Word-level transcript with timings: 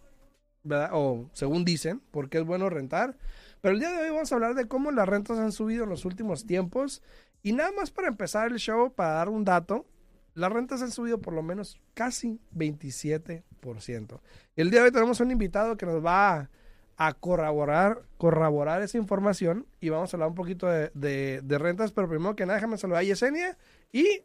O 0.92 1.30
según 1.34 1.66
dicen, 1.66 2.02
por 2.12 2.30
qué 2.30 2.40
es 2.40 2.46
bueno 2.46 2.70
rentar. 2.70 3.18
Pero 3.62 3.74
el 3.74 3.80
día 3.80 3.92
de 3.92 4.04
hoy 4.04 4.10
vamos 4.10 4.32
a 4.32 4.36
hablar 4.36 4.56
de 4.56 4.68
cómo 4.68 4.92
las 4.92 5.08
rentas 5.08 5.38
han 5.40 5.52
subido 5.52 5.84
en 5.84 5.90
los 5.90 6.06
últimos 6.06 6.46
tiempos. 6.46 7.02
Y 7.44 7.54
nada 7.54 7.72
más 7.72 7.92
para 7.92 8.08
empezar 8.08 8.52
el 8.52 8.58
show, 8.58 8.94
para 8.94 9.12
dar 9.12 9.30
un 9.30 9.44
dato, 9.44 9.86
las 10.34 10.52
rentas 10.52 10.82
han 10.82 10.92
subido 10.92 11.20
por 11.20 11.34
lo 11.34 11.44
menos 11.44 11.80
casi 11.94 12.40
27%. 12.56 14.20
El 14.56 14.72
día 14.72 14.80
de 14.80 14.86
hoy 14.86 14.92
tenemos 14.92 15.20
un 15.20 15.32
invitado 15.32 15.78
que 15.78 15.86
nos 15.86 16.04
va 16.04 16.50
a, 16.98 17.14
corroborar, 17.14 18.04
corroborar 18.18 18.82
esa 18.82 18.98
información 18.98 19.66
y 19.80 19.90
vamos 19.90 20.14
a 20.14 20.18
hablar 20.18 20.30
un 20.30 20.36
poquito 20.36 20.68
de, 20.68 21.42
rentas, 21.60 21.92
pero 21.92 22.08
primero 22.08 22.36
que 22.36 22.46
nada 22.46 22.56
déjame 22.56 22.78
saludar 22.78 23.02
a 23.02 23.04
Yesenia 23.04 23.58
y 23.92 24.24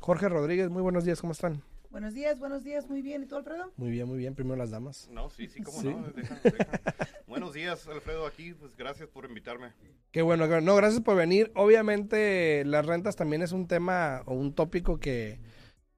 Jorge 0.00 0.28
Rodríguez. 0.28 0.70
Muy 0.70 0.82
buenos 0.82 1.04
días, 1.04 1.20
¿cómo 1.20 1.32
están? 1.32 1.62
Buenos 1.94 2.12
días, 2.12 2.40
buenos 2.40 2.64
días, 2.64 2.88
muy 2.88 3.02
bien. 3.02 3.22
¿Y 3.22 3.26
tú, 3.26 3.36
Alfredo? 3.36 3.72
Muy 3.76 3.88
bien, 3.88 4.08
muy 4.08 4.18
bien. 4.18 4.34
Primero 4.34 4.56
las 4.56 4.72
damas. 4.72 5.08
No, 5.12 5.30
sí, 5.30 5.46
sí, 5.46 5.62
cómo 5.62 5.80
no. 5.80 6.04
buenos 7.28 7.52
días, 7.54 7.86
Alfredo, 7.86 8.26
aquí. 8.26 8.52
Pues 8.52 8.76
gracias 8.76 9.08
por 9.08 9.26
invitarme. 9.26 9.72
Qué 10.10 10.20
bueno, 10.20 10.48
no, 10.60 10.74
gracias 10.74 11.00
por 11.02 11.14
venir. 11.14 11.52
Obviamente, 11.54 12.64
las 12.64 12.84
rentas 12.84 13.14
también 13.14 13.42
es 13.42 13.52
un 13.52 13.68
tema 13.68 14.22
o 14.26 14.34
un 14.34 14.56
tópico 14.56 14.98
que, 14.98 15.38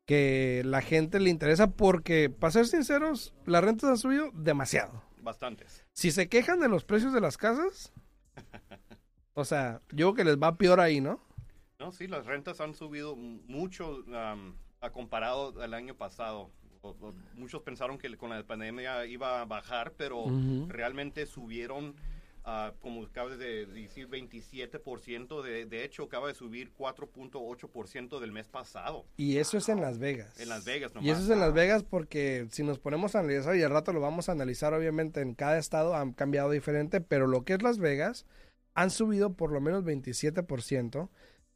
que 0.04 0.60
la 0.66 0.82
gente 0.82 1.18
le 1.18 1.30
interesa 1.30 1.70
porque, 1.70 2.28
para 2.28 2.50
ser 2.50 2.66
sinceros, 2.66 3.32
las 3.46 3.64
rentas 3.64 3.88
han 3.88 3.96
subido 3.96 4.30
demasiado. 4.34 5.02
Bastantes. 5.22 5.86
Si 5.94 6.10
se 6.10 6.28
quejan 6.28 6.60
de 6.60 6.68
los 6.68 6.84
precios 6.84 7.14
de 7.14 7.22
las 7.22 7.38
casas, 7.38 7.94
o 9.32 9.46
sea, 9.46 9.80
yo 9.92 10.12
creo 10.12 10.14
que 10.14 10.24
les 10.24 10.36
va 10.36 10.58
peor 10.58 10.78
ahí, 10.78 11.00
¿no? 11.00 11.24
No, 11.78 11.90
sí, 11.90 12.06
las 12.06 12.26
rentas 12.26 12.60
han 12.60 12.74
subido 12.74 13.16
mucho 13.16 14.04
a 14.86 14.92
comparado 14.92 15.60
al 15.60 15.74
año 15.74 15.94
pasado. 15.94 16.50
muchos 17.34 17.62
pensaron 17.62 17.98
que 17.98 18.14
con 18.16 18.30
la 18.30 18.42
pandemia 18.44 19.06
iba 19.06 19.40
a 19.40 19.44
bajar, 19.44 19.92
pero 19.96 20.26
realmente 20.68 21.26
subieron, 21.26 21.96
uh, 22.44 22.72
como 22.80 23.04
acabas 23.04 23.38
de 23.38 23.66
decir, 23.66 24.08
27%. 24.08 25.42
De, 25.42 25.66
de 25.66 25.84
hecho, 25.84 26.04
acaba 26.04 26.28
de 26.28 26.34
subir 26.34 26.72
4.8% 26.78 28.20
del 28.20 28.32
mes 28.32 28.46
pasado. 28.46 29.04
Y 29.16 29.38
eso 29.38 29.58
es 29.58 29.68
en 29.68 29.80
Las 29.80 29.98
Vegas. 29.98 30.38
En 30.38 30.48
Las 30.48 30.64
Vegas, 30.64 30.94
nomás. 30.94 31.06
Y 31.06 31.10
eso 31.10 31.22
es 31.22 31.30
en 31.30 31.40
Las 31.40 31.52
Vegas 31.52 31.82
porque 31.82 32.46
si 32.50 32.62
nos 32.62 32.78
ponemos 32.78 33.14
a 33.14 33.20
analizar, 33.20 33.56
y 33.56 33.62
al 33.62 33.70
rato 33.70 33.92
lo 33.92 34.00
vamos 34.00 34.28
a 34.28 34.32
analizar, 34.32 34.72
obviamente 34.72 35.20
en 35.20 35.34
cada 35.34 35.58
estado 35.58 35.94
han 35.96 36.12
cambiado 36.12 36.50
diferente, 36.50 37.00
pero 37.00 37.26
lo 37.26 37.44
que 37.44 37.54
es 37.54 37.62
Las 37.62 37.78
Vegas 37.78 38.26
han 38.74 38.90
subido 38.90 39.32
por 39.32 39.50
lo 39.50 39.60
menos 39.60 39.84
27%. 39.84 41.08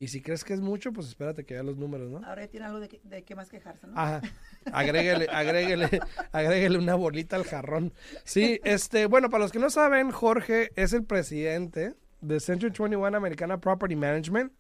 Y 0.02 0.08
si 0.08 0.22
crees 0.22 0.44
que 0.44 0.54
es 0.54 0.62
mucho, 0.62 0.94
pues 0.94 1.08
espérate 1.08 1.44
que 1.44 1.52
vea 1.52 1.62
los 1.62 1.76
números, 1.76 2.10
¿no? 2.10 2.26
Ahora 2.26 2.40
ya 2.46 2.48
tiene 2.50 2.64
algo 2.64 2.80
de, 2.80 3.00
de 3.04 3.22
qué 3.22 3.34
más 3.34 3.50
quejarse, 3.50 3.86
¿no? 3.86 3.92
Ajá. 3.98 4.22
Agréguele, 4.72 5.26
agréguele, 5.30 6.00
agréguele 6.32 6.78
una 6.78 6.94
bolita 6.94 7.36
al 7.36 7.44
jarrón. 7.44 7.92
Sí, 8.24 8.58
este, 8.64 9.04
bueno, 9.04 9.28
para 9.28 9.44
los 9.44 9.52
que 9.52 9.58
no 9.58 9.68
saben, 9.68 10.10
Jorge 10.10 10.70
es 10.74 10.94
el 10.94 11.04
presidente 11.04 11.96
de 12.22 12.40
Century 12.40 12.72
21 12.72 13.14
Americana 13.14 13.60
Property 13.60 13.94
Management. 13.94 14.54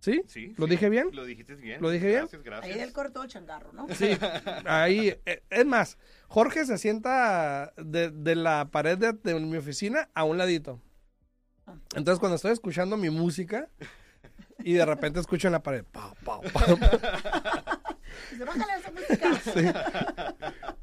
¿Sí? 0.00 0.22
Sí. 0.26 0.52
¿Lo 0.58 0.66
dije 0.66 0.90
bien? 0.90 1.08
Lo 1.12 1.24
dijiste 1.24 1.54
bien. 1.54 1.80
¿Lo 1.80 1.88
dije 1.88 2.08
bien? 2.08 2.18
Gracias, 2.20 2.42
gracias. 2.42 2.76
Ahí 2.76 2.82
él 2.82 2.92
cortó 2.92 3.22
el 3.22 3.30
changarro, 3.30 3.72
¿no? 3.72 3.86
Sí, 3.94 4.10
ahí. 4.66 5.16
Eh, 5.24 5.42
es 5.48 5.64
más, 5.64 5.96
Jorge 6.28 6.66
se 6.66 6.76
sienta 6.76 7.72
de, 7.78 8.10
de 8.10 8.34
la 8.34 8.68
pared 8.70 8.98
de, 8.98 9.14
de 9.14 9.40
mi 9.40 9.56
oficina 9.56 10.10
a 10.12 10.24
un 10.24 10.36
ladito. 10.36 10.78
Ah. 11.66 11.76
Entonces, 11.94 12.18
cuando 12.18 12.36
estoy 12.36 12.50
escuchando 12.52 12.98
mi 12.98 13.08
música, 13.08 13.70
y 14.64 14.74
de 14.74 14.86
repente 14.86 15.20
escucho 15.20 15.48
en 15.48 15.52
la 15.52 15.62
pared. 15.62 15.84
Pau, 15.90 16.14
pau, 16.24 16.42
pau. 16.52 16.78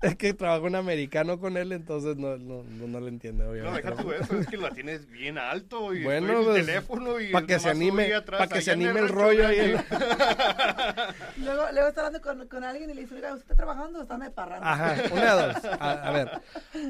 Es 0.01 0.16
que 0.16 0.34
trabajo 0.34 0.66
un 0.66 0.75
americano 0.75 1.40
con 1.40 1.57
él, 1.57 1.72
entonces 1.72 2.16
no, 2.16 2.38
no, 2.38 2.63
no, 2.63 3.00
le 3.00 3.09
entiende, 3.09 3.45
obviamente. 3.45 3.90
No, 3.90 3.91
deja 3.91 4.03
tú 4.03 4.12
eso, 4.13 4.40
es 4.40 4.47
que 4.47 4.57
la 4.57 4.72
tienes 4.72 5.09
bien 5.09 5.38
alto 5.38 5.94
y 5.94 6.03
bueno, 6.03 6.40
el 6.40 6.45
pues, 6.45 6.66
teléfono 6.66 7.19
y 7.19 7.31
para 7.31 7.45
que 7.45 7.59
se 7.59 7.69
anime, 7.69 8.22
para 8.22 8.47
que 8.47 8.62
se 8.62 8.72
anime 8.72 9.00
el, 9.00 9.09
rollo 9.09 9.47
ahí. 9.47 9.72
luego, 11.38 11.66
luego 11.72 11.88
está 11.90 12.06
hablando 12.06 12.22
con, 12.22 12.47
con, 12.47 12.63
alguien 12.63 12.90
y 12.90 12.94
le 12.94 13.01
dice, 13.01 13.16
¿usted 13.16 13.35
está 13.35 13.56
trabajando 13.56 14.00
o 14.00 14.01
está 14.03 14.17
me 14.17 14.31
parrando? 14.31 14.66
Ajá, 14.66 14.96
una 15.11 15.35
de 15.35 15.53
dos. 15.53 15.66
A, 15.79 15.91
a 15.91 16.11
ver. 16.11 16.41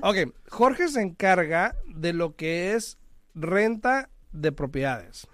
Ok, 0.01 0.33
Jorge 0.49 0.87
se 0.87 1.01
encarga 1.01 1.75
de 1.87 2.13
lo 2.13 2.35
que 2.35 2.73
es 2.73 2.97
renta 3.33 4.09
de 4.31 4.51
propiedades. 4.51 5.27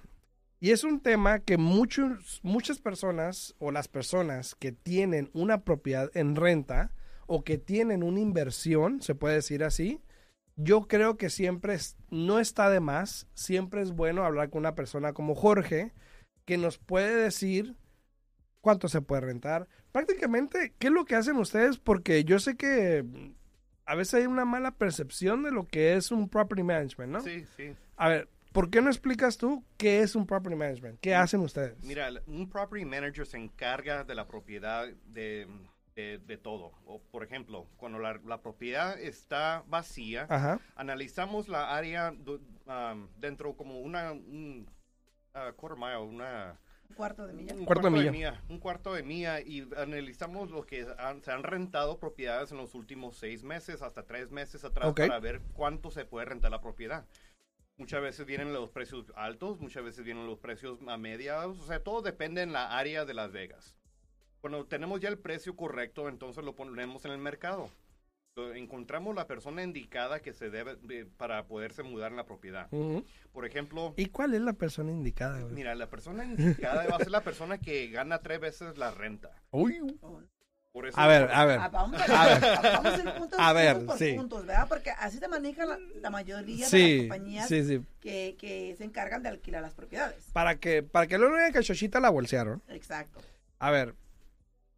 Y 0.60 0.72
es 0.72 0.84
un 0.84 1.02
tema 1.02 1.40
que 1.40 1.58
muchos, 1.58 2.40
muchas 2.44 2.80
personas 2.80 3.56
o 3.60 3.72
las 3.72 3.88
personas 3.88 4.56
que 4.56 4.72
tienen 4.72 5.30
una 5.34 5.64
propiedad 5.64 6.10
en 6.16 6.36
renta 6.36 6.92
o 7.28 7.44
que 7.44 7.58
tienen 7.58 8.04
una 8.04 8.20
inversión, 8.20 9.02
se 9.02 9.16
puede 9.16 9.36
decir 9.36 9.64
así, 9.64 10.02
yo 10.56 10.88
creo 10.88 11.18
que 11.18 11.30
siempre 11.30 11.78
no 12.10 12.40
está 12.40 12.70
de 12.70 12.80
más, 12.80 13.28
siempre 13.34 13.82
es 13.82 13.92
bueno 13.92 14.24
hablar 14.24 14.50
con 14.50 14.60
una 14.60 14.76
persona 14.76 15.14
como 15.14 15.36
Jorge 15.36 15.92
que 16.46 16.58
nos 16.58 16.78
puede 16.78 17.16
decir 17.16 17.76
cuánto 18.62 18.88
se 18.88 19.02
puede 19.02 19.22
rentar. 19.22 19.68
Prácticamente, 19.92 20.74
¿qué 20.80 20.88
es 20.88 20.94
lo 20.94 21.06
que 21.06 21.16
hacen 21.16 21.38
ustedes? 21.38 21.78
Porque 21.78 22.24
yo 22.24 22.40
sé 22.40 22.56
que 22.56 23.04
a 23.86 23.96
veces 23.96 24.16
hay 24.16 24.26
una 24.26 24.46
mala 24.46 24.72
percepción 24.72 25.44
de 25.44 25.52
lo 25.52 25.68
que 25.68 25.96
es 25.96 26.12
un 26.12 26.30
property 26.30 26.64
management, 26.64 27.12
¿no? 27.12 27.22
Sí, 27.22 27.46
sí. 27.58 27.76
A 27.98 28.10
ver, 28.10 28.30
¿Por 28.56 28.70
qué 28.70 28.82
no 28.82 28.90
explicas 28.90 29.38
tú 29.38 29.66
qué 29.76 30.00
es 30.00 30.16
un 30.16 30.26
property 30.26 30.56
management? 30.56 31.02
¿Qué 31.02 31.14
hacen 31.14 31.42
ustedes? 31.42 31.76
Mira, 31.84 32.10
un 32.26 32.48
property 32.48 32.86
manager 32.86 33.28
se 33.28 33.36
encarga 33.36 34.06
de 34.06 34.16
la 34.16 34.28
propiedad 34.28 34.88
de, 35.08 35.46
de, 35.94 36.38
todo. 36.38 36.72
O, 36.86 37.02
por 37.02 37.26
ejemplo, 37.26 37.68
cuando 37.76 38.00
la, 38.00 38.18
la 38.26 38.42
propiedad 38.42 38.98
está 38.98 39.66
vacía, 39.68 40.62
analizamos 40.78 41.50
la 41.50 41.76
área 41.76 42.14
um, 42.14 43.10
dentro 43.18 43.58
como 43.58 43.82
una 43.82 44.14
un, 44.14 44.70
uh, 45.34 45.54
quarter 45.58 45.78
mile, 45.78 45.98
una 45.98 46.58
un 46.90 46.96
cuarto 46.96 47.28
de 47.28 47.34
milla. 47.34 47.56
Un 47.56 47.66
cuarto, 47.66 47.90
de, 47.90 48.12
milla. 48.12 48.42
Un 48.48 48.60
cuarto 48.60 48.94
de 48.94 49.04
milla 49.04 49.42
y 49.42 49.68
analizamos 49.76 50.50
lo 50.52 50.66
que 50.66 50.86
se 50.86 51.32
han 51.32 51.44
rentado 51.44 52.00
propiedades 52.00 52.52
en 52.52 52.58
los 52.58 52.76
últimos 52.76 53.18
seis 53.18 53.44
meses 53.44 53.82
hasta 53.82 54.04
tres 54.04 54.32
meses 54.32 54.64
atrás 54.64 54.94
para 54.94 55.20
ver 55.20 55.42
cuánto 55.54 55.92
se 55.92 56.06
puede 56.06 56.26
rentar 56.26 56.52
la 56.52 56.62
propiedad. 56.62 57.06
Muchas 57.78 58.02
veces 58.02 58.26
vienen 58.26 58.54
los 58.54 58.70
precios 58.70 59.12
altos, 59.16 59.60
muchas 59.60 59.84
veces 59.84 60.06
vienen 60.06 60.28
los 60.28 60.40
precios 60.40 60.80
a 60.88 60.98
mediados, 60.98 61.60
o 61.60 61.66
sea, 61.66 61.84
todo 61.84 62.02
depende 62.02 62.42
en 62.42 62.54
la 62.54 62.78
área 62.78 63.04
de 63.04 63.14
Las 63.14 63.32
Vegas. 63.32 63.76
Cuando 64.40 64.66
tenemos 64.66 65.02
ya 65.02 65.10
el 65.10 65.18
precio 65.18 65.56
correcto, 65.56 66.08
entonces 66.08 66.44
lo 66.44 66.56
ponemos 66.56 67.04
en 67.04 67.12
el 67.12 67.18
mercado. 67.18 67.70
Encontramos 68.54 69.16
la 69.16 69.28
persona 69.28 69.64
indicada 69.64 70.22
que 70.22 70.34
se 70.34 70.50
debe 70.50 71.06
para 71.18 71.48
poderse 71.48 71.84
mudar 71.84 72.12
en 72.12 72.18
la 72.18 72.26
propiedad. 72.26 72.70
Por 73.32 73.46
ejemplo. 73.46 73.94
¿Y 73.98 74.08
cuál 74.08 74.34
es 74.34 74.42
la 74.42 74.54
persona 74.54 74.92
indicada? 74.92 75.40
Mira, 75.46 75.74
la 75.74 75.90
persona 75.90 76.26
indicada 76.26 76.86
va 76.88 76.98
a 76.98 77.00
ser 77.00 77.12
la 77.12 77.24
persona 77.24 77.58
que 77.58 77.88
gana 77.88 78.20
tres 78.20 78.40
veces 78.40 78.78
la 78.78 78.92
renta. 78.92 79.32
Uy 79.52 79.82
a 80.96 81.08
ver, 81.08 81.30
a 81.32 81.46
ver. 81.46 81.60
vamos 81.72 82.02
a, 82.02 82.26
ver. 82.26 82.42
Vamos 82.64 82.94
a 82.94 83.04
ir 83.04 83.14
puntos, 83.14 83.40
a 83.40 83.54
ver, 83.54 83.86
por 83.86 83.98
sí. 83.98 84.14
puntos, 84.14 84.46
¿verdad? 84.46 84.68
Porque 84.68 84.92
así 84.92 85.18
se 85.18 85.28
maneja 85.28 85.66
la, 85.66 86.10
mayoría 86.10 86.68
de 86.68 86.80
las 86.80 87.02
compañías 87.02 87.48
Que, 88.02 88.36
que, 88.38 88.76
se 88.78 88.84
encargan 88.84 89.24
de 89.24 89.30
alquilar 89.30 89.62
las 89.62 89.74
propiedades. 89.74 90.26
Para 90.34 90.60
que, 90.60 90.84
para 90.84 91.08
que 91.08 91.18
no 91.18 91.30
le 91.36 91.52
que 91.52 91.62
Chochita 91.62 92.00
la 92.00 92.10
bolsearon. 92.10 92.62
Exacto. 92.70 93.20
A 93.60 93.72
ver, 93.72 93.96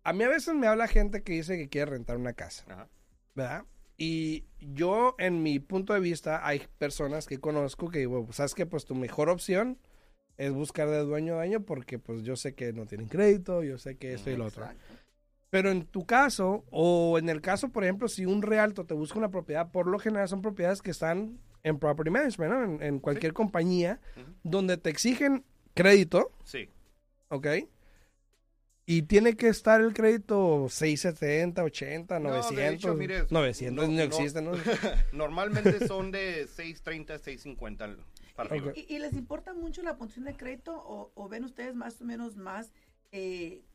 a 0.04 0.14
mí 0.14 0.24
a 0.24 0.30
veces 0.30 0.54
me 0.54 0.68
habla 0.68 0.88
gente 0.88 1.24
que 1.24 1.34
dice 1.34 1.58
que 1.58 1.68
quiere 1.68 1.92
rentar 1.92 2.18
una 2.18 2.34
casa, 2.34 2.88
¿verdad? 3.36 3.66
Y 3.98 4.46
yo, 4.60 5.16
en 5.18 5.42
mi 5.42 5.60
punto 5.60 5.94
de 5.94 6.00
vista, 6.00 6.46
hay 6.48 6.62
personas 6.78 7.26
que 7.26 7.40
conozco 7.40 7.90
que 7.90 8.00
digo, 8.00 8.28
¿sabes 8.32 8.54
qué? 8.54 8.68
Pues 8.68 8.86
tu 8.86 8.94
mejor 8.94 9.30
opción 9.30 9.80
es 10.38 10.54
buscar 10.54 10.88
de 10.90 11.00
dueño 11.00 11.34
a 11.34 11.38
dueño 11.38 11.62
porque 11.62 11.98
pues 11.98 12.22
yo 12.22 12.36
sé 12.36 12.54
que 12.54 12.72
no 12.74 12.86
tienen 12.86 13.08
crédito, 13.08 13.64
yo 13.64 13.80
sé 13.80 13.98
que 13.98 14.14
esto 14.14 14.30
y 14.30 14.38
lo 14.38 14.46
otro. 14.46 14.68
Pero 15.50 15.72
en 15.72 15.86
tu 15.86 16.06
caso, 16.06 16.66
o 16.72 17.18
en 17.18 17.30
el 17.30 17.42
caso, 17.42 17.70
por 17.70 17.84
ejemplo, 17.84 18.08
si 18.08 18.26
un 18.26 18.42
realto 18.42 18.86
te 18.86 18.94
busca 18.94 19.18
una 19.18 19.32
propiedad, 19.32 19.72
por 19.72 19.88
lo 19.88 19.98
general 20.00 20.28
son 20.28 20.42
propiedades 20.42 20.82
que 20.82 20.92
están 20.92 21.40
en 21.64 21.80
property 21.80 22.10
management, 22.10 22.54
¿no? 22.54 22.82
En, 22.82 23.00
cualquier 23.00 23.34
compañía, 23.34 24.00
donde 24.44 24.78
te 24.78 24.90
exigen 24.90 25.46
crédito. 25.74 26.32
Sí. 26.44 26.70
¿Ok? 27.30 27.48
Y 28.90 29.02
tiene 29.02 29.36
que 29.36 29.50
estar 29.50 29.82
el 29.82 29.94
crédito 29.94 30.68
670, 30.70 31.62
80, 31.62 32.20
900. 32.20 33.30
900 33.30 33.90
no, 33.90 34.02
existe, 34.02 34.42
¿no? 34.42 34.52
Normalmente 35.12 35.86
son 35.88 36.12
de 36.12 36.48
630, 36.48 37.18
650 37.20 37.98
para 38.34 38.50
arriba. 38.50 38.72
¿Y, 38.76 38.98
les 39.00 39.14
importa 39.14 39.54
mucho 39.54 39.82
la 39.82 39.98
puntuación 39.98 40.24
de 40.24 40.38
crédito 40.38 40.74
o, 41.16 41.28
ven 41.28 41.44
ustedes 41.44 41.76
más 41.76 42.02
o 42.02 42.06
menos 42.06 42.38
más 42.38 42.72
eh, 43.12 43.66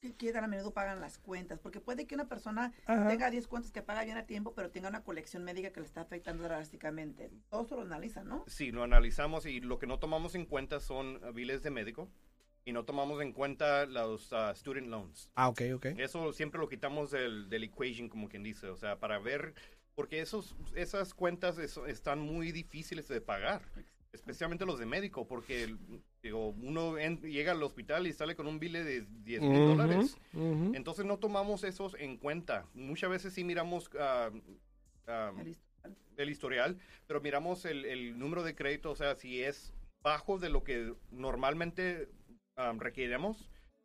que, 0.00 0.32
tan 0.32 0.44
a 0.44 0.48
menudo 0.48 0.72
pagan 0.72 1.00
las 1.00 1.18
cuentas? 1.18 1.58
Porque 1.60 1.80
puede 1.80 2.06
que 2.06 2.14
una 2.14 2.28
persona 2.28 2.72
tenga 2.86 3.30
10 3.30 3.46
cuentas 3.48 3.70
que 3.70 3.82
paga 3.82 4.04
bien 4.04 4.16
a 4.16 4.26
tiempo, 4.26 4.54
pero 4.54 4.70
tenga 4.70 4.88
una 4.88 5.02
colección 5.02 5.44
médica 5.44 5.70
que 5.70 5.80
le 5.80 5.86
está 5.86 6.00
afectando 6.00 6.44
drásticamente. 6.44 7.30
Todo 7.50 7.62
eso 7.62 7.76
lo 7.76 7.82
analizan, 7.82 8.28
¿no? 8.28 8.44
Sí, 8.46 8.70
lo 8.70 8.82
analizamos 8.82 9.46
y 9.46 9.60
lo 9.60 9.78
que 9.78 9.86
no 9.86 9.98
tomamos 9.98 10.34
en 10.34 10.46
cuenta 10.46 10.80
son 10.80 11.20
biles 11.34 11.62
de 11.62 11.70
médico 11.70 12.10
y 12.64 12.72
no 12.72 12.84
tomamos 12.84 13.20
en 13.22 13.32
cuenta 13.32 13.86
los 13.86 14.32
uh, 14.32 14.54
student 14.54 14.88
loans. 14.88 15.30
Ah, 15.34 15.48
ok, 15.48 15.62
ok. 15.74 15.86
Eso 15.98 16.32
siempre 16.32 16.60
lo 16.60 16.68
quitamos 16.68 17.10
del, 17.10 17.48
del 17.48 17.64
equation, 17.64 18.08
como 18.08 18.28
quien 18.28 18.42
dice, 18.42 18.68
o 18.68 18.76
sea, 18.76 18.98
para 18.98 19.18
ver, 19.18 19.54
porque 19.94 20.20
esos, 20.20 20.56
esas 20.74 21.14
cuentas 21.14 21.58
están 21.58 22.20
muy 22.20 22.52
difíciles 22.52 23.08
de 23.08 23.20
pagar, 23.20 23.62
especialmente 24.12 24.66
los 24.66 24.78
de 24.78 24.86
médico, 24.86 25.26
porque 25.26 25.74
digo, 26.22 26.48
uno 26.48 26.96
llega 26.96 27.52
al 27.52 27.62
hospital 27.62 28.06
y 28.06 28.12
sale 28.12 28.34
con 28.34 28.46
un 28.46 28.58
bile 28.58 28.84
de 28.84 29.02
10 29.02 29.42
mil 29.42 29.66
dólares. 29.66 30.16
Entonces 30.32 31.04
no 31.04 31.18
tomamos 31.18 31.64
esos 31.64 31.94
en 31.98 32.16
cuenta. 32.16 32.66
Muchas 32.74 33.10
veces 33.10 33.32
sí 33.32 33.44
miramos... 33.44 33.90
Uh, 33.94 34.38
el, 36.16 36.30
historial. 36.30 36.78
pero 37.06 37.20
miramos 37.20 37.64
el, 37.64 37.84
el 37.84 38.18
número 38.18 38.42
de 38.44 38.54
crédito, 38.54 38.90
o 38.90 38.96
sea, 38.96 39.16
si 39.16 39.42
es 39.42 39.72
bajo 40.02 40.38
de 40.38 40.50
lo 40.50 40.62
que 40.62 40.94
normalmente 41.10 42.08
um, 42.56 42.78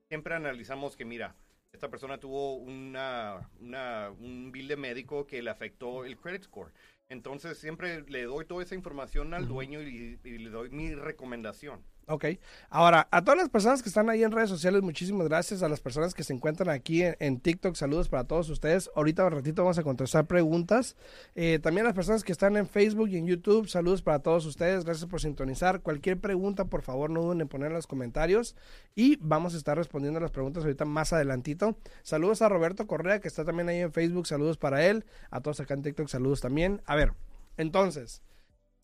siempre 0.10 0.36
analizamos 0.36 0.96
que, 0.96 1.06
mira, 1.06 1.36
esta 1.74 1.90
persona 1.90 2.20
tuvo 2.20 2.56
una, 2.56 3.50
un 3.60 4.52
bill 4.52 4.68
de 4.68 4.78
médico 4.78 5.28
que 5.28 5.42
le 5.42 5.50
afectó 5.50 6.06
el 6.06 6.18
credit 6.18 6.44
score. 6.44 6.72
Entonces 7.10 7.58
siempre 7.58 8.02
le 8.08 8.24
doy 8.24 8.46
toda 8.46 8.64
esa 8.64 8.76
información 8.76 9.34
al 9.34 9.48
dueño 9.48 9.82
y, 9.82 10.18
le 10.24 10.50
doy 10.50 10.70
mi 10.70 10.94
recomendación. 10.96 11.84
Ok. 12.08 12.26
Ahora, 12.70 13.08
a 13.10 13.24
todas 13.24 13.38
las 13.40 13.50
personas 13.50 13.82
que 13.82 13.90
están 13.90 14.12
ahí 14.12 14.24
en 14.24 14.32
redes 14.32 14.50
sociales, 14.50 14.84
muchísimas 14.84 15.28
gracias. 15.28 15.64
A 15.64 15.70
las 15.70 15.80
personas 15.80 16.14
que 16.14 16.24
se 16.24 16.34
encuentran 16.34 16.70
aquí 16.70 17.02
en, 17.04 17.40
TikTok, 17.40 17.76
saludos 17.76 18.10
para 18.10 18.26
todos 18.26 18.48
ustedes. 18.50 18.92
Ahorita 18.96 19.26
un 19.26 19.32
ratito 19.32 19.64
vamos 19.64 19.80
a 19.80 19.84
contestar 19.84 20.28
preguntas. 20.28 20.96
Eh, 21.34 21.58
también 21.58 21.88
a 21.88 21.90
las 21.90 21.96
personas 21.96 22.24
que 22.24 22.32
están 22.32 22.58
en 22.58 22.68
Facebook 22.68 23.10
y 23.10 23.18
en 23.18 23.26
YouTube, 23.26 23.68
saludos 23.68 24.04
para 24.04 24.20
todos 24.20 24.46
ustedes. 24.46 24.86
Gracias 24.86 25.10
por 25.10 25.20
sintonizar. 25.20 25.82
Cualquier 25.82 26.20
pregunta, 26.20 26.66
por 26.66 26.84
favor, 26.84 27.10
no 27.10 27.24
duden 27.24 27.42
en 27.42 27.48
poner 27.48 27.70
en 27.70 27.74
los 27.74 27.88
comentarios. 27.88 28.56
Y 28.94 29.18
vamos 29.20 29.56
a 29.56 29.58
estar 29.58 29.76
respondiendo 29.76 30.20
a 30.20 30.22
las 30.22 30.32
preguntas 30.32 30.64
ahorita 30.64 30.86
más 30.86 31.12
adelantito. 31.12 31.76
Saludos 32.04 32.44
a 32.44 32.50
Roberto 32.50 32.86
Correa, 32.86 33.20
que 33.20 33.28
está 33.28 33.46
también 33.46 33.68
ahí 33.68 33.80
en 33.80 33.92
Facebook. 33.92 34.28
Saludos 34.28 34.60
para 34.60 34.86
él. 34.86 35.06
A 35.32 35.42
todos 35.42 35.60
acá 35.60 35.74
en 35.74 35.82
TikTok, 35.82 36.08
saludos 36.08 36.40
también. 36.40 36.84
A 36.86 36.96
ver, 36.96 37.14
entonces... 37.58 38.22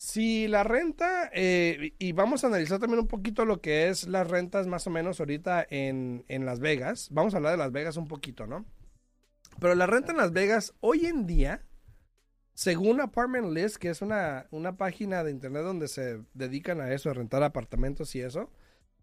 Si 0.02 0.48
la 0.48 0.64
renta, 0.64 1.30
eh, 1.32 1.94
y 1.96 2.10
vamos 2.10 2.42
a 2.42 2.48
analizar 2.48 2.80
también 2.80 2.98
un 2.98 3.06
poquito 3.06 3.44
lo 3.44 3.60
que 3.60 3.88
es 3.88 4.08
las 4.08 4.28
rentas 4.28 4.66
más 4.66 4.84
o 4.88 4.90
menos 4.90 5.20
ahorita 5.20 5.64
en, 5.70 6.24
en, 6.26 6.44
Las 6.44 6.58
Vegas. 6.58 7.06
Vamos 7.12 7.34
a 7.34 7.36
hablar 7.36 7.52
de 7.52 7.58
Las 7.58 7.70
Vegas 7.70 7.96
un 7.96 8.08
poquito, 8.08 8.48
¿no? 8.48 8.66
Pero 9.60 9.76
la 9.76 9.86
renta 9.86 10.10
en 10.10 10.18
Las 10.18 10.32
Vegas 10.32 10.74
hoy 10.80 11.06
en 11.06 11.28
día, 11.28 11.62
según 12.52 13.00
Apartment 13.00 13.52
List, 13.52 13.76
que 13.76 13.90
es 13.90 14.02
una, 14.02 14.48
una 14.50 14.76
página 14.76 15.22
de 15.22 15.30
internet 15.30 15.62
donde 15.62 15.86
se 15.86 16.20
dedican 16.34 16.80
a 16.80 16.92
eso, 16.92 17.08
a 17.08 17.14
rentar 17.14 17.44
apartamentos 17.44 18.12
y 18.16 18.22
eso, 18.22 18.50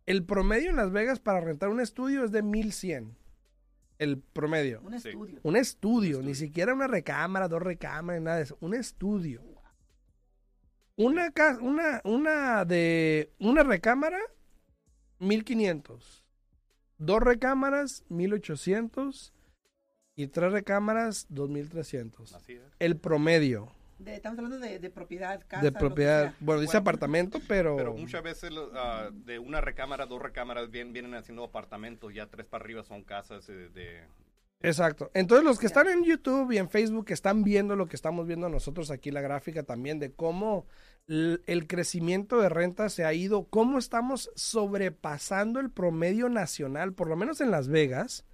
el 0.06 0.26
promedio 0.26 0.70
en 0.70 0.76
Las 0.76 0.92
Vegas 0.92 1.22
para 1.22 1.40
rentar 1.40 1.70
un 1.70 1.80
estudio 1.80 2.26
es 2.26 2.34
de 2.34 2.44
1100. 2.44 3.16
El 4.00 4.18
promedio. 4.20 4.82
Un 4.84 4.96
estudio. 4.96 5.40
Un 5.44 5.56
estudio, 5.56 6.22
ni 6.22 6.36
siquiera 6.36 6.74
una 6.74 6.88
recámara, 6.88 7.48
dos 7.48 7.62
recámaras, 7.62 8.22
nada 8.22 8.36
de 8.36 8.44
eso. 8.44 8.58
Un 8.60 8.74
estudio. 8.74 9.49
Una, 11.00 11.32
una, 11.62 12.02
una 12.04 12.66
de 12.66 13.32
una 13.40 13.64
recámara, 13.64 14.20
1500. 15.20 16.26
Dos 16.98 17.24
recámaras, 17.24 18.04
1800. 18.10 19.34
Y 20.18 20.28
tres 20.28 20.52
recámaras, 20.52 21.26
2300. 21.30 22.34
Así 22.34 22.56
es. 22.56 22.62
El 22.80 22.98
promedio. 22.98 23.72
estamos 24.06 24.40
hablando 24.40 24.60
de, 24.60 24.90
propiedad, 24.90 25.42
casa. 25.48 25.64
De 25.64 25.72
propiedad. 25.72 26.34
Bueno, 26.42 26.60
dice 26.60 26.76
apartamento, 26.76 27.40
pero. 27.48 27.78
Pero 27.78 27.94
muchas 27.94 28.22
veces 28.22 28.52
ah, 28.74 29.10
de 29.14 29.40
una 29.40 29.62
recámara, 29.62 30.06
dos 30.06 30.22
recámaras 30.22 30.70
vienen, 30.70 30.92
vienen 30.92 31.14
haciendo 31.14 31.46
apartamentos. 31.46 32.14
Ya 32.14 32.28
tres 32.28 32.46
para 32.46 32.66
arriba 32.66 32.84
son 32.84 33.06
casas 33.06 33.48
de 33.48 34.04
Exacto. 34.62 35.10
Entonces 35.14 35.46
los 35.46 35.58
que 35.58 35.68
están 35.68 35.88
en 35.88 36.04
YouTube 36.04 36.52
y 36.52 36.58
en 36.58 36.70
Facebook 36.70 37.06
están 37.10 37.44
viendo 37.44 37.76
lo 37.76 37.88
que 37.88 37.96
estamos 37.96 38.28
viendo 38.28 38.50
nosotros 38.50 38.92
aquí, 38.92 39.10
la 39.10 39.22
gráfica 39.22 39.64
también 39.64 40.00
de 40.00 40.12
cómo 40.12 40.68
el 41.08 41.66
crecimiento 41.68 42.40
de 42.40 42.50
renta 42.50 42.90
se 42.90 43.06
ha 43.06 43.14
ido, 43.14 43.46
cómo 43.46 43.80
estamos 43.80 44.32
sobrepasando 44.36 45.60
el 45.60 45.72
promedio 45.72 46.30
nacional, 46.30 46.94
por 46.94 47.08
lo 47.08 47.16
menos 47.16 47.42
en 47.42 47.52
Las 47.52 47.68
Vegas, 47.68 48.26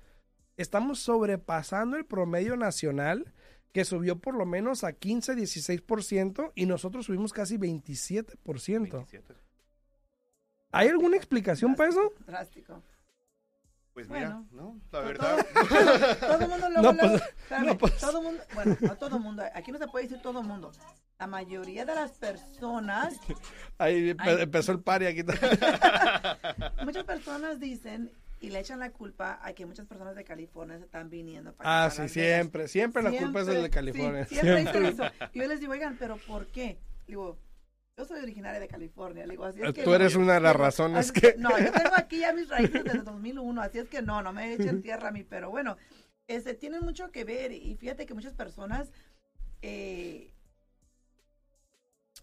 estamos 0.57 0.99
sobrepasando 0.99 1.95
el 1.95 2.05
promedio 2.05 2.57
nacional 2.57 3.31
que 3.71 3.85
subió 3.85 4.19
por 4.19 4.35
lo 4.35 4.45
menos 4.45 4.83
a 4.83 4.93
15, 4.93 5.35
16% 5.35 6.51
y 6.55 6.65
nosotros 6.65 7.05
subimos 7.05 7.33
casi 7.33 7.57
27%. 7.57 8.35
27. 8.43 9.33
¿Hay 10.71 10.87
alguna 10.87 11.17
explicación 11.17 11.75
para 11.75 11.89
eso? 11.89 12.13
Drástico. 12.25 12.81
Pues 13.95 14.09
mira, 14.09 14.43
¿no? 14.51 14.77
La 14.91 14.99
verdad. 14.99 15.45
Todo, 16.19 16.33
el 16.41 16.49
mundo 16.49 16.69
luego, 16.69 16.97
pues, 16.99 17.23
no, 17.65 17.77
pues. 17.77 17.97
todo 17.97 18.21
mundo, 18.21 18.43
bueno, 18.53 18.77
no 18.81 18.97
todo 18.97 19.15
el 19.15 19.23
mundo, 19.23 19.43
aquí 19.53 19.71
no 19.71 19.77
se 19.77 19.87
puede 19.87 20.03
decir 20.03 20.21
todo 20.21 20.41
el 20.41 20.47
mundo. 20.47 20.73
La 21.17 21.27
mayoría 21.27 21.85
de 21.85 21.95
las 21.95 22.11
personas. 22.11 23.17
Ahí 23.77 24.13
empezó 24.19 24.73
el 24.73 24.81
pari 24.81 25.05
aquí. 25.05 25.23
muchas 26.83 27.05
personas 27.05 27.61
dicen 27.61 28.11
y 28.41 28.49
le 28.49 28.59
echan 28.59 28.81
la 28.81 28.91
culpa 28.91 29.39
a 29.41 29.53
que 29.53 29.65
muchas 29.65 29.87
personas 29.87 30.17
de 30.17 30.25
California 30.25 30.77
se 30.77 30.83
están 30.83 31.09
viniendo 31.09 31.53
para 31.53 31.85
Ah, 31.85 31.89
sí, 31.89 32.09
siempre, 32.09 32.67
siempre, 32.67 33.01
la 33.01 33.11
culpa 33.11 33.39
es 33.39 33.47
de 33.47 33.69
California. 33.69 34.25
siempre, 34.25 34.61
siempre. 34.61 34.87
Eso. 34.89 35.05
Y 35.31 35.39
yo 35.39 35.47
les 35.47 35.61
digo, 35.61 35.71
oigan, 35.71 35.95
pero 35.97 36.17
¿por 36.17 36.47
qué? 36.47 36.77
Digo, 37.07 37.37
yo 37.97 38.03
soy 38.05 38.21
originaria 38.21 38.59
de 38.59 38.67
California. 38.67 39.25
Le 39.25 39.31
digo, 39.31 39.45
así 39.45 39.61
es 39.61 39.73
que 39.73 39.83
Tú 39.83 39.93
eres 39.93 40.15
una 40.15 40.33
de 40.33 40.41
las 40.41 40.55
razones 40.55 41.11
que... 41.11 41.35
No, 41.37 41.57
yo 41.57 41.71
tengo 41.71 41.95
aquí 41.95 42.19
ya 42.19 42.33
mis 42.33 42.49
raíces 42.49 42.83
desde 42.83 43.01
2001, 43.01 43.61
así 43.61 43.79
es 43.79 43.87
que 43.87 44.01
no, 44.01 44.21
no 44.21 44.33
me 44.33 44.53
echen 44.53 44.81
tierra 44.81 45.09
a 45.09 45.11
mí, 45.11 45.23
pero 45.23 45.49
bueno, 45.49 45.77
este, 46.27 46.53
tiene 46.55 46.81
mucho 46.81 47.11
que 47.11 47.23
ver 47.23 47.51
y 47.53 47.75
fíjate 47.75 48.05
que 48.05 48.13
muchas 48.13 48.33
personas... 48.33 48.91
Eh, 49.61 50.33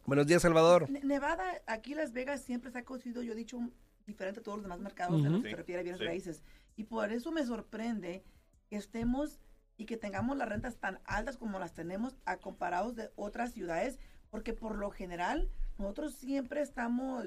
Buenos 0.04 0.26
días, 0.26 0.42
Salvador. 0.42 0.90
Nevada, 0.90 1.44
aquí 1.66 1.94
Las 1.94 2.12
Vegas 2.12 2.42
siempre 2.42 2.70
se 2.70 2.78
ha 2.78 2.84
cocido, 2.84 3.22
yo 3.22 3.32
he 3.32 3.36
dicho, 3.36 3.58
diferente 4.04 4.40
a 4.40 4.42
todos 4.42 4.58
los 4.58 4.64
demás 4.64 4.80
mercados 4.80 5.24
en 5.24 5.32
lo 5.32 5.42
que 5.42 5.50
se 5.50 5.56
refiere 5.56 5.80
a 5.80 5.84
bienes 5.84 6.04
raíces. 6.04 6.42
Y 6.76 6.84
por 6.84 7.12
eso 7.12 7.30
me 7.30 7.46
sorprende 7.46 8.24
que 8.68 8.76
estemos 8.76 9.38
y 9.76 9.86
que 9.86 9.96
tengamos 9.96 10.36
las 10.36 10.48
rentas 10.48 10.76
tan 10.76 11.00
altas 11.04 11.36
como 11.36 11.58
las 11.58 11.72
tenemos 11.72 12.16
a 12.24 12.38
comparados 12.38 12.96
de 12.96 13.10
otras 13.14 13.52
ciudades, 13.52 14.00
porque 14.28 14.52
por 14.52 14.76
lo 14.76 14.90
general 14.90 15.48
nosotros 15.82 16.14
siempre 16.14 16.62
estamos 16.62 17.26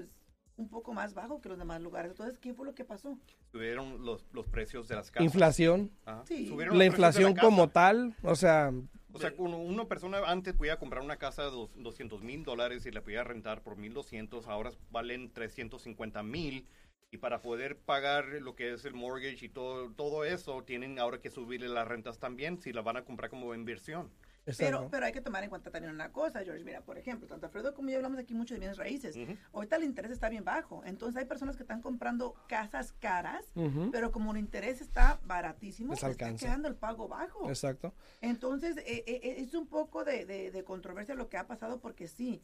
un 0.57 0.69
poco 0.69 0.93
más 0.93 1.13
bajo 1.13 1.41
que 1.41 1.49
los 1.49 1.57
demás 1.57 1.81
lugares. 1.81 2.11
Entonces, 2.11 2.39
¿qué 2.39 2.53
fue 2.53 2.65
lo 2.65 2.73
que 2.73 2.85
pasó? 2.85 3.17
Subieron 3.51 4.05
los, 4.05 4.25
los 4.31 4.47
precios 4.47 4.87
de 4.87 4.95
las 4.95 5.11
casas. 5.11 5.25
Inflación. 5.25 5.91
Sí. 6.25 6.51
la 6.71 6.85
inflación 6.85 7.35
como 7.35 7.69
tal, 7.69 8.15
o 8.23 8.35
sea... 8.35 8.71
O 9.11 9.19
sea, 9.19 9.33
una 9.37 9.85
persona 9.85 10.19
antes 10.25 10.55
podía 10.55 10.77
comprar 10.77 11.01
una 11.01 11.15
casa 11.15 11.43
de 11.43 11.69
200 11.77 12.21
mil 12.21 12.43
dólares 12.43 12.85
y 12.85 12.91
la 12.91 13.01
podía 13.01 13.23
rentar 13.23 13.63
por 13.63 13.77
1.200, 13.77 14.45
ahora 14.47 14.71
valen 14.91 15.31
350 15.31 16.21
mil. 16.21 16.67
Y 17.11 17.17
para 17.17 17.41
poder 17.41 17.77
pagar 17.77 18.25
lo 18.41 18.57
que 18.57 18.73
es 18.73 18.83
el 18.83 18.93
mortgage 18.93 19.45
y 19.45 19.47
todo, 19.47 19.89
todo 19.91 20.25
eso, 20.25 20.63
tienen 20.63 20.99
ahora 20.99 21.21
que 21.21 21.29
subirle 21.29 21.69
las 21.69 21.87
rentas 21.87 22.19
también 22.19 22.59
si 22.59 22.73
la 22.73 22.81
van 22.81 22.97
a 22.97 23.05
comprar 23.05 23.29
como 23.29 23.55
inversión. 23.55 24.11
Pero, 24.57 24.89
pero 24.91 25.05
hay 25.05 25.11
que 25.11 25.21
tomar 25.21 25.43
en 25.43 25.49
cuenta 25.49 25.71
también 25.71 25.93
una 25.93 26.11
cosa, 26.11 26.43
George. 26.43 26.63
Mira, 26.63 26.81
por 26.81 26.97
ejemplo, 26.97 27.27
tanto 27.27 27.47
Alfredo 27.47 27.73
como 27.73 27.89
yo 27.89 27.95
hablamos 27.95 28.19
aquí 28.19 28.35
mucho 28.35 28.53
de 28.53 28.59
bienes 28.59 28.77
raíces. 28.77 29.17
Ahorita 29.53 29.75
el 29.77 29.83
interés 29.83 30.11
está 30.11 30.29
bien 30.29 30.43
bajo. 30.43 30.83
Entonces 30.85 31.19
hay 31.19 31.25
personas 31.25 31.55
que 31.55 31.63
están 31.63 31.81
comprando 31.81 32.35
casas 32.47 32.93
caras, 32.93 33.45
pero 33.91 34.11
como 34.11 34.31
el 34.31 34.37
interés 34.37 34.81
está 34.81 35.19
baratísimo, 35.25 35.95
se 35.95 36.11
está 36.11 36.35
quedando 36.35 36.67
el 36.67 36.75
pago 36.75 37.07
bajo. 37.07 37.49
Exacto. 37.49 37.93
Entonces 38.21 38.77
eh, 38.77 39.03
eh, 39.07 39.19
eh, 39.23 39.35
es 39.39 39.53
un 39.55 39.67
poco 39.67 40.03
de, 40.03 40.25
de, 40.25 40.63
controversia 40.63 41.15
lo 41.15 41.29
que 41.29 41.37
ha 41.37 41.47
pasado 41.47 41.79
porque 41.79 42.07
sí, 42.07 42.41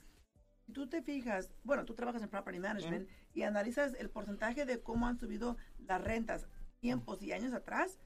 si 0.65 0.74
tú 0.74 0.88
te 0.88 1.01
fijas, 1.01 1.51
bueno, 1.63 1.86
tú 1.86 1.93
trabajas 1.93 2.22
en 2.22 2.29
property 2.29 2.60
management 2.60 3.10
y 3.34 3.43
analizas 3.43 3.93
el 3.96 4.10
porcentaje 4.10 4.65
de 4.65 4.81
cómo 4.81 5.08
han 5.08 5.17
subido 5.17 5.58
las 5.79 6.03
rentas 6.03 6.48
tiempos 6.79 7.22
y 7.22 7.31
años 7.31 7.53
atrás, 7.53 8.00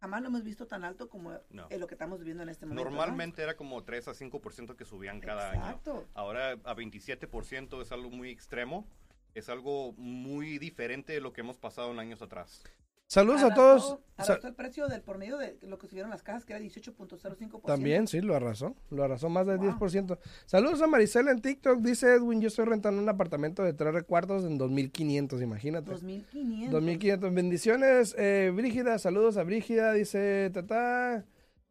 jamás 0.00 0.22
lo 0.22 0.28
hemos 0.28 0.44
visto 0.44 0.66
tan 0.66 0.84
alto 0.84 1.08
como 1.08 1.32
lo 1.50 1.86
que 1.86 1.94
estamos 1.94 2.18
viviendo 2.18 2.42
en 2.42 2.48
este 2.48 2.66
momento. 2.66 2.84
Normalmente 2.84 3.42
era 3.42 3.56
como 3.56 3.82
3 3.82 4.08
a 4.08 4.12
5% 4.12 4.76
que 4.76 4.84
subían 4.84 5.20
cada 5.20 5.54
Exacto. 5.54 5.92
año. 5.92 6.06
Ahora 6.14 6.52
a 6.52 6.74
27% 6.74 7.82
es 7.82 7.92
algo 7.92 8.10
muy 8.10 8.30
extremo. 8.30 8.86
Es 9.34 9.48
algo 9.48 9.92
muy 9.92 10.58
diferente 10.58 11.12
de 11.12 11.20
lo 11.20 11.32
que 11.32 11.42
hemos 11.42 11.58
pasado 11.58 11.90
en 11.92 11.98
años 11.98 12.22
atrás. 12.22 12.64
Saludos 13.08 13.42
a 13.42 13.54
todos. 13.54 13.98
Arrasó 14.18 14.46
el 14.46 14.54
precio 14.54 14.86
del 14.86 15.00
por 15.00 15.16
medio 15.16 15.38
de 15.38 15.56
lo 15.62 15.78
que 15.78 15.86
subieron 15.86 16.10
las 16.10 16.22
cajas, 16.22 16.44
que 16.44 16.52
era 16.52 16.62
18.05%. 16.62 17.64
También, 17.64 18.06
sí, 18.06 18.20
lo 18.20 18.36
arrasó. 18.36 18.76
Lo 18.90 19.02
arrasó 19.02 19.30
más 19.30 19.46
del 19.46 19.58
10%. 19.60 20.18
Saludos 20.44 20.82
a 20.82 20.86
Maricela 20.86 21.30
en 21.30 21.40
TikTok. 21.40 21.80
Dice 21.80 22.14
Edwin, 22.14 22.42
yo 22.42 22.48
estoy 22.48 22.66
rentando 22.66 23.00
un 23.00 23.08
apartamento 23.08 23.62
de 23.62 23.72
tres 23.72 23.94
recuartos 23.94 24.44
en 24.44 24.58
2.500, 24.58 25.42
imagínate. 25.42 25.90
2.500. 25.92 26.70
2.500. 26.70 27.34
Bendiciones, 27.34 28.14
eh, 28.18 28.52
Brígida. 28.54 28.98
Saludos 28.98 29.38
a 29.38 29.42
Brígida. 29.42 29.94
Dice, 29.94 30.50
tata. 30.52 31.24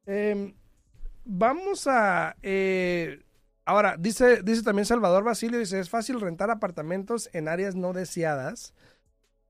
Em, 0.07 0.55
vamos 1.23 1.85
a... 1.85 2.35
Eh, 2.41 3.21
ahora, 3.63 3.95
dice, 3.99 4.41
dice 4.41 4.63
también 4.63 4.87
Salvador 4.87 5.23
Basilio, 5.23 5.59
dice, 5.59 5.79
es 5.79 5.89
fácil 5.91 6.19
rentar 6.19 6.49
apartamentos 6.49 7.29
en 7.33 7.47
áreas 7.47 7.75
no 7.75 7.93
deseadas 7.93 8.73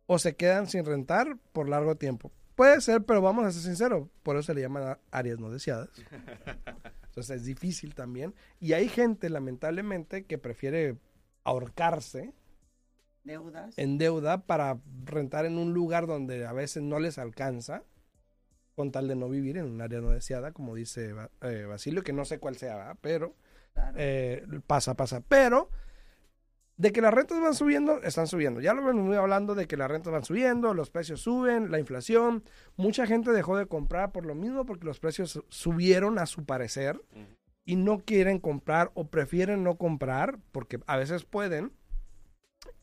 o 0.07 0.17
se 0.17 0.35
quedan 0.35 0.67
sin 0.67 0.85
rentar 0.85 1.37
por 1.53 1.69
largo 1.69 1.95
tiempo. 1.95 2.31
Puede 2.55 2.81
ser, 2.81 3.03
pero 3.03 3.21
vamos 3.21 3.45
a 3.45 3.51
ser 3.51 3.61
sinceros, 3.61 4.07
por 4.23 4.35
eso 4.35 4.47
se 4.47 4.55
le 4.55 4.61
llaman 4.61 4.97
áreas 5.11 5.39
no 5.39 5.51
deseadas. 5.51 5.89
Entonces 7.03 7.41
es 7.41 7.45
difícil 7.45 7.93
también. 7.93 8.33
Y 8.59 8.73
hay 8.73 8.89
gente, 8.89 9.29
lamentablemente, 9.29 10.25
que 10.25 10.37
prefiere 10.37 10.97
ahorcarse 11.43 12.33
en 13.75 13.97
deuda 13.97 14.45
para 14.45 14.79
rentar 15.03 15.45
en 15.45 15.57
un 15.57 15.73
lugar 15.73 16.07
donde 16.07 16.45
a 16.45 16.53
veces 16.53 16.81
no 16.81 16.99
les 16.99 17.17
alcanza, 17.17 17.83
con 18.75 18.91
tal 18.91 19.07
de 19.07 19.15
no 19.15 19.29
vivir 19.29 19.57
en 19.57 19.65
un 19.65 19.81
área 19.81 19.99
no 19.99 20.11
deseada, 20.11 20.51
como 20.51 20.75
dice 20.75 21.13
eh, 21.41 21.65
Basilio, 21.67 22.03
que 22.03 22.13
no 22.13 22.25
sé 22.25 22.39
cuál 22.39 22.55
sea, 22.55 22.95
pero 23.01 23.35
eh, 23.95 24.45
pasa, 24.65 24.95
pasa. 24.95 25.21
Pero 25.21 25.69
de 26.77 26.91
que 26.91 27.01
las 27.01 27.13
rentas 27.13 27.41
van 27.41 27.55
subiendo, 27.55 28.01
están 28.03 28.27
subiendo. 28.27 28.61
Ya 28.61 28.73
lo 28.73 28.83
venimos 28.85 29.15
hablando 29.17 29.55
de 29.55 29.67
que 29.67 29.77
las 29.77 29.89
rentas 29.89 30.13
van 30.13 30.23
subiendo, 30.23 30.75
los 30.75 30.91
precios 30.91 31.21
suben, 31.21 31.71
la 31.71 31.79
inflación. 31.79 32.43
Mucha 32.75 33.07
gente 33.07 33.31
dejó 33.31 33.57
de 33.57 33.65
comprar 33.65 34.11
por 34.11 34.25
lo 34.25 34.35
mismo 34.35 34.65
porque 34.65 34.85
los 34.85 34.99
precios 34.99 35.41
subieron 35.49 36.19
a 36.19 36.27
su 36.27 36.45
parecer 36.45 37.01
y 37.65 37.75
no 37.75 37.99
quieren 37.99 38.39
comprar 38.39 38.91
o 38.93 39.07
prefieren 39.07 39.63
no 39.63 39.75
comprar 39.77 40.37
porque 40.51 40.79
a 40.85 40.97
veces 40.97 41.25
pueden 41.25 41.73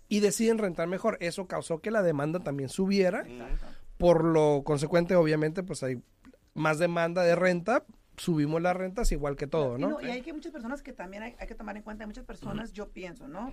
y 0.08 0.20
deciden 0.20 0.58
rentar 0.58 0.88
mejor. 0.88 1.16
Eso 1.20 1.46
causó 1.46 1.78
que 1.78 1.92
la 1.92 2.02
demanda 2.02 2.40
también 2.40 2.68
subiera. 2.68 3.24
Por 3.96 4.24
lo 4.24 4.62
consecuente, 4.64 5.14
obviamente, 5.14 5.62
pues 5.62 5.84
hay 5.84 6.02
más 6.52 6.80
demanda 6.80 7.22
de 7.22 7.36
renta, 7.36 7.84
subimos 8.16 8.60
las 8.60 8.76
rentas 8.76 9.12
igual 9.12 9.36
que 9.36 9.46
todo, 9.46 9.78
¿no? 9.78 10.00
Y, 10.00 10.06
hay 10.06 10.22
que 10.22 10.32
muchas 10.32 10.50
personas 10.50 10.82
que 10.82 10.92
también 10.92 11.22
hay, 11.22 11.36
hay, 11.38 11.46
que 11.46 11.54
tomar 11.54 11.76
en 11.76 11.82
cuenta, 11.84 12.06
muchas 12.06 12.24
personas, 12.24 12.72
yo 12.72 12.90
pienso, 12.90 13.28
¿no? 13.28 13.52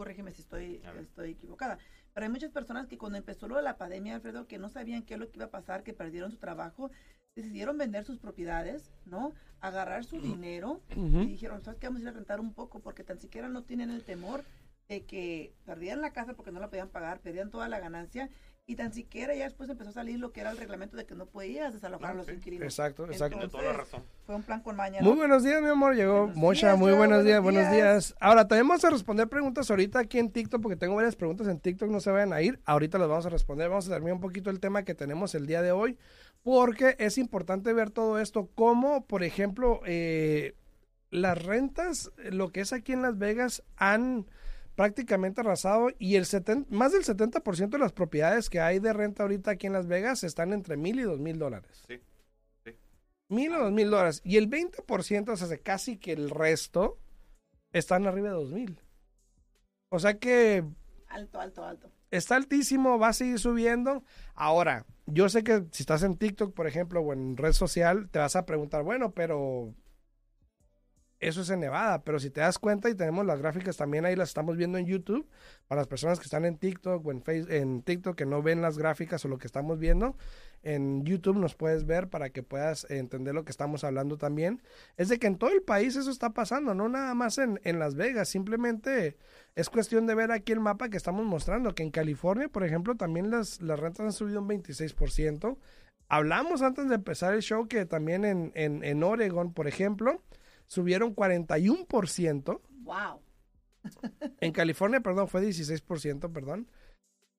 Corrígeme 0.00 0.32
si 0.32 0.40
estoy, 0.40 0.80
estoy 0.98 1.32
equivocada. 1.32 1.78
Pero 2.14 2.24
hay 2.24 2.32
muchas 2.32 2.50
personas 2.52 2.86
que 2.86 2.96
cuando 2.96 3.18
empezó 3.18 3.48
lo 3.48 3.56
de 3.56 3.62
la 3.62 3.76
pandemia, 3.76 4.14
Alfredo, 4.14 4.46
que 4.46 4.56
no 4.56 4.70
sabían 4.70 5.02
qué 5.02 5.12
es 5.12 5.20
lo 5.20 5.30
que 5.30 5.36
iba 5.36 5.44
a 5.44 5.50
pasar, 5.50 5.82
que 5.82 5.92
perdieron 5.92 6.30
su 6.30 6.38
trabajo, 6.38 6.90
decidieron 7.36 7.76
vender 7.76 8.04
sus 8.04 8.18
propiedades, 8.18 8.90
¿no? 9.04 9.34
Agarrar 9.60 10.04
su 10.04 10.18
dinero 10.18 10.80
y 10.94 11.26
dijeron, 11.26 11.60
¿sabes 11.60 11.78
qué? 11.78 11.88
Vamos 11.88 12.00
a 12.00 12.04
ir 12.04 12.08
a 12.08 12.12
rentar 12.12 12.40
un 12.40 12.54
poco 12.54 12.80
porque 12.80 13.04
tan 13.04 13.18
siquiera 13.18 13.48
no 13.48 13.62
tienen 13.64 13.90
el 13.90 14.02
temor 14.02 14.42
de 14.88 15.04
que 15.04 15.52
perdieran 15.66 16.00
la 16.00 16.14
casa 16.14 16.32
porque 16.32 16.50
no 16.50 16.60
la 16.60 16.70
podían 16.70 16.88
pagar, 16.88 17.20
perdían 17.20 17.50
toda 17.50 17.68
la 17.68 17.78
ganancia 17.78 18.30
y 18.70 18.76
tan 18.76 18.92
siquiera 18.92 19.34
ya 19.34 19.44
después 19.44 19.68
empezó 19.68 19.90
a 19.90 19.92
salir 19.92 20.20
lo 20.20 20.30
que 20.30 20.42
era 20.42 20.52
el 20.52 20.56
reglamento 20.56 20.96
de 20.96 21.04
que 21.04 21.16
no 21.16 21.26
podías 21.26 21.72
desalojar 21.72 22.12
a 22.12 22.14
los 22.14 22.28
inquilinos. 22.28 22.64
Exacto, 22.64 23.04
exacto. 23.06 23.48
toda 23.48 23.64
la 23.64 23.72
razón. 23.72 24.04
Fue 24.24 24.36
un 24.36 24.44
plan 24.44 24.60
con 24.60 24.76
mañana. 24.76 25.04
Muy 25.04 25.16
buenos 25.16 25.42
días, 25.42 25.60
mi 25.60 25.70
amor. 25.70 25.96
Llegó 25.96 26.28
Mocha. 26.28 26.76
Muy 26.76 26.92
buenos, 26.92 27.24
días, 27.24 27.42
buenos 27.42 27.68
días. 27.72 28.14
Ahora, 28.20 28.46
también 28.46 28.68
vamos 28.68 28.84
a 28.84 28.90
responder 28.90 29.28
preguntas 29.28 29.68
ahorita 29.72 29.98
aquí 29.98 30.20
en 30.20 30.30
TikTok, 30.30 30.62
porque 30.62 30.76
tengo 30.76 30.94
varias 30.94 31.16
preguntas 31.16 31.48
en 31.48 31.58
TikTok, 31.58 31.90
no 31.90 31.98
se 31.98 32.12
vayan 32.12 32.32
a 32.32 32.42
ir. 32.42 32.60
Ahorita 32.64 32.96
las 32.98 33.08
vamos 33.08 33.26
a 33.26 33.30
responder. 33.30 33.68
Vamos 33.68 33.88
a 33.88 33.90
terminar 33.90 34.14
un 34.14 34.20
poquito 34.20 34.50
el 34.50 34.60
tema 34.60 34.84
que 34.84 34.94
tenemos 34.94 35.34
el 35.34 35.48
día 35.48 35.62
de 35.62 35.72
hoy, 35.72 35.98
porque 36.44 36.94
es 37.00 37.18
importante 37.18 37.72
ver 37.72 37.90
todo 37.90 38.20
esto, 38.20 38.50
como, 38.54 39.04
por 39.04 39.24
ejemplo, 39.24 39.80
eh, 39.84 40.54
las 41.10 41.42
rentas, 41.42 42.12
lo 42.18 42.52
que 42.52 42.60
es 42.60 42.72
aquí 42.72 42.92
en 42.92 43.02
Las 43.02 43.18
Vegas, 43.18 43.64
han 43.74 44.26
prácticamente 44.74 45.40
arrasado 45.40 45.88
y 45.98 46.16
el 46.16 46.26
más 46.68 46.92
del 46.92 47.04
70% 47.04 47.68
de 47.68 47.78
las 47.78 47.92
propiedades 47.92 48.48
que 48.48 48.60
hay 48.60 48.78
de 48.78 48.92
renta 48.92 49.22
ahorita 49.22 49.52
aquí 49.52 49.66
en 49.66 49.72
Las 49.72 49.86
Vegas 49.86 50.24
están 50.24 50.52
entre 50.52 50.76
mil 50.76 50.98
y 51.00 51.02
dos 51.02 51.18
mil 51.20 51.38
dólares. 51.38 51.82
Sí. 51.86 52.00
Mil 53.28 53.54
o 53.54 53.60
dos 53.60 53.72
mil 53.72 53.90
dólares. 53.90 54.20
Y 54.24 54.36
el 54.36 54.50
20%, 54.50 55.28
o 55.28 55.36
sea, 55.36 55.58
casi 55.58 55.98
que 55.98 56.12
el 56.12 56.30
resto, 56.30 56.98
están 57.72 58.06
arriba 58.06 58.28
de 58.28 58.34
dos 58.34 58.50
mil. 58.50 58.80
O 59.88 59.98
sea 59.98 60.18
que... 60.18 60.64
Alto, 61.08 61.40
alto, 61.40 61.64
alto. 61.64 61.90
Está 62.10 62.36
altísimo, 62.36 62.98
va 62.98 63.08
a 63.08 63.12
seguir 63.12 63.38
subiendo. 63.38 64.04
Ahora, 64.34 64.84
yo 65.06 65.28
sé 65.28 65.44
que 65.44 65.64
si 65.70 65.82
estás 65.82 66.02
en 66.02 66.16
TikTok, 66.16 66.54
por 66.54 66.66
ejemplo, 66.66 67.00
o 67.00 67.12
en 67.12 67.36
red 67.36 67.52
social, 67.52 68.08
te 68.10 68.18
vas 68.18 68.34
a 68.34 68.46
preguntar, 68.46 68.82
bueno, 68.82 69.12
pero 69.12 69.74
eso 71.20 71.42
es 71.42 71.50
en 71.50 71.60
Nevada, 71.60 72.02
pero 72.02 72.18
si 72.18 72.30
te 72.30 72.40
das 72.40 72.58
cuenta 72.58 72.88
y 72.88 72.94
tenemos 72.94 73.26
las 73.26 73.40
gráficas 73.40 73.76
también 73.76 74.06
ahí 74.06 74.16
las 74.16 74.30
estamos 74.30 74.56
viendo 74.56 74.78
en 74.78 74.86
YouTube, 74.86 75.28
para 75.68 75.82
las 75.82 75.86
personas 75.86 76.18
que 76.18 76.24
están 76.24 76.46
en 76.46 76.56
TikTok 76.56 77.06
o 77.06 77.10
en, 77.12 77.22
Facebook, 77.22 77.52
en 77.52 77.82
TikTok 77.82 78.16
que 78.16 78.24
no 78.24 78.42
ven 78.42 78.62
las 78.62 78.78
gráficas 78.78 79.22
o 79.24 79.28
lo 79.28 79.36
que 79.36 79.46
estamos 79.46 79.78
viendo, 79.78 80.16
en 80.62 81.04
YouTube 81.04 81.36
nos 81.36 81.54
puedes 81.54 81.84
ver 81.84 82.08
para 82.08 82.30
que 82.30 82.42
puedas 82.42 82.90
entender 82.90 83.34
lo 83.34 83.44
que 83.44 83.50
estamos 83.50 83.84
hablando 83.84 84.16
también, 84.16 84.62
es 84.96 85.10
de 85.10 85.18
que 85.18 85.26
en 85.26 85.36
todo 85.36 85.50
el 85.50 85.62
país 85.62 85.94
eso 85.96 86.10
está 86.10 86.30
pasando, 86.30 86.74
no 86.74 86.88
nada 86.88 87.12
más 87.14 87.36
en, 87.36 87.60
en 87.64 87.78
Las 87.78 87.94
Vegas, 87.96 88.28
simplemente 88.30 89.18
es 89.54 89.68
cuestión 89.68 90.06
de 90.06 90.14
ver 90.14 90.32
aquí 90.32 90.52
el 90.52 90.60
mapa 90.60 90.88
que 90.88 90.96
estamos 90.96 91.26
mostrando, 91.26 91.74
que 91.74 91.82
en 91.82 91.90
California, 91.90 92.48
por 92.48 92.64
ejemplo, 92.64 92.94
también 92.94 93.30
las, 93.30 93.60
las 93.60 93.78
rentas 93.78 94.06
han 94.06 94.12
subido 94.12 94.40
un 94.40 94.48
26%. 94.48 95.58
Hablamos 96.08 96.62
antes 96.62 96.88
de 96.88 96.94
empezar 96.96 97.34
el 97.34 97.42
show 97.42 97.68
que 97.68 97.84
también 97.86 98.24
en, 98.24 98.52
en, 98.54 98.82
en 98.84 99.02
Oregon, 99.04 99.52
por 99.52 99.68
ejemplo, 99.68 100.22
subieron 100.70 101.16
41%. 101.16 102.60
Wow. 102.82 103.20
en 104.40 104.52
California, 104.52 105.00
perdón, 105.00 105.26
fue 105.26 105.42
16%, 105.42 106.32
perdón. 106.32 106.68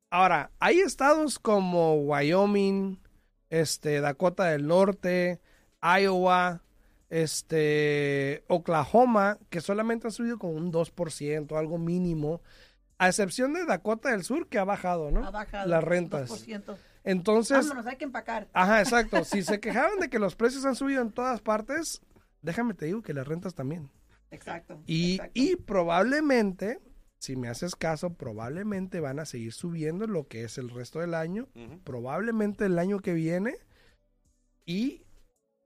Ahora, 0.10 0.52
hay 0.60 0.80
estados 0.80 1.40
como 1.40 1.96
Wyoming, 1.96 3.00
este, 3.50 4.02
Dakota 4.02 4.48
del 4.48 4.68
Norte, 4.68 5.40
Iowa, 5.82 6.62
este, 7.10 8.44
Oklahoma, 8.48 9.38
que 9.50 9.62
solamente 9.62 10.10
ha 10.10 10.12
subido 10.12 10.38
con 10.38 10.52
un 10.52 10.74
2%, 10.74 11.58
algo 11.58 11.78
mínimo, 11.78 12.42
a 12.98 13.08
excepción 13.08 13.54
de 13.54 13.66
Dakota 13.66 14.10
del 14.10 14.26
Sur, 14.26 14.50
que 14.50 14.60
ha 14.60 14.66
bajado, 14.66 15.10
¿no? 15.10 15.26
Ha 15.26 15.32
bajado. 15.32 15.70
Las 15.70 15.84
rentas. 15.84 16.30
2%. 16.30 16.76
Entonces. 17.06 17.66
Vámonos, 17.66 17.88
hay 17.88 17.96
que 17.96 18.04
empacar. 18.04 18.50
Ajá, 18.52 18.82
exacto. 18.82 19.24
si 19.24 19.42
se 19.42 19.62
quejaban 19.62 20.00
de 20.00 20.10
que 20.10 20.20
los 20.20 20.36
precios 20.36 20.66
han 20.66 20.76
subido 20.76 21.02
en 21.02 21.12
todas 21.12 21.40
partes, 21.40 22.02
déjame 22.42 22.74
te 22.74 22.86
digo 22.86 23.02
que 23.02 23.14
las 23.14 23.28
rentas 23.28 23.56
también. 23.56 23.90
Exacto. 24.32 24.82
Y, 24.86 25.20
y 25.34 25.58
probablemente, 25.58 26.80
si 27.20 27.36
me 27.36 27.50
haces 27.50 27.76
caso, 27.76 28.14
probablemente 28.14 29.00
van 29.00 29.20
a 29.20 29.26
seguir 29.26 29.54
subiendo 29.54 30.08
lo 30.08 30.28
que 30.28 30.44
es 30.44 30.58
el 30.58 30.70
resto 30.70 31.00
del 31.00 31.14
año, 31.14 31.50
probablemente 31.84 32.66
el 32.66 32.80
año 32.80 33.00
que 33.00 33.14
viene 33.14 33.56
y 34.66 35.04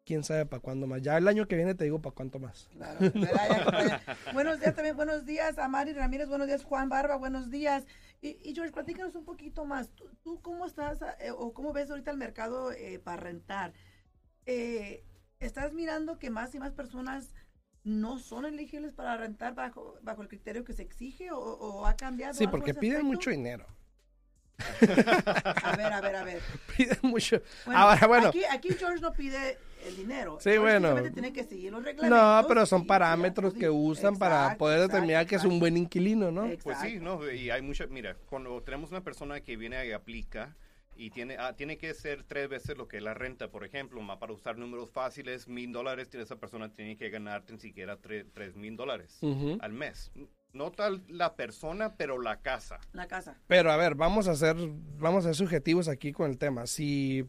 quién 0.06 0.24
sabe 0.24 0.46
para 0.46 0.62
cuándo 0.62 0.88
más. 0.88 1.02
Ya 1.02 1.18
el 1.18 1.28
año 1.28 1.48
que 1.48 1.56
viene 1.56 1.76
te 1.76 1.84
digo 1.84 2.02
para 2.02 2.16
cuánto 2.16 2.40
más. 2.40 2.70
Claro, 2.74 3.00
buenos 4.34 4.60
días 4.60 4.76
también, 4.76 4.96
buenos 4.96 5.26
días 5.26 5.58
a 5.58 5.68
Mari 5.68 5.94
Ramírez, 5.94 6.28
buenos 6.28 6.48
días 6.48 6.64
Juan 6.64 6.90
Barba, 6.90 7.18
buenos 7.18 7.50
días. 7.50 7.86
Y, 8.22 8.38
y 8.44 8.56
George, 8.56 8.72
platícanos 8.72 9.16
un 9.16 9.26
poquito 9.26 9.66
más. 9.66 9.92
¿Tú, 10.24 10.42
cómo 10.42 10.66
estás 10.66 11.00
eh, 11.20 11.32
o 11.32 11.54
cómo 11.54 11.74
ves 11.74 11.90
ahorita 11.90 12.12
el 12.12 12.18
mercado 12.18 12.72
eh, 12.72 13.00
para 13.00 13.18
rentar? 13.18 13.74
Eh, 14.46 15.04
estás 15.40 15.74
mirando 15.74 16.20
que 16.20 16.30
más 16.30 16.54
y 16.56 16.60
más 16.60 16.74
personas 16.74 17.34
no 17.84 18.18
son 18.18 18.46
elegibles 18.46 18.94
para 18.94 19.16
rentar 19.16 19.54
bajo, 19.54 19.98
bajo 20.02 20.24
el 20.24 20.28
criterio 20.28 20.64
que 20.64 20.74
se 20.74 20.82
exige 20.82 21.30
o, 21.32 21.86
ha 21.86 21.96
cambiado. 21.96 22.34
Sí, 22.34 22.48
porque 22.48 22.74
piden 22.74 23.06
mucho 23.06 23.30
dinero. 23.30 23.66
a 24.58 25.76
ver, 25.76 25.94
a 25.94 26.02
ver, 26.02 26.16
a 26.16 26.24
ver. 26.24 26.42
Piden 26.78 26.98
mucho. 27.04 27.42
Ahora, 27.66 28.08
bueno. 28.08 28.30
Aquí, 28.30 28.44
aquí, 28.50 28.70
George 28.74 29.02
no 29.02 29.12
pide 29.12 29.58
el 29.86 29.98
dinero. 29.98 30.38
Sí, 30.40 30.58
bueno. 30.58 30.96
Tiene 31.12 31.34
que 31.34 31.44
seguir 31.44 31.74
los 31.74 31.84
reglamentos. 31.84 32.18
No, 32.18 32.48
pero 32.48 32.66
son 32.66 32.88
parámetros 32.88 33.54
que 33.54 33.70
usan 33.70 34.16
para 34.18 34.58
poder 34.58 34.80
determinar 34.80 35.28
que 35.28 35.36
es 35.36 35.44
un 35.44 35.60
buen 35.60 35.76
inquilino, 35.78 36.32
¿no? 36.32 36.50
Pues 36.64 36.80
sí, 36.80 37.00
no, 37.00 37.30
y 37.30 37.50
hay 37.50 37.62
mucha, 37.62 37.86
mira, 37.88 38.16
cuando 38.28 38.64
tenemos 38.64 38.92
una 38.92 39.04
persona 39.04 39.42
que 39.42 39.58
viene 39.58 39.86
y 39.86 39.92
aplica, 39.92 40.56
y 40.96 41.10
tiene, 41.10 41.38
ah, 41.38 41.56
tiene 41.56 41.78
que 41.78 41.94
ser 41.94 42.24
tres 42.24 42.50
veces 42.50 42.78
lo 42.78 42.88
que 42.88 42.98
es 42.98 43.04
la 43.04 43.14
renta, 43.14 43.50
por 43.50 43.66
ejemplo, 43.66 44.02
para 44.20 44.34
usar 44.34 44.58
números 44.58 44.90
fáciles, 44.92 45.48
mil 45.48 45.72
dólares, 45.72 46.14
esa 46.14 46.38
persona 46.38 46.74
tiene 46.74 46.98
que 46.98 47.10
ganar 47.10 47.44
ni 47.50 47.60
siquiera 47.60 47.98
tres 47.98 48.56
mil 48.56 48.76
dólares 48.76 49.20
al 49.60 49.74
mes. 49.74 50.12
No 50.54 50.72
tal 50.72 51.04
la 51.10 51.36
persona, 51.36 51.96
pero 51.98 52.22
la 52.22 52.42
casa. 52.42 52.80
La 52.94 53.08
casa. 53.08 53.42
Pero 53.48 53.72
a 53.72 53.78
ver, 53.78 53.96
vamos 53.96 54.30
a 54.30 54.32
hacer, 54.32 54.56
vamos 54.98 55.26
a 55.26 55.30
ser 55.30 55.36
subjetivos 55.36 55.90
aquí 55.90 56.14
con 56.14 56.30
el 56.30 56.38
tema. 56.38 56.66
Si 56.66 57.28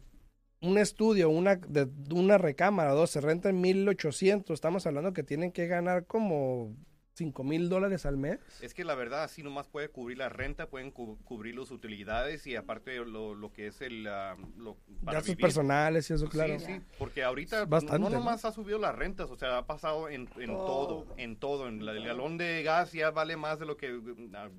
un 0.61 0.77
estudio, 0.77 1.29
una, 1.29 1.57
de 1.57 1.89
una 2.13 2.37
recámara, 2.37 2.93
dos, 2.93 3.11
se 3.11 3.21
renta 3.21 3.49
en 3.49 3.59
1800, 3.59 4.53
estamos 4.53 4.87
hablando 4.87 5.13
que 5.13 5.23
tienen 5.23 5.51
que 5.51 5.67
ganar 5.67 6.05
como 6.05 6.73
5 7.17 7.43
mil 7.43 7.67
dólares 7.67 8.05
al 8.05 8.15
mes. 8.15 8.39
Es 8.61 8.75
que 8.75 8.85
la 8.85 8.93
verdad, 8.93 9.23
así 9.23 9.41
nomás 9.41 9.67
puede 9.67 9.89
cubrir 9.89 10.19
la 10.19 10.29
renta, 10.29 10.67
pueden 10.67 10.91
cubrir 10.91 11.55
las 11.57 11.71
utilidades 11.71 12.45
y 12.45 12.55
aparte 12.55 12.97
lo, 12.97 13.33
lo 13.33 13.51
que 13.51 13.67
es 13.67 13.81
el... 13.81 14.07
Uh, 14.07 14.75
Gastos 15.01 15.35
personales 15.35 16.09
y 16.09 16.13
eso, 16.13 16.29
claro. 16.29 16.59
Sí, 16.59 16.65
sí, 16.65 16.81
porque 16.99 17.23
ahorita 17.23 17.65
Bastante, 17.65 17.99
no, 17.99 18.09
nomás 18.09 18.45
ha 18.45 18.51
subido 18.51 18.77
las 18.77 18.95
rentas, 18.95 19.31
o 19.31 19.35
sea, 19.35 19.57
ha 19.57 19.65
pasado 19.65 20.09
en, 20.09 20.29
en 20.37 20.47
todo, 20.47 21.07
en 21.17 21.37
todo. 21.37 21.67
En 21.67 21.81
el 21.81 22.05
galón 22.05 22.37
de 22.37 22.61
gas 22.61 22.91
ya 22.93 23.09
vale 23.09 23.35
más 23.35 23.57
de 23.57 23.65
lo 23.65 23.77
que, 23.77 23.89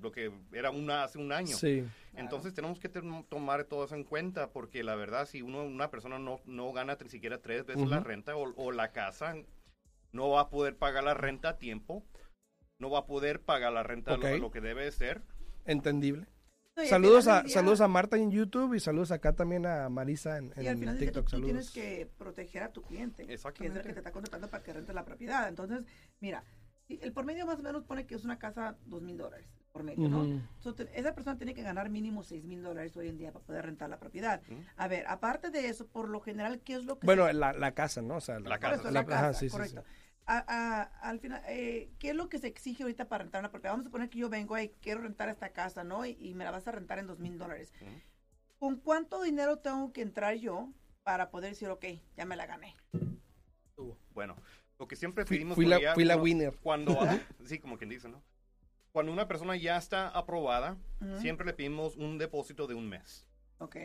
lo 0.03 0.11
que 0.11 0.33
era 0.53 0.71
una, 0.71 1.05
hace 1.05 1.19
un 1.19 1.31
año. 1.31 1.57
Sí. 1.57 1.85
Entonces 2.17 2.53
tenemos 2.55 2.81
que 2.81 2.89
tomar 2.89 3.65
todo 3.65 3.85
eso 3.85 3.95
en 3.95 4.03
cuenta 4.03 4.51
porque 4.51 4.83
la 4.83 4.97
verdad, 4.97 5.27
si 5.27 5.43
uno 5.43 5.63
una 5.63 5.93
persona 5.93 6.19
no, 6.19 6.41
no 6.45 6.73
gana 6.73 6.99
ni 7.01 7.09
siquiera 7.09 7.39
tres 7.39 7.65
veces 7.65 7.89
la 7.89 8.01
renta 8.01 8.35
o, 8.35 8.53
o 8.57 8.73
la 8.73 8.91
casa, 8.91 9.37
no 10.11 10.31
va 10.31 10.41
a 10.41 10.49
poder 10.49 10.77
pagar 10.77 11.05
la 11.05 11.15
renta 11.15 11.51
a 11.51 11.59
tiempo 11.59 12.05
no 12.79 12.91
va 12.91 13.01
a 13.01 13.07
poder 13.07 13.41
pagar 13.41 13.73
la 13.73 13.83
renta 13.83 14.17
lo, 14.17 14.51
que 14.51 14.61
debe 14.61 14.91
ser. 14.93 15.23
Entendible. 15.65 16.27
saludos 16.89 17.27
a, 17.27 17.47
saludos 17.49 17.81
a 17.81 17.89
Marta 17.89 18.17
en 18.17 18.31
YouTube 18.31 18.75
y 18.75 18.81
saludos 18.81 19.11
acá 19.11 19.35
también 19.35 19.67
a 19.67 19.89
Marisa 19.89 20.39
en, 20.39 20.53
y 20.57 20.67
al 20.67 20.79
final 20.79 20.99
TikTok. 20.99 21.29
Tú, 21.29 21.43
tienes 21.43 21.71
que 21.71 22.09
proteger 22.17 22.63
a 22.63 22.73
tu 22.73 22.83
cliente, 22.83 23.27
que 23.27 23.35
es 23.35 23.45
el 23.45 23.53
que 23.53 23.93
te 23.93 23.99
está 23.99 24.13
contratando 24.13 24.49
para 24.49 24.63
que 24.63 24.73
rente 24.73 24.95
la 24.95 25.05
propiedad. 25.05 25.49
Entonces, 25.49 25.85
mira, 26.21 26.45
el 26.89 27.13
por 27.13 27.25
medio 27.25 27.47
más 27.47 27.59
o 27.59 27.63
menos 27.63 27.85
pone 27.85 28.07
que 28.07 28.15
es 28.15 28.25
una 28.25 28.39
casa 28.39 28.77
dos 28.87 29.03
mil 29.03 29.19
dólares 29.19 29.47
por 29.73 29.83
medio, 29.83 30.09
¿no? 30.09 30.41
esa 30.95 31.15
persona 31.15 31.37
tiene 31.37 31.53
que 31.53 31.63
ganar 31.63 31.91
mínimo 31.91 32.25
seis 32.25 32.43
mil 32.45 32.63
dólares 32.63 32.97
hoy 32.97 33.09
en 33.09 33.19
día 33.19 33.33
para 33.33 33.45
poder 33.45 33.67
rentar 33.67 33.91
la 33.91 33.99
propiedad. 33.99 34.41
A 34.77 34.89
ver, 34.89 35.05
aparte 35.07 35.51
de 35.51 35.69
eso, 35.69 35.87
por 35.87 36.09
lo 36.09 36.21
general, 36.21 36.61
¿qué 36.61 36.75
es 36.75 36.85
lo 36.85 36.99
que... 36.99 37.07
Bueno, 37.07 37.31
la, 37.33 37.53
la, 37.53 37.73
casa, 37.73 38.01
¿no? 38.01 38.17
O 38.17 38.21
sea, 38.21 38.41
la, 38.41 38.59
casa. 38.59 38.91
la, 38.91 39.05
casa, 39.05 39.47
correcto 39.51 39.85
al 40.29 41.21
final, 41.21 41.43
eh, 41.49 41.91
¿qué 41.99 42.11
es 42.11 42.15
lo 42.15 42.29
que 42.29 42.39
se 42.39 42.49
exige 42.49 42.83
ahorita 42.83 43.09
para 43.09 43.25
rentar 43.25 43.41
una 43.41 43.51
propiedad? 43.51 43.73
Vamos 43.73 43.87
a 43.87 43.91
poner 43.91 44.11
que 44.11 44.19
yo 44.19 44.29
vengo 44.29 44.59
y 44.59 44.69
quiero 44.81 45.01
rentar 45.01 45.29
esta 45.31 45.51
casa, 45.51 45.85
¿no? 45.85 46.05
Y, 46.05 46.35
me 46.35 46.45
la 46.45 46.51
vas 46.51 46.69
a 46.69 46.73
rentar 46.73 46.99
en 46.99 47.07
dos 47.07 47.19
mil 47.19 47.39
dólares. 47.39 47.73
¿Con 48.59 48.77
cuánto 48.77 49.23
dinero 49.23 49.59
tengo 49.59 49.93
que 49.93 50.03
entrar 50.03 50.35
yo 50.35 50.71
para 51.03 51.31
poder 51.31 51.51
decir, 51.51 51.69
ok, 51.69 51.85
ya 52.17 52.27
me 52.27 52.37
la 52.37 52.47
gané? 52.47 52.77
Bueno, 54.13 54.37
lo 54.79 54.87
que 54.87 54.97
siempre 54.97 55.25
pedimos... 55.25 55.55
Fui, 55.55 55.65
la, 55.65 55.95
fui 55.95 56.05
la, 56.05 56.17
winner. 56.17 56.55
Cuando, 56.63 56.99
sí, 57.45 57.59
como 57.59 57.79
quien 57.79 57.89
dice, 57.89 58.09
¿no? 58.09 58.23
Cuando 58.93 59.13
una 59.13 59.29
persona 59.29 59.57
ya 59.57 59.77
está 59.77 60.09
aprobada, 60.09 60.77
siempre 61.21 61.47
le 61.47 61.55
pedimos 61.55 61.97
un 61.97 62.19
depósito 62.19 62.67
de 62.67 62.75
un 62.75 62.89
mes. 62.89 63.27
Ok. 63.59 63.77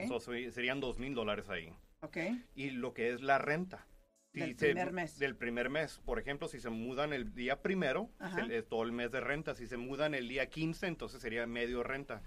serían 0.52 0.80
dos 0.80 0.98
mil 1.00 1.14
dólares 1.14 1.50
ahí. 1.50 1.74
Ok. 2.02 2.18
Y 2.56 2.72
lo 2.72 2.94
que 2.94 3.12
es 3.12 3.22
la 3.22 3.38
renta 3.38 3.86
del 4.34 4.56
primer 4.56 4.92
mes. 4.92 5.20
Del 5.20 5.36
primer 5.36 5.70
mes. 5.70 6.00
Por 6.06 6.20
ejemplo, 6.20 6.48
si 6.48 6.60
se 6.60 6.70
mudan 6.70 7.14
el 7.14 7.34
día 7.34 7.62
primero, 7.62 8.10
es 8.50 8.68
todo 8.68 8.84
el 8.84 8.92
mes 8.92 9.12
de 9.12 9.22
renta. 9.22 9.56
Si 9.56 9.68
se 9.68 9.78
mudan 9.78 10.14
el 10.14 10.28
día 10.28 10.50
15, 10.50 10.88
entonces 10.88 11.22
sería 11.22 11.46
medio 11.46 11.84
renta. 11.84 12.22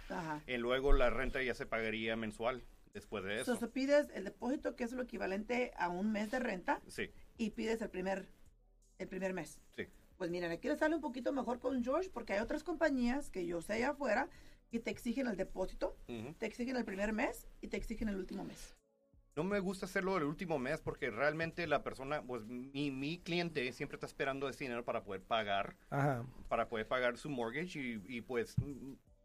Y 0.46 0.56
luego 0.56 0.92
la 0.92 1.10
renta 1.10 1.42
ya 1.42 1.54
se 1.54 1.66
pagaría 1.66 2.16
mensual 2.16 2.64
después 2.94 3.24
de 3.24 3.40
eso. 3.40 3.52
Entonces 3.52 3.68
pides 3.70 4.08
el 4.14 4.24
depósito, 4.24 4.76
que 4.76 4.84
es 4.84 4.92
lo 4.92 5.02
equivalente 5.02 5.72
a 5.76 5.88
un 5.88 6.12
mes 6.12 6.30
de 6.30 6.38
renta. 6.38 6.80
Sí. 6.86 7.10
Y 7.36 7.50
pides 7.50 7.82
el 7.82 7.90
primer, 7.90 8.28
el 8.98 9.08
primer 9.08 9.34
mes. 9.34 9.60
Sí. 9.74 9.86
Pues 10.16 10.30
miren, 10.30 10.50
aquí 10.50 10.68
le 10.68 10.76
sale 10.76 10.94
un 10.94 11.02
poquito 11.02 11.32
mejor 11.32 11.58
con 11.58 11.84
George, 11.84 12.08
porque 12.10 12.32
hay 12.32 12.38
otras 12.40 12.64
compañías 12.64 13.30
que 13.30 13.46
yo 13.46 13.60
sé 13.60 13.74
allá 13.74 13.90
afuera 13.90 14.30
que 14.70 14.80
te 14.80 14.90
exigen 14.90 15.26
el 15.26 15.36
depósito, 15.36 15.96
te 16.38 16.46
exigen 16.46 16.76
el 16.76 16.84
primer 16.84 17.12
mes 17.12 17.46
y 17.60 17.68
te 17.68 17.76
exigen 17.76 18.08
el 18.08 18.16
último 18.16 18.42
mes 18.42 18.75
no 19.36 19.44
me 19.44 19.60
gusta 19.60 19.84
hacerlo 19.84 20.16
el 20.16 20.24
último 20.24 20.58
mes 20.58 20.80
porque 20.80 21.10
realmente 21.10 21.66
la 21.66 21.82
persona, 21.82 22.22
pues 22.22 22.46
mi, 22.46 22.90
mi 22.90 23.18
cliente 23.18 23.70
siempre 23.72 23.96
está 23.96 24.06
esperando 24.06 24.48
ese 24.48 24.64
dinero 24.64 24.82
para 24.82 25.04
poder 25.04 25.22
pagar, 25.22 25.76
para 26.48 26.68
poder 26.68 26.88
pagar 26.88 27.18
su 27.18 27.28
mortgage 27.28 28.00
y, 28.08 28.20
pues 28.22 28.56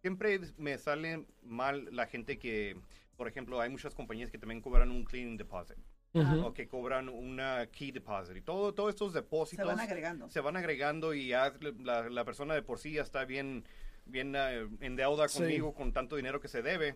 siempre 0.01 0.41
me 0.57 0.77
sale 0.77 1.25
mal 1.43 1.87
la 1.95 2.07
gente 2.07 2.37
que, 2.37 2.77
por 3.15 3.29
ejemplo, 3.29 3.61
hay 3.61 3.69
muchas 3.69 3.95
compañías 3.95 4.29
que 4.29 4.37
también 4.37 4.61
cobran 4.61 4.91
un 4.91 5.05
cleaning 5.05 5.37
deposit. 5.37 5.77
o 6.13 6.53
que 6.53 6.67
cobran 6.67 7.07
una 7.07 7.67
key 7.67 7.91
deposit 7.91 8.35
y 8.35 8.41
todo 8.41 8.73
todos 8.73 8.89
estos 8.89 9.13
depósitos 9.13 9.65
se 9.65 9.75
van 9.75 9.79
agregando. 9.79 10.29
se 10.29 10.41
van 10.41 10.57
agregando 10.57 11.13
y 11.13 11.29
ya 11.29 11.53
la, 11.79 12.25
persona 12.25 12.53
de 12.53 12.61
por 12.61 12.79
sí 12.79 12.91
ya 12.91 13.01
está 13.01 13.23
bien 13.23 13.63
bien 14.05 14.35
uh, 14.35 14.67
en 14.81 14.97
deuda 14.97 15.29
conmigo 15.29 15.73
con 15.73 15.93
tanto 15.93 16.17
dinero 16.17 16.41
que 16.41 16.49
se 16.49 16.61
debe. 16.61 16.95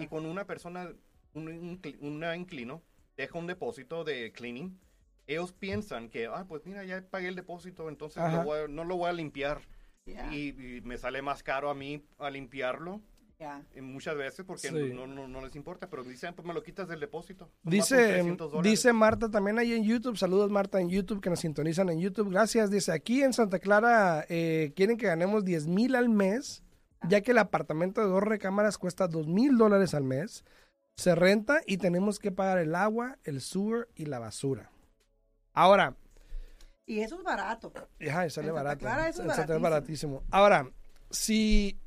Y 0.00 0.08
con 0.08 0.26
una 0.26 0.46
persona 0.46 0.90
un, 1.36 1.80
un, 2.00 2.24
inclino 2.34 2.82
deja 3.16 3.38
un 3.38 3.46
depósito 3.46 4.04
de 4.04 4.32
cleaning, 4.32 4.78
ellos 5.26 5.52
piensan 5.52 6.08
que, 6.08 6.26
ah, 6.26 6.44
pues 6.48 6.64
mira, 6.66 6.84
ya 6.84 7.02
pagué 7.08 7.28
el 7.28 7.36
depósito, 7.36 7.88
entonces 7.88 8.22
no 8.68 8.84
lo 8.84 8.96
voy 8.96 9.08
a 9.08 9.12
limpiar. 9.12 9.60
Y, 10.30 10.80
me 10.84 10.98
sale 10.98 11.20
más 11.20 11.42
caro 11.42 11.68
a 11.68 11.74
mí 11.74 12.04
a 12.18 12.30
limpiarlo. 12.30 13.00
muchas 13.80 14.16
veces 14.16 14.44
porque 14.46 14.70
no, 14.70 15.06
no, 15.06 15.40
les 15.40 15.56
importa, 15.56 15.90
pero 15.90 16.04
dicen, 16.04 16.32
pues 16.34 16.46
me 16.46 16.54
lo 16.54 16.62
quitas 16.62 16.86
del 16.86 17.00
depósito. 17.00 17.50
Dice, 17.64 18.22
dice 18.62 18.92
Marta 18.92 19.30
también 19.30 19.58
ahí 19.58 19.72
en 19.72 19.82
YouTube, 19.82 20.16
saludos 20.16 20.50
Marta 20.50 20.80
en 20.80 20.88
YouTube, 20.88 21.20
que 21.20 21.30
nos 21.30 21.40
sintonizan 21.40 21.88
en 21.88 21.98
YouTube, 21.98 22.30
gracias. 22.30 22.70
Dice, 22.70 22.92
aquí 22.92 23.22
en 23.22 23.32
Santa 23.32 23.58
Clara 23.58 24.24
eh, 24.28 24.72
quieren 24.76 24.96
que 24.96 25.06
ganemos 25.06 25.44
10 25.44 25.66
mil 25.66 25.96
al 25.96 26.08
mes, 26.08 26.62
ya 27.08 27.20
que 27.20 27.32
el 27.32 27.38
apartamento 27.38 28.00
de 28.00 28.06
dos 28.06 28.22
recámaras 28.22 28.78
cuesta 28.78 29.08
2 29.08 29.26
mil 29.26 29.58
dólares 29.58 29.92
al 29.92 30.04
mes 30.04 30.44
se 30.96 31.14
renta 31.14 31.60
y 31.66 31.76
tenemos 31.76 32.18
que 32.18 32.32
pagar 32.32 32.58
el 32.58 32.74
agua, 32.74 33.18
el 33.24 33.40
sewer 33.40 33.88
y 33.94 34.06
la 34.06 34.18
basura. 34.18 34.70
Ahora. 35.52 35.96
Y 36.86 37.00
eso 37.00 37.16
es 37.16 37.22
barato. 37.22 37.72
Ajá, 38.08 38.28
sale 38.30 38.50
barato. 38.50 38.86
eso 39.08 39.22
es 39.22 39.60
baratísimo. 39.60 40.22
Ahora, 40.30 40.70
si 41.10 41.78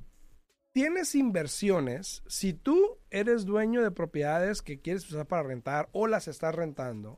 tienes 0.74 1.16
inversiones, 1.16 2.22
si 2.28 2.54
tú 2.54 3.00
eres 3.10 3.46
dueño 3.46 3.82
de 3.82 3.92
propiedades 3.92 4.62
que 4.62 4.80
quieres 4.80 5.10
usar 5.10 5.26
para 5.26 5.44
rentar 5.44 5.90
o 5.92 6.08
las 6.08 6.28
estás 6.28 6.54
rentando 6.54 7.18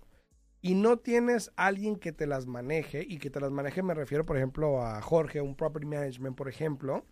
y 0.61 0.75
no 0.75 0.97
tienes 0.97 1.51
alguien 1.55 1.95
que 1.95 2.11
te 2.11 2.27
las 2.27 2.45
maneje, 2.45 3.03
y 3.05 3.17
que 3.17 3.31
te 3.31 3.39
las 3.39 3.51
maneje 3.51 3.81
me 3.81 3.95
refiero, 3.95 4.25
por 4.25 4.37
ejemplo, 4.37 4.85
a 4.85 5.01
Jorge, 5.01 5.41
un 5.41 5.55
property 5.55 5.87
management, 5.87 6.37
por 6.37 6.47
ejemplo, 6.47 7.03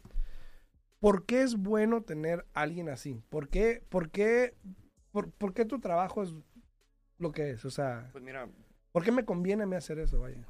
¿Por 1.00 1.26
qué 1.26 1.44
es 1.44 1.56
bueno 1.56 2.02
tener 2.02 2.46
alguien 2.54 2.90
así? 2.90 3.24
¿Por 3.30 3.50
qué, 3.50 3.84
por 3.90 4.10
qué, 4.10 4.56
por, 5.12 5.54
qué 5.54 5.66
tu 5.66 5.80
trabajo 5.80 6.24
es 6.24 6.34
lo 7.18 7.32
que 7.32 7.52
es? 7.52 7.66
O 7.66 7.70
sea, 7.70 8.10
pues 8.12 8.24
mira, 8.24 8.50
¿por 8.92 9.04
qué 9.04 9.12
me 9.12 9.26
conviene 9.26 9.64
a 9.64 9.66
mí 9.66 9.76
hacer 9.76 10.00
eso? 10.00 10.20
Vaya. 10.20 10.46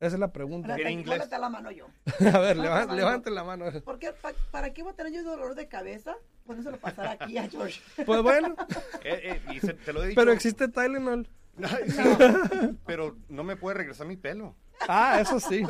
Esa 0.00 0.14
es 0.14 0.20
la 0.20 0.32
pregunta. 0.32 0.76
En 0.76 0.90
inglés. 0.90 1.28
la 1.30 1.48
mano 1.48 1.70
yo. 1.70 1.86
a 2.32 2.38
ver, 2.38 2.56
levante, 2.56 3.30
la 3.30 3.44
mano. 3.44 3.66
¿Por 3.84 3.98
qué, 3.98 4.12
¿Para 4.50 4.72
qué 4.72 4.82
voy 4.82 4.92
a 4.92 4.96
tener 4.96 5.12
yo 5.12 5.24
dolor 5.24 5.54
de 5.54 5.68
cabeza? 5.68 6.16
lo 6.46 6.78
pasar 6.78 7.08
aquí 7.08 7.36
a 7.36 7.48
George. 7.48 7.80
Pues 8.04 8.22
bueno. 8.22 8.54
Eh, 9.04 9.40
eh, 9.46 9.74
te 9.84 9.92
lo 9.92 10.02
he 10.02 10.08
dicho. 10.08 10.20
Pero 10.20 10.32
existe 10.32 10.68
Tylenol. 10.68 11.28
pero 12.86 13.16
no 13.28 13.44
me 13.44 13.56
puede 13.56 13.78
regresar 13.78 14.06
mi 14.06 14.16
pelo. 14.16 14.54
Ah, 14.86 15.20
eso 15.20 15.40
sí. 15.48 15.62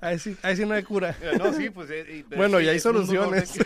Ahí 0.00 0.18
sí, 0.18 0.36
ahí 0.42 0.56
sí, 0.56 0.64
no 0.64 0.74
hay 0.74 0.82
cura. 0.82 1.16
Eh, 1.20 1.36
no, 1.38 1.52
sí, 1.52 1.70
pues. 1.70 1.90
Eh, 1.90 2.24
bueno, 2.36 2.60
y 2.60 2.68
hay 2.68 2.80
soluciones. 2.80 3.58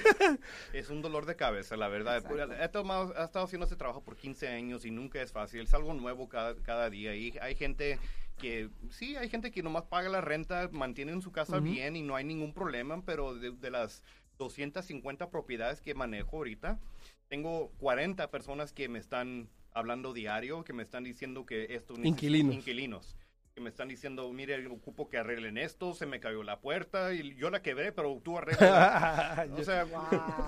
es 0.72 0.90
un 0.90 1.02
dolor 1.02 1.26
de 1.26 1.36
cabeza, 1.36 1.76
la 1.76 1.88
verdad. 1.88 2.24
He, 2.60 2.68
tomado, 2.68 3.14
he 3.16 3.24
estado 3.24 3.44
haciendo 3.44 3.64
este 3.64 3.76
trabajo 3.76 4.02
por 4.02 4.16
15 4.16 4.48
años 4.48 4.84
y 4.84 4.90
nunca 4.90 5.20
es 5.22 5.32
fácil. 5.32 5.62
Es 5.62 5.74
algo 5.74 5.94
nuevo 5.94 6.28
cada, 6.28 6.54
cada 6.62 6.90
día. 6.90 7.14
Y 7.14 7.34
hay 7.40 7.54
gente 7.54 7.98
que, 8.38 8.70
sí, 8.90 9.16
hay 9.16 9.28
gente 9.28 9.50
que 9.50 9.62
nomás 9.62 9.84
paga 9.84 10.08
la 10.08 10.20
renta, 10.20 10.68
mantienen 10.72 11.22
su 11.22 11.30
casa 11.30 11.60
bien 11.60 11.96
y 11.96 12.02
no 12.02 12.16
hay 12.16 12.24
ningún 12.24 12.54
problema, 12.54 13.02
pero 13.04 13.34
de, 13.34 13.52
de 13.52 13.70
las 13.70 14.02
250 14.38 15.30
propiedades 15.30 15.80
que 15.80 15.94
manejo 15.94 16.38
ahorita, 16.38 16.80
tengo 17.28 17.70
40 17.78 18.30
personas 18.30 18.72
que 18.72 18.88
me 18.88 18.98
están 18.98 19.50
hablando 19.72 20.12
diario, 20.12 20.64
que 20.64 20.72
me 20.72 20.82
están 20.82 21.04
diciendo 21.04 21.44
que 21.46 21.74
estos 21.74 21.98
inquilinos. 21.98 22.54
inquilinos 22.54 23.16
que 23.54 23.60
me 23.60 23.70
están 23.70 23.88
diciendo, 23.88 24.32
mire, 24.32 24.66
ocupo 24.68 25.08
que 25.08 25.18
arreglen 25.18 25.58
esto, 25.58 25.94
se 25.94 26.06
me 26.06 26.20
cayó 26.20 26.42
la 26.42 26.60
puerta 26.60 27.12
y 27.12 27.34
yo 27.36 27.50
la 27.50 27.62
quebré, 27.62 27.92
pero 27.92 28.20
tú 28.22 28.38
arreglas. 28.38 29.48
o 29.58 29.64
sea, 29.64 29.86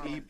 y 0.05 0.23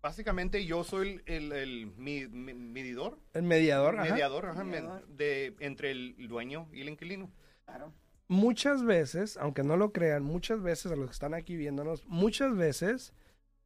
básicamente 0.00 0.64
yo 0.64 0.84
soy 0.84 1.20
el, 1.26 1.52
el, 1.52 1.86
medidor. 1.96 3.18
El 3.34 3.42
mediador. 3.42 3.96
Mediador, 3.96 5.06
de, 5.08 5.54
entre 5.60 5.90
el 5.90 6.28
dueño 6.28 6.68
y 6.72 6.80
el 6.82 6.88
inquilino. 6.88 7.30
Claro. 7.64 7.92
Muchas 8.28 8.84
veces, 8.84 9.36
aunque 9.38 9.64
no 9.64 9.76
lo 9.76 9.92
crean, 9.92 10.22
muchas 10.22 10.62
veces 10.62 10.92
a 10.92 10.96
los 10.96 11.06
que 11.06 11.12
están 11.14 11.34
aquí 11.34 11.56
viéndonos, 11.56 12.06
muchas 12.06 12.56
veces 12.56 13.12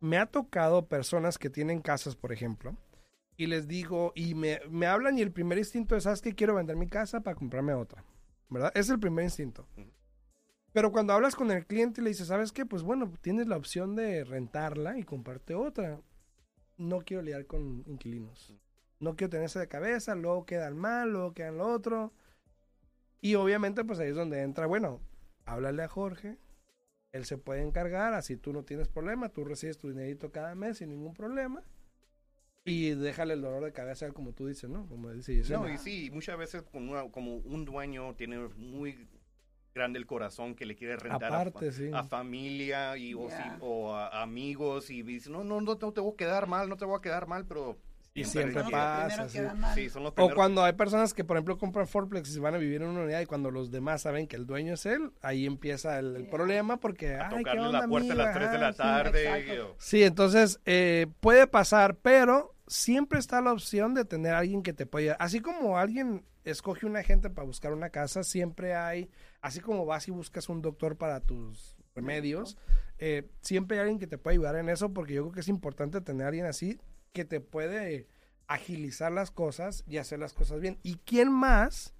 me 0.00 0.16
ha 0.16 0.26
tocado 0.26 0.86
personas 0.86 1.36
que 1.36 1.50
tienen 1.50 1.82
casas, 1.82 2.16
por 2.16 2.32
ejemplo, 2.32 2.74
y 3.36 3.46
les 3.46 3.68
digo, 3.68 4.12
y 4.14 4.34
me, 4.34 4.60
me 4.70 4.86
hablan 4.86 5.18
y 5.18 5.22
el 5.22 5.32
primer 5.32 5.58
instinto 5.58 5.96
es, 5.96 6.04
¿sabes 6.04 6.22
que 6.22 6.34
Quiero 6.34 6.54
vender 6.54 6.76
mi 6.76 6.88
casa 6.88 7.20
para 7.20 7.36
comprarme 7.36 7.74
otra. 7.74 8.04
¿Verdad? 8.54 8.72
Es 8.74 8.88
el 8.88 8.98
primer 8.98 9.24
instinto. 9.24 9.66
Pero 10.72 10.90
cuando 10.90 11.12
hablas 11.12 11.36
con 11.36 11.50
el 11.50 11.66
cliente 11.66 12.00
y 12.00 12.04
le 12.04 12.10
dices, 12.10 12.28
¿sabes 12.28 12.50
qué? 12.50 12.64
Pues 12.64 12.82
bueno, 12.82 13.12
tienes 13.20 13.46
la 13.46 13.56
opción 13.56 13.94
de 13.94 14.24
rentarla 14.24 14.98
y 14.98 15.04
comprarte 15.04 15.54
otra. 15.54 16.00
No 16.76 17.00
quiero 17.00 17.22
lidiar 17.22 17.46
con 17.46 17.84
inquilinos. 17.86 18.52
No 18.98 19.14
quiero 19.14 19.30
tenerse 19.30 19.58
de 19.58 19.68
cabeza, 19.68 20.14
luego 20.14 20.46
quedan 20.46 20.76
mal, 20.76 21.10
luego 21.10 21.34
quedan 21.34 21.58
lo 21.58 21.68
otro. 21.68 22.12
Y 23.20 23.36
obviamente, 23.36 23.84
pues 23.84 23.98
ahí 23.98 24.08
es 24.08 24.16
donde 24.16 24.42
entra, 24.42 24.66
bueno, 24.66 25.00
háblale 25.44 25.82
a 25.82 25.88
Jorge. 25.88 26.38
Él 27.12 27.24
se 27.24 27.38
puede 27.38 27.62
encargar, 27.62 28.14
así 28.14 28.36
tú 28.36 28.52
no 28.52 28.64
tienes 28.64 28.88
problema, 28.88 29.28
tú 29.28 29.44
recibes 29.44 29.78
tu 29.78 29.88
dinerito 29.88 30.32
cada 30.32 30.54
mes 30.56 30.78
sin 30.78 30.88
ningún 30.88 31.14
problema. 31.14 31.62
Y 32.64 32.90
déjale 32.90 33.35
el 33.35 33.42
dolor 33.42 33.62
de 33.62 33.72
cabeza, 33.72 34.11
como 34.12 34.33
tú 34.33 34.46
dices, 34.46 34.70
¿no? 34.70 34.87
Como 34.87 35.11
dice 35.12 35.42
No, 35.50 35.68
y 35.68 35.77
sí, 35.77 36.11
muchas 36.12 36.38
veces 36.38 36.62
como, 36.62 37.11
como 37.12 37.37
un 37.37 37.64
dueño 37.64 38.14
tiene 38.14 38.38
muy 38.57 39.07
grande 39.74 39.98
el 39.98 40.07
corazón 40.07 40.55
que 40.55 40.64
le 40.64 40.77
quiere 40.77 40.96
rentar 40.96 41.53
a, 41.92 42.05
familia 42.05 42.96
y, 42.96 43.12
o, 43.12 43.94
a 43.94 44.22
amigos 44.22 44.88
y 44.88 45.03
dice, 45.03 45.29
no, 45.31 45.44
no, 45.44 45.61
no 45.61 45.77
te 45.77 46.00
voy 46.00 46.12
a 46.12 46.16
quedar 46.16 46.46
mal, 46.46 46.68
no 46.68 46.77
te 46.77 46.85
voy 46.85 46.96
a 46.96 47.03
quedar 47.03 47.27
mal, 47.27 47.44
pero 47.44 47.77
y 48.16 48.24
siempre 48.24 48.62
pasa. 48.70 49.27
o 50.16 50.31
cuando 50.31 50.62
hay 50.62 50.72
personas 50.74 51.12
que, 51.12 51.24
por 51.24 51.37
ejemplo, 51.37 51.59
compran 51.59 51.88
Forplex 51.88 52.37
y 52.37 52.38
van 52.38 52.55
a 52.55 52.59
vivir 52.59 52.81
en 52.81 52.88
una 52.88 53.03
unidad 53.03 53.20
y 53.20 53.27
cuando 53.27 53.50
los 53.50 53.72
demás 53.72 54.03
saben 54.03 54.29
que 54.29 54.37
el 54.37 54.46
dueño 54.46 54.74
es 54.74 54.87
él, 54.87 55.11
ahí 55.20 55.46
empieza 55.46 55.98
el, 55.98 56.29
problema 56.29 56.79
porque... 56.79 57.16
A 57.16 57.29
tocarle 57.29 57.72
la 57.72 57.88
puerta 57.88 58.12
a 58.12 58.16
las 58.16 58.35
3 58.35 58.53
de 58.53 58.59
la 58.59 58.72
tarde. 58.72 59.64
Sí, 59.79 60.05
entonces 60.05 60.61
eh, 60.64 61.09
puede 61.20 61.48
pasar, 61.48 61.96
pero 61.96 62.53
siempre 62.66 63.18
está 63.18 63.40
la 63.40 63.53
opción 63.53 63.94
de 63.94 64.05
tener 64.05 64.35
a 64.35 64.38
alguien 64.38 64.62
que 64.62 64.72
te 64.72 64.87
pueda... 64.87 65.14
Así 65.14 65.40
como 65.40 65.79
alguien 65.79 66.24
escoge 66.44 66.87
un 66.87 66.96
agente 66.96 67.31
para 67.31 67.46
buscar 67.46 67.72
una 67.72 67.90
casa, 67.90 68.24
siempre 68.24 68.74
hay... 68.74 69.11
Así 69.40 69.61
como 69.61 69.85
vas 69.87 70.09
y 70.09 70.11
buscas 70.11 70.48
un 70.48 70.62
doctor 70.62 70.96
para 70.96 71.20
tus 71.20 71.77
remedios, 71.94 72.57
eh, 72.98 73.31
siempre 73.40 73.77
hay 73.77 73.83
alguien 73.83 73.98
que 73.98 74.07
te 74.07 74.18
puede 74.18 74.35
ayudar 74.35 74.57
en 74.57 74.68
eso 74.68 74.92
porque 74.92 75.14
yo 75.14 75.22
creo 75.22 75.33
que 75.33 75.40
es 75.40 75.48
importante 75.48 76.00
tener 76.00 76.24
a 76.24 76.29
alguien 76.29 76.46
así 76.46 76.81
que 77.12 77.24
te 77.24 77.40
puede 77.40 78.09
agilizar 78.46 79.12
las 79.12 79.31
cosas 79.31 79.85
y 79.87 79.98
hacer 79.98 80.18
las 80.18 80.33
cosas 80.33 80.61
bien. 80.61 80.79
¿Y 80.83 80.96
quién 81.05 81.31
más 81.31 81.94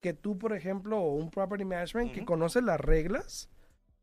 que 0.00 0.14
tú, 0.14 0.38
por 0.38 0.54
ejemplo, 0.54 0.98
o 0.98 1.14
un 1.14 1.30
property 1.30 1.64
management 1.64 2.12
que 2.12 2.24
conoce 2.24 2.62
las 2.62 2.80
reglas 2.80 3.50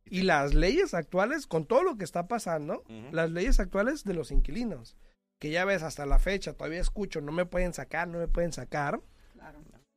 y 0.05 0.21
las 0.21 0.53
leyes 0.53 0.93
actuales 0.93 1.47
con 1.47 1.65
todo 1.65 1.83
lo 1.83 1.97
que 1.97 2.03
está 2.03 2.27
pasando, 2.27 2.83
las 3.11 3.31
leyes 3.31 3.59
actuales 3.59 4.03
de 4.03 4.13
los 4.13 4.31
inquilinos? 4.31 4.95
Que 5.39 5.51
ya 5.51 5.65
ves 5.65 5.83
hasta 5.83 6.05
la 6.05 6.19
fecha, 6.19 6.53
todavía 6.53 6.81
escucho, 6.81 7.21
no 7.21 7.31
me 7.31 7.45
pueden 7.45 7.73
sacar, 7.73 8.07
no 8.07 8.17
me 8.17 8.27
pueden 8.27 8.51
sacar. 8.51 9.01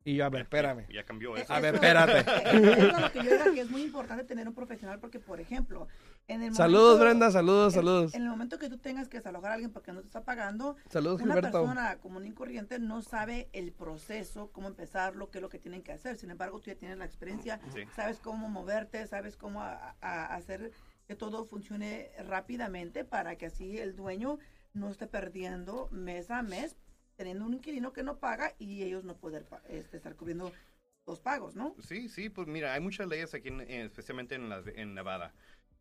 Y 0.03 0.17
yo, 0.17 0.25
a 0.25 0.31
ver, 0.31 0.43
espérame. 0.43 0.87
Ya, 0.91 1.05
cambió 1.05 1.37
eso. 1.37 1.53
A 1.53 1.61
ver, 1.61 1.75
espérate. 1.75 2.21
Eso 2.21 2.97
es 2.97 3.01
lo 3.01 3.13
que 3.13 3.23
yo 3.23 3.31
digo 3.33 3.53
que 3.53 3.61
es 3.61 3.71
muy 3.71 3.83
importante 3.83 4.25
tener 4.25 4.49
un 4.49 4.55
profesional 4.55 4.99
porque, 4.99 5.21
por 5.21 5.41
ejemplo, 5.41 5.89
en 6.27 6.43
el 6.43 6.55
Saludos, 6.55 6.99
Brenda, 6.99 7.31
saludos, 7.31 7.75
saludos. 7.75 8.15
En 8.15 8.23
el 8.23 8.29
momento 8.31 8.59
que 8.59 8.71
tú 8.71 8.79
tengas 8.79 9.09
que 9.09 9.19
desalojar 9.19 9.51
a 9.51 9.55
alguien 9.55 9.71
porque 9.71 9.93
no 9.93 10.01
te 10.01 10.07
está 10.07 10.25
pagando, 10.25 10.77
saludos, 10.89 11.21
una 11.21 11.35
persona 11.35 11.99
común 11.99 12.27
y 12.27 12.33
corriente 12.33 12.79
no 12.79 13.03
sabe 13.03 13.51
el 13.53 13.73
proceso, 13.73 14.51
cómo 14.53 14.69
empezarlo, 14.69 15.31
qué 15.31 15.37
es 15.37 15.43
lo 15.43 15.51
que 15.51 15.59
tienen 15.59 15.83
que 15.83 15.93
hacer. 15.93 16.17
Sin 16.17 16.31
embargo, 16.31 16.61
tú 16.61 16.71
ya 16.71 16.77
tienes 16.77 16.97
la 16.97 17.05
experiencia, 17.05 17.61
sabes 17.95 18.21
cómo 18.21 18.49
moverte, 18.49 19.07
sabes 19.07 19.37
cómo 19.37 19.63
hacer 20.01 20.73
que 21.07 21.15
todo 21.15 21.45
funcione 21.45 22.11
rápidamente 22.27 23.05
para 23.05 23.37
que 23.37 23.47
así 23.47 23.79
el 23.79 23.97
dueño 23.97 24.39
no 24.73 24.89
esté 24.91 25.07
perdiendo 25.07 25.89
mes 25.91 26.31
a 26.31 26.43
mes 26.43 26.77
teniendo 27.21 27.45
un 27.45 27.53
inquilino 27.53 27.93
que 27.93 28.03
no 28.03 28.19
paga 28.19 28.55
y 28.59 28.83
ellos 28.83 29.05
no 29.05 29.15
poder 29.15 29.47
este, 29.69 29.99
estar 29.99 30.17
cubriendo 30.17 30.53
los 31.07 31.21
pagos, 31.21 31.55
¿no? 31.55 31.75
Sí, 31.87 32.09
sí, 32.09 32.31
pues 32.31 32.49
mira, 32.49 32.73
hay 32.73 32.81
muchas 32.81 33.09
leyes 33.09 33.35
aquí, 33.35 33.51
especialmente 33.69 34.37
en, 34.37 34.51
en 34.75 34.95
Nevada, 34.95 35.35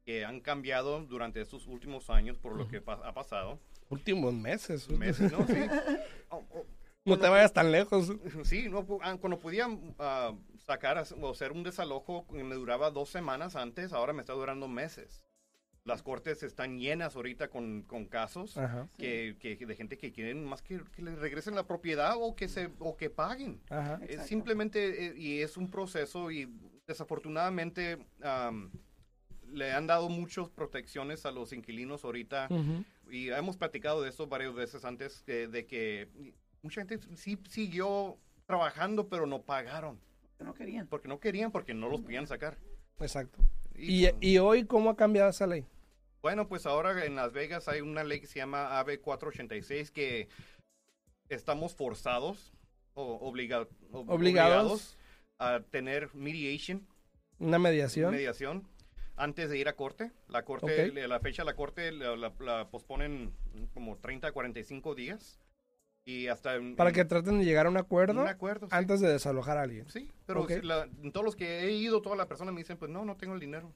que 0.04 0.26
han 0.26 0.42
cambiado 0.42 1.06
durante 1.06 1.40
estos 1.40 1.66
últimos 1.68 2.10
años 2.10 2.38
por 2.38 2.58
lo 2.58 2.68
que 2.68 2.84
ha 2.86 3.14
pasado. 3.14 3.58
Últimos 3.88 4.34
meses. 4.34 4.90
Meses, 4.90 5.32
¿no? 5.32 5.48
Sí. 5.48 5.54
no 7.06 7.18
te 7.18 7.30
vayas 7.30 7.54
tan 7.54 7.72
lejos. 7.72 8.12
Sí, 8.44 8.68
no, 8.68 8.86
ah, 9.02 9.16
cuando 9.18 9.40
podían 9.40 9.96
uh, 9.98 10.38
sacar 10.58 11.02
o 11.22 11.30
hacer 11.30 11.54
un 11.54 11.64
desalojo, 11.64 12.26
me 12.32 12.56
duraba 12.56 12.92
dos 12.92 13.10
semanas 13.10 13.56
antes, 13.56 13.94
ahora 13.94 14.12
me 14.12 14.24
está 14.24 14.34
durando 14.34 14.68
meses 14.68 15.29
las 15.86 16.04
cortes 16.04 16.44
están 16.44 16.80
llenas 16.80 17.16
ahorita 17.16 17.50
con, 17.50 17.84
con 17.84 18.06
casos 18.06 18.58
que, 18.98 19.36
que, 19.40 19.56
de 19.58 19.76
gente 19.76 19.98
que 19.98 20.12
quieren 20.12 20.46
más 20.46 20.62
que, 20.62 20.82
que 20.96 21.02
les 21.02 21.18
regresen 21.18 21.56
la 21.56 21.66
propiedad 21.66 22.16
o 22.18 22.36
que 22.36 22.48
se 22.48 22.70
o 22.80 22.96
que 22.96 23.10
paguen. 23.10 23.60
Es 24.08 24.28
simplemente 24.28 25.08
eh, 25.08 25.14
y 25.18 25.42
es 25.42 25.58
un 25.58 25.70
proceso 25.70 26.32
y 26.32 26.50
desafortunadamente 26.88 27.98
le 29.52 29.72
han 29.72 29.88
dado 29.88 30.10
muchas 30.10 30.50
protecciones 30.50 31.26
a 31.26 31.32
los 31.32 31.54
inquilinos 31.54 32.04
ahorita 32.04 32.50
y 33.10 33.30
hemos 33.30 33.58
platicado 33.58 34.02
de 34.02 34.10
esto 34.10 34.28
varias 34.28 34.54
veces 34.54 34.86
antes 34.86 35.26
de 35.26 35.66
que 35.68 36.08
mucha 36.62 36.86
gente 36.86 37.00
sí 37.16 37.38
siguió 37.48 38.18
trabajando 38.46 39.08
pero 39.08 39.26
no 39.26 39.42
pagaron. 39.42 40.00
Porque 40.22 40.44
no 40.44 40.54
querían. 40.54 40.88
Porque 40.88 41.08
no 41.08 41.20
querían, 41.20 41.52
porque 41.52 41.74
no 41.74 41.90
los 41.90 42.02
podían 42.02 42.26
sacar. 42.26 42.58
Exacto. 43.00 43.40
¿Y, 43.80 44.08
y, 44.08 44.12
y 44.20 44.38
hoy 44.38 44.66
cómo 44.66 44.90
ha 44.90 44.96
cambiado 44.96 45.30
esa 45.30 45.48
ley? 45.48 45.66
Bueno, 46.22 46.48
pues 46.48 46.66
ahora 46.66 47.06
en 47.06 47.16
Las 47.16 47.32
Vegas 47.32 47.68
hay 47.68 47.82
una 47.82 48.04
ley 48.04 48.20
que 48.20 48.28
se 48.28 48.40
llama 48.40 48.80
AB 48.80 49.00
486 49.00 49.92
que 49.92 50.28
estamos 51.30 51.76
forzados 51.76 52.54
o 52.94 53.16
obligados 53.22 54.98
a 55.38 55.62
tener 55.62 56.14
mediation. 56.14 56.86
Una 57.40 57.58
mediación. 57.58 58.12
Mediación 58.12 58.68
antes 59.20 59.50
de 59.50 59.58
ir 59.58 59.68
a 59.68 59.76
corte. 59.76 60.12
La 60.28 60.44
corte, 60.44 60.92
la 60.92 61.20
fecha 61.20 61.44
de 61.44 61.46
la 61.46 61.56
corte 61.56 61.92
la, 61.92 62.70
posponen 62.72 63.34
como 63.74 63.98
30 63.98 64.28
a 64.28 64.32
45 64.32 64.96
días. 64.96 65.40
Y 66.06 66.28
hasta 66.28 66.58
Para 66.76 66.92
que 66.92 67.06
traten 67.06 67.40
de 67.40 67.46
llegar 67.46 67.68
a 67.68 67.70
un 67.70 67.78
acuerdo, 67.78 68.22
un 68.22 68.28
acuerdo 68.28 68.68
antes 68.72 69.00
de 69.00 69.10
desalojar 69.10 69.58
a 69.58 69.64
alguien. 69.64 69.88
Sí, 69.90 70.12
pero 70.26 70.48
todos 71.12 71.24
los 71.24 71.36
que 71.36 71.62
he 71.62 71.72
ido, 71.72 72.02
todas 72.02 72.18
las 72.18 72.28
personas 72.28 72.54
me 72.54 72.62
dicen, 72.62 72.78
pues 72.78 72.90
no, 72.90 73.06
no 73.06 73.16
tengo 73.16 73.34
el 73.34 73.40
dinero. 73.40 73.72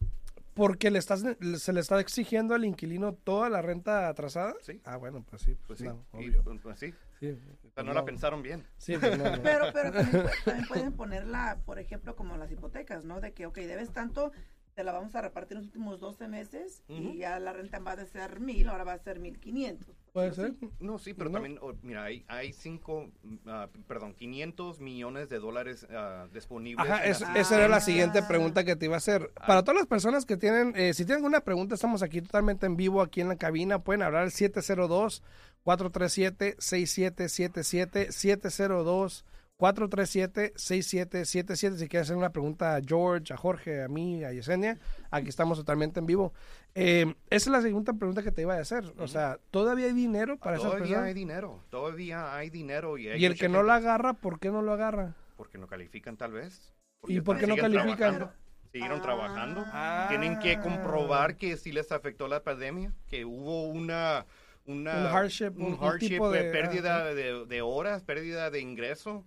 Porque 0.54 0.92
le 0.92 1.00
estás, 1.00 1.24
se 1.58 1.74
le 1.74 1.80
está 1.80 2.00
exigiendo 2.00 2.54
al 2.54 2.64
inquilino 2.64 3.14
toda 3.14 3.50
la 3.50 3.62
renta 3.62 4.08
atrasada. 4.08 4.54
Sí. 4.62 4.80
Ah, 4.84 4.98
bueno, 4.98 5.26
pues 5.28 5.42
sí. 5.42 5.58
Pues, 5.66 5.80
sí. 5.80 5.88
obvio. 6.12 6.44
Pues, 6.44 6.60
pues, 6.62 6.80
sí. 6.80 6.94
sí. 7.20 7.36
no, 7.84 7.94
la 7.94 8.06
pensaron 8.06 8.44
bien. 8.44 8.64
Sí, 8.78 8.96
pues 8.98 9.18
pero, 9.42 9.66
pero 9.74 9.92
también, 9.92 10.26
también, 10.46 10.68
pueden 10.68 10.94
ponerla, 10.94 11.58
por 11.66 11.80
ejemplo, 11.80 12.16
como 12.16 12.38
las 12.38 12.52
hipotecas, 12.52 13.04
¿no? 13.04 13.20
De 13.20 13.34
que, 13.34 13.48
ok, 13.48 13.58
debes 13.58 13.92
tanto, 13.92 14.32
te 14.74 14.84
la 14.84 14.92
vamos 14.92 15.14
a 15.16 15.22
repartir 15.22 15.58
en 15.58 15.64
los 15.64 15.68
últimos 15.68 16.00
12 16.00 16.28
meses 16.28 16.84
y 16.88 17.18
ya 17.18 17.40
la 17.40 17.54
renta 17.54 17.80
va 17.80 17.94
a 17.94 18.06
ser 18.06 18.40
mil, 18.40 18.68
ahora 18.70 18.84
va 18.84 18.94
a 18.94 19.00
ser 19.00 19.20
mil 19.20 19.40
quinientos. 19.40 19.96
Puede 20.12 20.34
ser. 20.34 20.54
No, 20.80 21.00
sí, 21.00 21.14
pero 21.14 21.32
también, 21.32 21.58
oh, 21.62 21.74
mira, 21.82 22.04
hay, 22.04 22.24
hay 22.28 22.54
cinco, 22.54 23.10
uh, 23.24 23.68
perdón, 23.88 24.14
500 24.14 24.80
millones 24.80 25.30
de 25.30 25.40
dólares 25.40 25.88
uh, 25.90 26.32
disponibles. 26.32 26.88
Ajá, 26.88 27.04
esa 27.06 27.56
era 27.56 27.68
la 27.68 27.82
siguiente 27.82 28.22
pregunta 28.24 28.64
que 28.64 28.76
te 28.76 28.86
iba 28.86 28.96
a 28.96 28.98
hacer. 28.98 29.32
Ah. 29.36 29.48
Para 29.48 29.64
todas 29.64 29.78
las 29.78 29.88
personas 29.88 30.26
que 30.26 30.38
tienen, 30.38 30.74
eh, 30.76 30.94
si 30.94 31.06
tienen 31.06 31.18
alguna 31.18 31.42
pregunta, 31.42 31.76
estamos 31.76 32.04
aquí 32.04 32.22
totalmente 32.22 32.66
en 32.66 32.76
vivo, 32.76 33.02
aquí 33.02 33.22
en 33.22 33.30
la 33.30 33.38
cabina, 33.38 33.80
pueden 33.80 34.04
hablar 34.04 34.24
al 34.24 34.32
702 34.32 35.24
437 35.64 36.58
6777 36.60 38.12
702 38.12 39.26
437-6777. 39.60 41.78
Si 41.78 41.88
quieres 41.88 42.08
hacer 42.08 42.18
una 42.18 42.32
pregunta 42.32 42.76
a 42.76 42.82
George, 42.82 43.34
a 43.34 43.38
Jorge, 43.38 43.84
a 43.84 43.88
mí, 43.88 44.24
a 44.24 44.32
Yesenia, 44.32 44.80
aquí 45.12 45.30
estamos 45.30 45.58
totalmente 45.58 46.00
en 46.00 46.06
vivo. 46.06 46.34
Eh, 46.76 47.16
esa 47.30 47.50
es 47.50 47.52
la 47.52 47.62
segunda 47.62 47.94
pregunta 47.94 48.24
que 48.24 48.32
te 48.32 48.42
iba 48.42 48.56
a 48.56 48.60
hacer. 48.60 48.84
O 48.98 49.08
sea, 49.08 49.40
¿todavía 49.52 49.86
hay 49.86 49.94
dinero 49.94 50.38
para 50.38 50.58
esas 50.58 50.72
personas? 50.72 50.90
Todavía 50.90 51.08
hay 51.08 51.14
dinero, 51.14 51.64
todavía 51.70 52.36
hay 52.36 52.50
dinero. 52.50 52.98
Y, 52.98 53.08
el 53.08 53.38
que 53.38 53.48
no 53.48 53.64
lo 53.64 53.72
agarra, 53.72 54.12
¿por 54.14 54.40
qué 54.40 54.50
no 54.50 54.62
lo 54.62 54.74
agarra? 54.74 55.16
Porque 55.38 55.58
no 55.58 55.68
califican 55.68 56.18
tal 56.18 56.34
vez. 56.34 56.74
¿Y 57.08 57.22
por 57.22 57.38
qué 57.38 57.48
no 57.48 57.56
califican? 57.56 58.32
Siguieron 58.72 59.02
trabajando. 59.02 59.64
Ah. 59.68 60.08
Tienen 60.10 60.40
que 60.40 60.60
comprobar 60.60 61.38
que 61.38 61.56
sí 61.58 61.72
les 61.72 61.92
afectó 61.92 62.28
la 62.28 62.44
pandemia, 62.44 62.92
que 63.08 63.26
hubo 63.26 63.68
una... 63.68 64.26
Una, 64.66 64.96
un 64.96 65.08
hardship, 65.08 65.52
un, 65.58 65.78
hardship 65.78 66.22
de, 66.22 66.44
pérdida 66.46 67.14
de, 67.14 67.46
de, 67.46 67.62
horas, 67.62 68.02
pérdida 68.02 68.50
de 68.50 68.62
ingreso. 68.62 69.26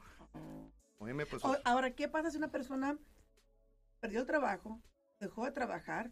Pues, 0.98 1.42
ahora, 1.64 1.90
¿qué 1.90 2.08
pasa 2.08 2.30
si 2.30 2.38
una 2.38 2.50
persona 2.50 2.98
perdió 4.00 4.20
el 4.20 4.26
trabajo, 4.26 4.80
dejó 5.20 5.44
de 5.44 5.52
trabajar, 5.52 6.10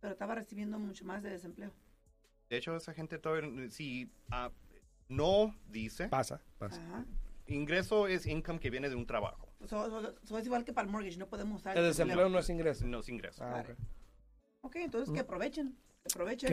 pero 0.00 0.12
estaba 0.12 0.34
recibiendo 0.34 0.78
mucho 0.78 1.04
más 1.04 1.22
de 1.22 1.30
desempleo? 1.30 1.72
De 2.50 2.56
hecho, 2.56 2.76
esa 2.76 2.92
gente 2.92 3.18
todavía, 3.18 3.70
si 3.70 4.10
ah, 4.30 4.50
no 5.08 5.54
dice. 5.68 6.08
Pasa, 6.08 6.42
pasa. 6.58 6.80
Ingreso 7.46 8.08
es 8.08 8.26
income 8.26 8.58
que 8.58 8.70
viene 8.70 8.88
de 8.88 8.96
un 8.96 9.06
trabajo. 9.06 9.48
So, 9.66 10.38
es 10.38 10.46
igual 10.46 10.64
que 10.64 10.72
para 10.72 10.86
el 10.86 10.92
mortgage, 10.92 11.16
no 11.16 11.28
podemos 11.28 11.60
usar. 11.60 11.76
El 11.76 11.84
desempleo 11.84 12.28
no 12.28 12.38
es 12.38 12.48
ingreso. 12.50 12.86
No 12.86 13.00
es 13.00 13.08
ingreso. 13.08 13.44
Ah, 13.44 13.64
ok, 14.62 14.76
entonces 14.76 15.12
que 15.14 15.20
aprovechen. 15.20 15.76
Que 16.02 16.12
aprovechen. 16.12 16.48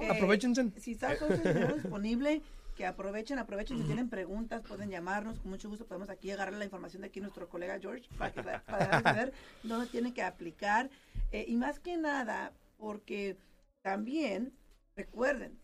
Que 0.00 0.10
aprovechen. 0.10 0.72
Eh, 0.76 0.80
si 0.80 0.92
está 0.92 1.14
disponible, 1.14 2.42
que 2.76 2.86
aprovechen, 2.86 3.38
aprovechen. 3.38 3.78
Si 3.78 3.84
tienen 3.84 4.08
preguntas, 4.08 4.62
pueden 4.62 4.90
llamarnos. 4.90 5.40
Con 5.40 5.50
mucho 5.50 5.68
gusto 5.68 5.86
podemos 5.86 6.10
aquí 6.10 6.30
agarrar 6.30 6.54
la 6.54 6.64
información 6.64 7.02
de 7.02 7.08
aquí 7.08 7.20
nuestro 7.20 7.48
colega 7.48 7.80
George 7.80 8.08
para, 8.16 8.32
que, 8.32 8.42
para 8.42 9.02
saber 9.02 9.32
dónde 9.64 9.86
tienen 9.88 10.12
que 10.12 10.22
aplicar. 10.22 10.90
Eh, 11.32 11.46
y 11.48 11.56
más 11.56 11.80
que 11.80 11.96
nada, 11.96 12.52
porque 12.76 13.38
también 13.82 14.52
recuerden 14.94 15.58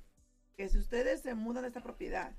que 0.56 0.68
si 0.68 0.78
ustedes 0.78 1.20
se 1.20 1.34
mudan 1.34 1.62
de 1.62 1.68
esta 1.68 1.82
propiedad 1.82 2.34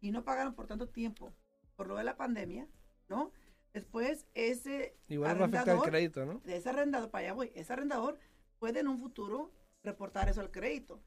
y 0.00 0.10
no 0.10 0.24
pagaron 0.24 0.54
por 0.54 0.66
tanto 0.66 0.88
tiempo 0.88 1.32
por 1.76 1.86
lo 1.86 1.96
de 1.96 2.04
la 2.04 2.16
pandemia, 2.16 2.66
¿no? 3.08 3.32
Después 3.74 4.26
ese 4.34 4.96
Igual 5.08 5.32
arrendador, 5.32 5.84
el 5.84 5.90
crédito, 5.90 6.24
¿no? 6.24 6.40
Ese 6.46 6.70
arrendador, 6.70 7.10
para 7.10 7.26
allá 7.26 7.32
voy, 7.34 7.52
ese 7.54 7.72
arrendador 7.72 8.18
puede 8.58 8.80
en 8.80 8.88
un 8.88 8.98
futuro 8.98 9.52
reportar 9.82 10.30
eso 10.30 10.40
al 10.40 10.50
crédito. 10.50 11.02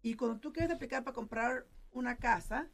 Y 0.00 0.14
cuando 0.14 0.40
tú 0.40 0.52
quieres 0.52 0.74
aplicar 0.74 1.04
para 1.04 1.14
comprar 1.14 1.66
una 1.94 2.16
casa, 2.16 2.68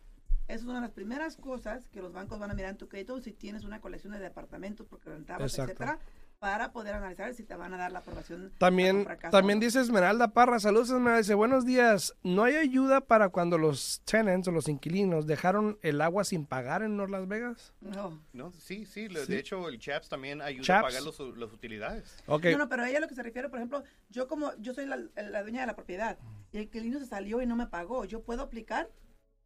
es 0.48 0.64
una 0.64 0.76
de 0.76 0.80
las 0.80 0.90
primeras 0.90 1.36
cosas 1.36 1.88
que 1.88 2.02
los 2.02 2.12
bancos 2.12 2.38
van 2.38 2.50
a 2.50 2.54
mirar 2.54 2.70
en 2.70 2.78
tu 2.78 2.88
crédito 2.88 3.20
si 3.20 3.32
tienes 3.32 3.64
una 3.64 3.80
colección 3.80 4.12
de 4.12 4.18
departamentos 4.18 4.86
porque 4.88 5.10
rentabas, 5.10 5.56
etcétera 5.58 6.00
para 6.40 6.72
poder 6.72 6.94
analizar 6.94 7.34
si 7.34 7.44
te 7.44 7.54
van 7.54 7.74
a 7.74 7.76
dar 7.76 7.92
la 7.92 7.98
aprobación. 7.98 8.50
También, 8.56 9.06
también 9.30 9.60
dice 9.60 9.78
Esmeralda 9.78 10.28
Parra, 10.28 10.58
saludos 10.58 10.88
Esmeralda, 10.88 11.18
dice, 11.18 11.34
buenos 11.34 11.66
días, 11.66 12.16
¿no 12.22 12.44
hay 12.44 12.56
ayuda 12.56 13.02
para 13.02 13.28
cuando 13.28 13.58
los 13.58 14.00
tenants 14.06 14.48
o 14.48 14.50
los 14.50 14.66
inquilinos 14.66 15.26
dejaron 15.26 15.78
el 15.82 16.00
agua 16.00 16.24
sin 16.24 16.46
pagar 16.46 16.82
en 16.82 16.96
North 16.96 17.10
Las 17.10 17.28
Vegas? 17.28 17.74
No. 17.82 18.22
No, 18.32 18.52
sí, 18.52 18.86
sí, 18.86 19.06
de 19.08 19.38
hecho 19.38 19.68
el 19.68 19.78
CHAPS 19.78 20.08
también 20.08 20.40
ayuda 20.40 20.78
a 20.78 20.82
pagar 20.82 21.02
las 21.02 21.52
utilidades. 21.52 22.16
Okay. 22.26 22.52
No, 22.52 22.58
no, 22.58 22.68
pero 22.70 22.84
a 22.84 22.88
ella 22.88 23.00
lo 23.00 23.08
que 23.08 23.14
se 23.14 23.22
refiere, 23.22 23.50
por 23.50 23.58
ejemplo, 23.58 23.84
yo 24.08 24.26
como, 24.26 24.56
yo 24.56 24.72
soy 24.72 24.86
la, 24.86 24.96
dueña 25.42 25.60
de 25.60 25.66
la 25.66 25.76
propiedad 25.76 26.18
y 26.52 26.56
el 26.56 26.62
inquilino 26.64 26.98
se 27.00 27.06
salió 27.06 27.42
y 27.42 27.46
no 27.46 27.54
me 27.54 27.66
pagó, 27.66 28.06
¿yo 28.06 28.22
puedo 28.22 28.44
aplicar? 28.44 28.88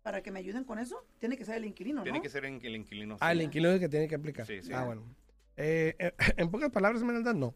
Para 0.04 0.22
que 0.22 0.30
me 0.30 0.38
ayuden 0.38 0.64
con 0.64 0.78
eso? 0.78 1.02
Tiene 1.18 1.38
que 1.38 1.46
ser 1.46 1.56
el 1.56 1.64
inquilino, 1.64 2.00
¿no? 2.00 2.02
Tiene 2.04 2.20
que 2.20 2.28
ser 2.28 2.44
el 2.44 2.76
inquilino. 2.76 3.16
Ah, 3.20 3.32
el 3.32 3.40
inquilino 3.40 3.70
es 3.70 3.76
el 3.76 3.80
que 3.80 3.88
tiene 3.88 4.06
que 4.06 4.14
aplicar. 4.14 4.46
Sí, 4.46 4.60
sí. 4.60 4.70
Ah, 4.70 4.84
bueno. 4.84 5.02
Eh, 5.56 5.94
eh, 5.98 6.12
en 6.36 6.50
pocas 6.50 6.70
palabras, 6.70 7.00
Esmeralda, 7.00 7.32
no. 7.32 7.54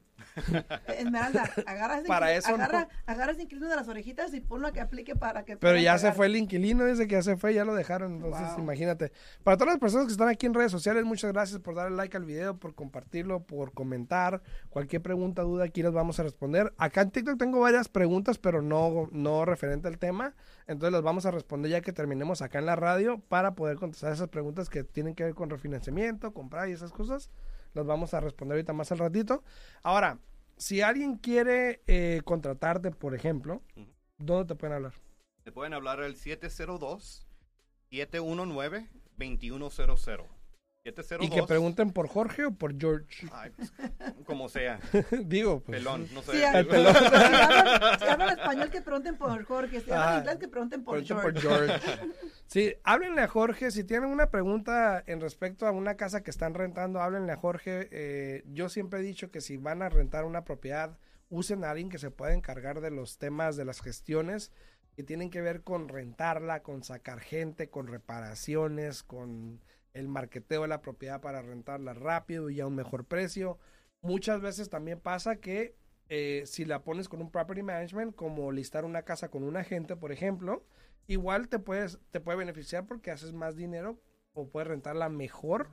Esmeralda, 0.88 1.50
agarras, 1.66 2.02
para 2.06 2.32
eso 2.32 2.54
agarra, 2.54 2.88
agarras 3.06 3.38
inquilino 3.38 3.68
de 3.68 3.76
las 3.76 3.88
orejitas 3.88 4.32
y 4.34 4.40
ponlo 4.40 4.68
a 4.68 4.72
que 4.72 4.80
aplique 4.80 5.16
para 5.16 5.44
que. 5.44 5.56
Pero 5.56 5.78
ya 5.78 5.98
se 5.98 6.12
fue 6.12 6.26
el 6.26 6.36
inquilino, 6.36 6.84
desde 6.84 7.06
que 7.06 7.14
ya 7.16 7.22
se 7.22 7.36
fue, 7.36 7.54
ya 7.54 7.64
lo 7.64 7.74
dejaron. 7.74 8.14
Entonces, 8.16 8.48
imagínate. 8.58 9.12
Para 9.42 9.56
todas 9.56 9.74
las 9.74 9.80
personas 9.80 10.06
que 10.06 10.12
están 10.12 10.28
aquí 10.28 10.46
en 10.46 10.54
redes 10.54 10.70
sociales, 10.70 11.04
muchas 11.04 11.32
gracias 11.32 11.60
por 11.60 11.74
darle 11.74 11.96
like 11.96 12.16
al 12.16 12.24
video, 12.24 12.56
por 12.56 12.74
compartirlo, 12.74 13.44
por 13.44 13.72
comentar. 13.72 14.42
Cualquier 14.70 15.02
pregunta, 15.02 15.42
duda, 15.42 15.64
aquí 15.64 15.82
las 15.82 15.92
vamos 15.92 16.20
a 16.20 16.22
responder. 16.22 16.72
Acá 16.78 17.02
en 17.02 17.10
TikTok 17.10 17.38
tengo 17.38 17.60
varias 17.60 17.88
preguntas, 17.88 18.38
pero 18.38 18.62
no, 18.62 19.08
no 19.12 19.44
referente 19.44 19.88
al 19.88 19.98
tema. 19.98 20.34
Entonces 20.66 20.92
las 20.92 21.02
vamos 21.02 21.26
a 21.26 21.30
responder 21.30 21.70
ya 21.70 21.80
que 21.80 21.92
terminemos 21.92 22.42
acá 22.42 22.58
en 22.58 22.66
la 22.66 22.76
radio 22.76 23.18
para 23.28 23.54
poder 23.54 23.76
contestar 23.76 24.12
esas 24.12 24.28
preguntas 24.28 24.68
que 24.68 24.84
tienen 24.84 25.14
que 25.14 25.24
ver 25.24 25.34
con 25.34 25.50
refinanciamiento, 25.50 26.32
comprar 26.32 26.68
y 26.68 26.72
esas 26.72 26.92
cosas. 26.92 27.30
Las 27.74 27.86
vamos 27.86 28.14
a 28.14 28.20
responder 28.20 28.56
ahorita 28.56 28.72
más 28.72 28.92
al 28.92 28.98
ratito. 28.98 29.42
Ahora, 29.82 30.18
si 30.56 30.80
alguien 30.82 31.16
quiere 31.16 31.82
eh, 31.86 32.22
contratarte, 32.24 32.90
por 32.90 33.14
ejemplo, 33.14 33.62
¿dónde 34.18 34.54
te 34.54 34.58
pueden 34.58 34.76
hablar? 34.76 34.94
Te 35.44 35.52
pueden 35.52 35.72
hablar 35.72 36.00
al 36.00 36.16
702 36.16 37.26
719 37.90 38.90
2100. 39.16 40.37
Y 41.20 41.30
que 41.30 41.42
pregunten 41.42 41.92
por 41.92 42.08
Jorge 42.08 42.46
o 42.46 42.50
por 42.52 42.78
George. 42.78 43.28
Pues, 43.56 43.72
como 44.24 44.48
sea. 44.48 44.80
Digo, 45.24 45.60
pues. 45.60 45.78
Pelón, 45.78 46.08
no 46.12 46.22
sé. 46.22 46.32
Si, 46.32 46.44
hablan, 46.44 48.38
español, 48.38 48.70
que 48.70 48.80
pregunten 48.80 49.16
por 49.16 49.44
Jorge. 49.44 49.80
Si 49.80 49.90
hablan 49.90 50.18
inglés, 50.20 50.36
que 50.36 50.48
pregunten 50.48 50.84
por 50.84 51.04
George. 51.04 51.80
Sí, 52.46 52.74
háblenle 52.84 53.22
a 53.22 53.28
Jorge. 53.28 53.70
Si 53.70 53.84
tienen 53.84 54.10
una 54.10 54.30
pregunta 54.30 55.02
en 55.06 55.20
respecto 55.20 55.66
a 55.66 55.70
una 55.70 55.96
casa 55.96 56.22
que 56.22 56.30
están 56.30 56.54
rentando, 56.54 57.00
háblenle 57.00 57.32
a 57.32 57.36
Jorge. 57.36 57.88
Eh, 57.90 58.44
yo 58.46 58.68
siempre 58.68 59.00
he 59.00 59.02
dicho 59.02 59.30
que 59.30 59.40
si 59.40 59.56
van 59.56 59.82
a 59.82 59.88
rentar 59.88 60.24
una 60.24 60.44
propiedad, 60.44 60.98
usen 61.28 61.64
a 61.64 61.70
alguien 61.70 61.90
que 61.90 61.98
se 61.98 62.10
pueda 62.10 62.32
encargar 62.32 62.80
de 62.80 62.90
los 62.90 63.18
temas 63.18 63.56
de 63.56 63.64
las 63.64 63.80
gestiones 63.80 64.52
que 64.98 65.04
tienen 65.04 65.30
que 65.30 65.40
ver 65.40 65.62
con 65.62 65.88
rentarla, 65.88 66.64
con 66.64 66.82
sacar 66.82 67.20
gente, 67.20 67.70
con 67.70 67.86
reparaciones, 67.86 69.04
con 69.04 69.60
el 69.94 70.08
marketeo 70.08 70.62
de 70.62 70.68
la 70.68 70.80
propiedad 70.80 71.20
para 71.20 71.42
rentarla 71.42 71.94
rápido 71.94 72.50
y 72.50 72.60
a 72.60 72.66
un 72.66 72.74
mejor 72.74 73.04
precio. 73.04 73.58
Muchas 74.00 74.40
veces 74.40 74.68
también 74.68 75.00
pasa 75.00 75.36
que 75.36 75.74
eh, 76.08 76.42
si 76.46 76.64
la 76.64 76.82
pones 76.84 77.08
con 77.08 77.20
un 77.20 77.30
property 77.30 77.62
management, 77.62 78.14
como 78.14 78.50
listar 78.52 78.84
una 78.84 79.02
casa 79.02 79.30
con 79.30 79.42
un 79.42 79.56
agente, 79.56 79.96
por 79.96 80.12
ejemplo, 80.12 80.64
igual 81.06 81.48
te 81.48 81.58
puedes, 81.58 81.98
te 82.10 82.20
puede 82.20 82.38
beneficiar 82.38 82.86
porque 82.86 83.10
haces 83.10 83.32
más 83.32 83.56
dinero 83.56 84.00
o 84.32 84.48
puedes 84.48 84.68
rentarla 84.68 85.08
mejor 85.08 85.70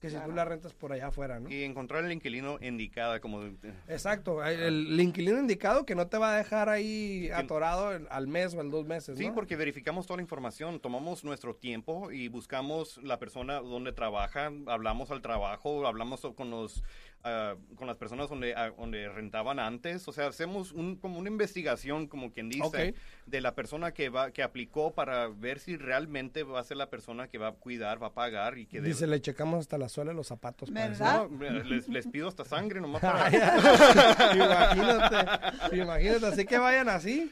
que 0.00 0.08
si 0.08 0.16
tú 0.16 0.32
la 0.32 0.46
rentas 0.46 0.72
por 0.72 0.92
allá 0.92 1.08
afuera, 1.08 1.38
¿no? 1.38 1.50
Y 1.50 1.62
encontrar 1.62 2.04
el 2.04 2.12
inquilino 2.12 2.58
indicado 2.62 3.20
como... 3.20 3.42
Exacto, 3.86 4.42
el, 4.42 4.98
inquilino 4.98 5.38
indicado 5.38 5.84
que 5.84 5.94
no 5.94 6.06
te 6.06 6.16
va 6.16 6.34
a 6.34 6.36
dejar 6.38 6.70
ahí 6.70 7.30
atorado 7.34 8.00
al 8.08 8.26
mes 8.26 8.54
o 8.54 8.60
al 8.60 8.70
dos 8.70 8.86
meses, 8.86 9.18
Sí, 9.18 9.30
porque 9.34 9.56
verificamos 9.56 10.06
toda 10.06 10.16
la 10.16 10.22
información, 10.22 10.80
tomamos 10.80 11.22
nuestro 11.22 11.54
tiempo 11.54 12.10
y 12.10 12.28
buscamos 12.28 12.98
la 13.02 13.18
persona 13.18 13.60
donde 13.60 13.92
trabaja, 13.92 14.50
hablamos 14.66 15.10
al 15.10 15.20
trabajo, 15.20 15.86
hablamos 15.86 16.22
con 16.34 16.50
los 16.50 16.82
Ah, 17.22 17.54
con 17.76 17.86
las 17.86 17.98
personas 17.98 18.30
donde, 18.30 18.54
ah, 18.54 18.72
donde 18.78 19.06
rentaban 19.10 19.58
antes. 19.58 20.08
O 20.08 20.12
sea, 20.12 20.28
hacemos 20.28 20.72
un, 20.72 20.96
como 20.96 21.18
una 21.18 21.28
investigación, 21.28 22.06
como 22.06 22.32
quien 22.32 22.48
dice, 22.48 22.94
de 23.26 23.40
la 23.42 23.54
persona 23.54 23.92
que 23.92 24.08
va 24.08 24.30
que 24.30 24.42
aplicó 24.42 24.94
para 24.94 25.28
ver 25.28 25.58
si 25.58 25.76
realmente 25.76 26.44
va 26.44 26.60
a 26.60 26.64
ser 26.64 26.78
la 26.78 26.88
persona 26.88 27.28
que 27.28 27.36
va 27.36 27.48
a 27.48 27.52
cuidar, 27.52 28.02
va 28.02 28.08
a 28.08 28.14
pagar 28.14 28.56
y 28.56 28.64
que... 28.64 28.80
Dice, 28.80 29.06
le 29.06 29.20
checamos 29.20 29.60
hasta 29.60 29.76
la 29.76 29.90
suela 29.90 30.14
los 30.14 30.28
zapatos. 30.28 30.70
les, 30.70 31.88
les, 31.88 32.06
pido 32.06 32.28
hasta 32.28 32.46
sangre 32.46 32.80
nomás 32.80 33.02
para... 33.02 33.28
imagínate, 34.34 35.76
imagínate, 35.76 36.26
así 36.26 36.46
que 36.46 36.56
vayan 36.56 36.88
así. 36.88 37.30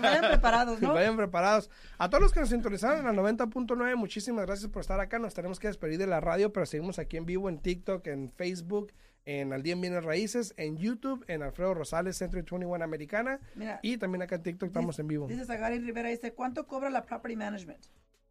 vayan 0.00 0.22
preparados, 0.22 0.80
¿no? 0.80 0.94
Vayan 0.94 1.18
preparados. 1.18 1.70
A 1.98 2.08
todos 2.08 2.22
los 2.22 2.32
que 2.32 2.40
nos 2.40 2.48
sintonizaron 2.48 3.06
en 3.06 3.14
la 3.14 3.22
90.9, 3.22 3.94
muchísimas 3.94 4.46
gracias 4.46 4.70
por 4.70 4.80
estar 4.80 4.98
acá. 5.00 5.18
Nos 5.18 5.34
tenemos 5.34 5.60
que 5.60 5.66
despedir 5.66 5.98
de 5.98 6.06
la 6.06 6.20
radio, 6.20 6.50
pero 6.50 6.64
seguimos 6.64 6.98
aquí 6.98 7.18
en 7.18 7.26
vivo 7.26 7.50
en 7.50 7.58
TikTok, 7.58 8.06
en 8.06 8.30
Facebook 8.30 8.90
en 9.24 9.52
Al 9.52 9.62
Día 9.62 9.74
en 9.74 9.80
Bienes 9.80 10.04
Raíces, 10.04 10.54
en 10.56 10.76
YouTube, 10.76 11.24
en 11.28 11.42
Alfredo 11.42 11.74
Rosales, 11.74 12.16
Centro 12.16 12.38
21 12.38 12.84
Americana. 12.84 13.40
y 13.82 13.96
también 13.98 14.22
acá 14.22 14.36
en 14.36 14.42
TikTok 14.42 14.68
estamos 14.68 14.98
en 14.98 15.08
vivo. 15.08 15.26
Dice 15.26 15.44
Zagari 15.44 15.78
Rivera, 15.78 16.08
dice, 16.08 16.32
¿cuánto 16.32 16.66
cobra 16.66 16.90
la 16.90 17.04
property 17.04 17.36
management? 17.36 17.84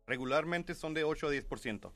Regularmente 0.07 0.75
son 0.75 0.93
de 0.93 1.03
8 1.03 1.27
a 1.27 1.31
10%. 1.31 1.91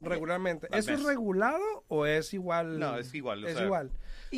Regularmente. 0.00 0.68
¿Eso 0.72 0.92
es 0.92 1.02
regulado 1.02 1.84
o 1.88 2.06
es 2.06 2.34
igual? 2.34 2.78
No, 2.78 2.98
es 2.98 3.14
igual. 3.14 3.44
es 3.44 3.60
igual. 3.60 3.90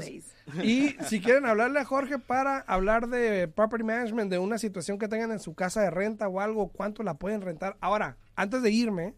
Y 0.63 0.95
si 1.07 1.21
quieren 1.21 1.45
hablarle 1.45 1.79
a 1.79 1.85
Jorge 1.85 2.17
para 2.17 2.59
hablar 2.61 3.07
de 3.09 3.47
property 3.47 3.83
management, 3.83 4.31
de 4.31 4.39
una 4.39 4.57
situación 4.57 4.97
que 4.97 5.07
tengan 5.07 5.31
en 5.31 5.39
su 5.39 5.53
casa 5.53 5.81
de 5.81 5.91
renta 5.91 6.27
o 6.27 6.39
algo, 6.41 6.69
cuánto 6.69 7.03
la 7.03 7.13
pueden 7.13 7.41
rentar. 7.41 7.77
Ahora, 7.79 8.17
antes 8.35 8.63
de 8.63 8.71
irme, 8.71 9.13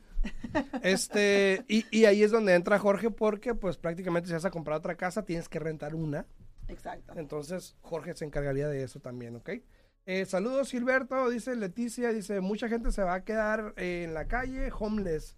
este, 0.83 1.63
y, 1.67 1.85
y, 1.89 2.05
ahí 2.05 2.21
es 2.21 2.31
donde 2.31 2.53
entra 2.53 2.77
Jorge 2.77 3.09
porque 3.09 3.55
pues 3.55 3.77
prácticamente 3.77 4.27
si 4.27 4.33
vas 4.33 4.45
a 4.45 4.51
comprar 4.51 4.77
otra 4.77 4.95
casa 4.95 5.23
tienes 5.23 5.49
que 5.49 5.59
rentar 5.59 5.95
una. 5.95 6.27
Exacto. 6.67 7.13
Entonces 7.15 7.75
Jorge 7.81 8.13
se 8.15 8.25
encargaría 8.25 8.67
de 8.67 8.83
eso 8.83 8.99
también, 8.99 9.37
¿ok? 9.37 9.49
Eh, 10.05 10.25
saludos 10.25 10.71
Gilberto, 10.71 11.29
dice 11.29 11.55
Leticia, 11.55 12.13
dice, 12.13 12.41
mucha 12.41 12.69
gente 12.69 12.91
se 12.91 13.03
va 13.03 13.15
a 13.15 13.23
quedar 13.23 13.73
eh, 13.77 14.03
en 14.05 14.13
la 14.13 14.27
calle, 14.27 14.69
homeless. 14.77 15.35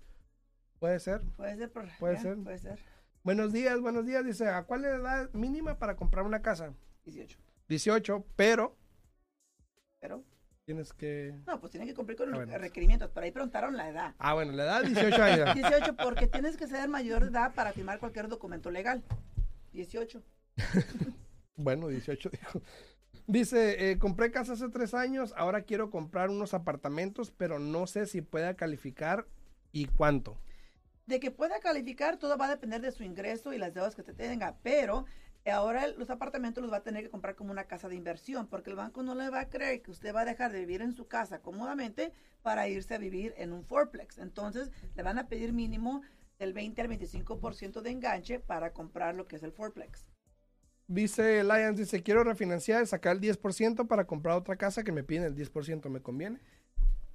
¿Puede 0.79 0.99
ser? 0.99 1.21
Puede 1.35 1.57
ser, 1.57 1.71
por, 1.71 1.85
¿Puede, 1.99 2.17
ser? 2.17 2.37
puede 2.37 2.57
ser. 2.57 2.79
Buenos 3.23 3.51
días, 3.51 3.81
buenos 3.81 4.05
días. 4.05 4.25
Dice, 4.25 4.47
¿a 4.47 4.63
cuál 4.63 4.85
es 4.85 4.91
la 4.91 4.97
edad 4.97 5.33
mínima 5.33 5.77
para 5.77 5.97
comprar 5.97 6.25
una 6.25 6.41
casa? 6.41 6.73
18. 7.03 7.37
18, 7.67 8.25
pero... 8.37 8.77
Pero... 9.99 10.23
Tienes 10.63 10.93
que... 10.93 11.35
No, 11.45 11.59
pues 11.59 11.71
tienen 11.71 11.89
que 11.89 11.95
cumplir 11.95 12.17
con 12.17 12.31
los 12.31 12.47
ah, 12.47 12.57
requerimientos, 12.57 13.11
pero 13.13 13.25
ahí 13.25 13.31
preguntaron 13.31 13.75
la 13.75 13.89
edad. 13.89 14.15
Ah, 14.19 14.35
bueno, 14.35 14.53
la 14.53 14.63
edad 14.63 14.83
18 14.83 15.23
años. 15.23 15.55
18 15.55 15.95
porque 15.97 16.27
tienes 16.27 16.55
que 16.55 16.67
ser 16.67 16.87
mayor 16.87 17.23
de 17.23 17.31
edad 17.31 17.53
para 17.53 17.73
firmar 17.73 17.99
cualquier 17.99 18.29
documento 18.29 18.71
legal. 18.71 19.03
18. 19.73 20.23
bueno, 21.57 21.89
18 21.89 22.29
dijo. 22.29 22.61
Dice, 23.27 23.91
eh, 23.91 23.97
compré 23.97 24.31
casa 24.31 24.53
hace 24.53 24.69
tres 24.69 24.93
años, 24.93 25.33
ahora 25.35 25.63
quiero 25.63 25.89
comprar 25.89 26.29
unos 26.29 26.53
apartamentos, 26.53 27.31
pero 27.31 27.59
no 27.59 27.85
sé 27.85 28.05
si 28.05 28.21
pueda 28.21 28.55
calificar 28.55 29.27
y 29.71 29.85
cuánto. 29.87 30.39
De 31.09 31.19
que 31.19 31.31
pueda 31.31 31.59
calificar, 31.59 32.17
todo 32.17 32.37
va 32.37 32.45
a 32.45 32.49
depender 32.51 32.81
de 32.81 32.91
su 32.91 33.01
ingreso 33.01 33.51
y 33.51 33.57
las 33.57 33.73
deudas 33.73 33.95
que 33.95 34.03
te 34.03 34.13
tenga, 34.13 34.59
pero 34.61 35.05
ahora 35.51 35.87
los 35.87 36.11
apartamentos 36.11 36.61
los 36.61 36.71
va 36.71 36.77
a 36.77 36.83
tener 36.83 37.03
que 37.03 37.09
comprar 37.09 37.35
como 37.35 37.49
una 37.49 37.63
casa 37.63 37.89
de 37.89 37.95
inversión, 37.95 38.45
porque 38.45 38.69
el 38.69 38.75
banco 38.75 39.01
no 39.01 39.15
le 39.15 39.31
va 39.31 39.39
a 39.39 39.49
creer 39.49 39.81
que 39.81 39.89
usted 39.89 40.13
va 40.13 40.21
a 40.21 40.25
dejar 40.25 40.51
de 40.51 40.59
vivir 40.59 40.83
en 40.83 40.93
su 40.93 41.07
casa 41.07 41.39
cómodamente 41.41 42.13
para 42.43 42.67
irse 42.67 42.93
a 42.93 42.99
vivir 42.99 43.33
en 43.37 43.53
un 43.53 43.63
fourplex. 43.63 44.19
Entonces, 44.19 44.69
le 44.95 45.01
van 45.01 45.17
a 45.17 45.27
pedir 45.27 45.51
mínimo 45.51 46.03
del 46.37 46.53
20 46.53 46.79
al 46.79 46.89
25% 46.89 47.81
de 47.81 47.89
enganche 47.89 48.39
para 48.39 48.71
comprar 48.71 49.15
lo 49.15 49.27
que 49.27 49.37
es 49.37 49.41
el 49.41 49.51
fourplex. 49.51 50.11
Dice 50.85 51.43
Lions, 51.43 51.79
dice, 51.79 52.03
quiero 52.03 52.23
refinanciar, 52.23 52.85
sacar 52.85 53.15
el 53.15 53.21
10% 53.21 53.87
para 53.87 54.05
comprar 54.05 54.37
otra 54.37 54.57
casa 54.57 54.83
que 54.83 54.91
me 54.91 55.03
piden 55.03 55.23
el 55.23 55.35
10%, 55.35 55.89
¿me 55.89 56.03
conviene? 56.03 56.39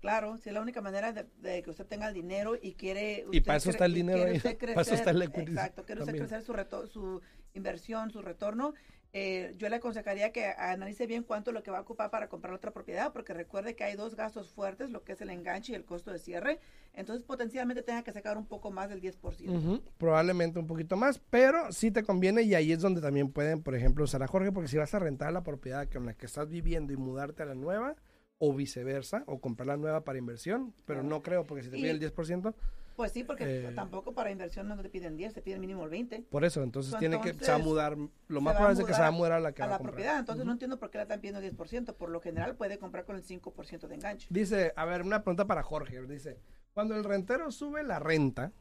Claro, 0.05 0.37
si 0.37 0.51
es 0.51 0.55
la 0.55 0.61
única 0.61 0.83
manera 0.83 1.15
de, 1.15 1.63
que 1.63 1.71
usted 1.71 1.87
tenga 1.87 2.09
el 2.09 2.13
dinero 2.13 2.57
y 2.61 2.75
quiere... 2.75 3.25
Y 3.33 3.41
para 3.41 3.57
eso 3.57 3.71
está 3.71 3.87
el 3.87 3.95
dinero 3.95 4.25
ahí, 4.25 4.39
para 4.39 4.83
eso 4.83 4.95
está 4.95 5.13
el 5.13 5.23
Exacto, 5.23 5.87
quiere 5.87 6.03
usted 6.03 6.15
crecer 6.15 6.43
su, 6.43 6.53
su 6.93 7.23
inversión, 7.55 8.11
su 8.11 8.21
retorno, 8.21 8.75
eh, 9.17 9.55
yo 9.57 9.69
le 9.69 9.77
aconsejaría 9.77 10.31
que 10.33 10.45
analice 10.45 11.07
bien 11.07 11.23
cuánto 11.23 11.51
es 11.51 11.55
lo 11.55 11.63
que 11.63 11.71
va 11.71 11.79
a 11.79 11.81
ocupar 11.81 12.11
para 12.11 12.29
comprar 12.29 12.53
otra 12.53 12.73
propiedad, 12.73 13.13
porque 13.13 13.33
recuerde 13.33 13.77
que 13.77 13.85
hay 13.85 13.95
dos 13.95 14.15
gastos 14.15 14.51
fuertes, 14.51 14.91
lo 14.91 15.05
que 15.05 15.13
es 15.13 15.21
el 15.23 15.31
enganche 15.31 15.73
y 15.73 15.77
el 15.77 15.85
costo 15.85 16.11
de 16.11 16.19
cierre. 16.19 16.59
Entonces, 16.93 17.25
potencialmente 17.25 17.83
tenga 17.83 18.03
que 18.03 18.13
sacar 18.13 18.37
un 18.37 18.45
poco 18.45 18.73
más 18.73 18.91
del 18.91 19.01
10%. 19.01 19.81
Probablemente 19.97 20.59
un 20.59 20.67
poquito 20.67 20.97
más, 20.97 21.19
pero 21.31 21.73
sí 21.73 21.93
te 21.93 22.03
conviene 22.03 22.43
y 22.43 22.55
ahí 22.57 22.73
es 22.73 22.81
donde 22.81 23.01
también 23.01 23.31
pueden, 23.31 23.63
por 23.63 23.75
ejemplo, 23.75 24.05
usar 24.05 24.23
a 24.23 24.27
Jorge, 24.27 24.53
porque 24.53 24.69
si 24.69 24.77
vas 24.77 24.93
a 24.93 24.99
rentar 24.99 25.33
la 25.33 25.45
propiedad 25.45 25.89
con 25.89 26.05
la 26.05 26.13
que 26.13 26.27
estás 26.27 26.51
viviendo 26.51 26.93
y 26.93 26.97
mudarte 26.97 27.45
a 27.45 27.47
la 27.47 27.55
nueva, 27.55 27.95
o 28.45 28.53
viceversa, 28.53 29.25
o 29.27 29.41
comprar 29.41 29.67
la 29.67 29.77
nueva 29.77 30.05
para 30.05 30.19
inversión, 30.19 30.75
pero 30.87 31.03
no 31.03 31.23
creo, 31.23 31.47
porque 31.47 31.63
si 31.63 31.71
te 31.71 31.77
pide 31.77 31.91
el 31.91 32.01
10%, 32.01 32.55
pues 32.97 33.11
sí, 33.11 33.25
porque 33.25 33.45
eh, 33.45 33.73
tampoco 33.75 34.13
para 34.13 34.31
inversión 34.31 34.69
no 34.69 34.81
te 34.81 34.89
piden 34.89 35.17
10, 35.17 35.35
te 35.35 35.43
piden 35.43 35.61
mínimo 35.61 35.83
el 35.85 35.91
20. 35.91 36.27
Por 36.31 36.45
eso, 36.45 36.63
entonces, 36.63 36.97
tiene 36.99 37.21
que 37.21 37.35
se 37.35 37.51
va 37.51 37.57
a 37.57 37.59
mudar, 37.59 37.97
lo 38.29 38.41
más 38.41 38.55
probable 38.55 38.81
es 38.81 38.87
que 38.87 38.95
se 38.95 39.01
va 39.01 39.09
a 39.09 39.11
mudar 39.11 39.33
a 39.33 39.41
la 39.41 39.53
que 39.53 39.63
a 39.63 39.67
la 39.67 39.79
propiedad, 39.79 40.19
entonces 40.19 40.45
no 40.45 40.53
entiendo 40.53 40.79
por 40.79 40.91
qué 40.91 40.99
la 40.99 41.03
están 41.03 41.21
pidiendo 41.21 41.41
10%, 41.41 41.95
por 41.95 42.11
lo 42.11 42.21
general 42.21 42.55
puede 42.55 42.79
comprar 42.79 43.05
con 43.05 43.17
el 43.17 43.25
5% 43.25 43.89
de 43.89 43.95
enganche. 43.95 44.29
Dice, 44.31 44.73
a 44.77 44.85
ver, 44.85 45.03
una 45.03 45.23
pregunta 45.23 45.47
para 45.47 45.63
Jorge, 45.63 46.01
dice, 46.03 46.39
cuando 46.73 46.95
el 46.95 47.03
rentero 47.03 47.51
sube 47.51 47.83
la 47.83 47.99
renta, 47.99 48.53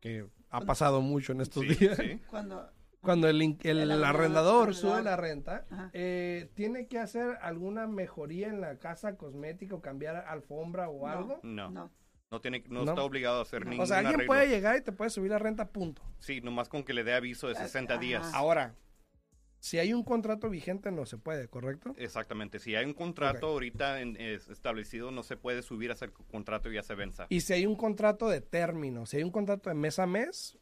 que 0.00 0.26
ha 0.50 0.60
pasado 0.62 1.00
mucho 1.00 1.32
en 1.32 1.40
estos 1.40 1.62
días, 1.62 1.98
cuando 2.28 2.70
cuando 3.02 3.28
el, 3.28 3.58
el, 3.62 4.04
arrendador 4.04 4.74
sube 4.74 5.02
la 5.02 5.16
renta, 5.16 5.66
eh, 5.92 6.50
¿tiene 6.54 6.86
que 6.86 6.98
hacer 6.98 7.36
alguna 7.42 7.86
mejoría 7.88 8.48
en 8.48 8.60
la 8.60 8.78
casa 8.78 9.16
cosmética 9.16 9.74
o 9.74 9.82
cambiar 9.82 10.16
alfombra 10.28 10.88
o 10.88 11.06
algo? 11.06 11.40
No. 11.42 11.70
no. 11.70 11.90
No, 12.30 12.40
tiene, 12.40 12.64
no, 12.70 12.84
está 12.84 13.02
obligado 13.02 13.40
a 13.40 13.42
hacer 13.42 13.66
ningún 13.66 13.84
O 13.84 13.86
sea, 13.86 13.98
alguien 13.98 14.26
puede 14.26 14.48
llegar 14.48 14.78
y 14.78 14.80
te 14.80 14.90
puede 14.90 15.10
subir 15.10 15.30
la 15.30 15.38
renta, 15.38 15.68
punto. 15.68 16.00
Sí, 16.18 16.40
nomás 16.40 16.70
con 16.70 16.82
que 16.82 16.94
le 16.94 17.04
dé 17.04 17.12
aviso 17.12 17.48
de 17.48 17.56
60 17.56 17.98
días. 17.98 18.32
Ahora, 18.32 18.74
si 19.62 19.78
hay 19.78 19.92
un 19.92 20.02
contrato 20.02 20.48
vigente, 20.48 20.90
no 20.90 21.04
se 21.04 21.18
puede, 21.18 21.46
¿correcto? 21.48 21.94
Exactamente. 21.98 22.58
Si 22.58 22.74
hay 22.74 22.86
un 22.86 22.94
contrato 22.94 23.48
ahorita 23.48 24.00
establecido, 24.00 25.10
no 25.10 25.22
se 25.22 25.36
puede 25.36 25.60
subir 25.60 25.90
a 25.90 25.92
hacer 25.92 26.12
contrato 26.12 26.70
y 26.70 26.76
ya 26.76 26.82
se 26.82 26.94
venza. 26.94 27.26
Y 27.28 27.42
si 27.42 27.52
hay 27.52 27.66
un 27.66 27.76
contrato 27.76 28.30
de 28.30 28.40
término, 28.40 29.04
si 29.04 29.18
hay 29.18 29.24
un 29.24 29.30
contrato 29.30 29.68
de 29.68 29.74
mes 29.74 29.98
a 29.98 30.06
mes, 30.06 30.58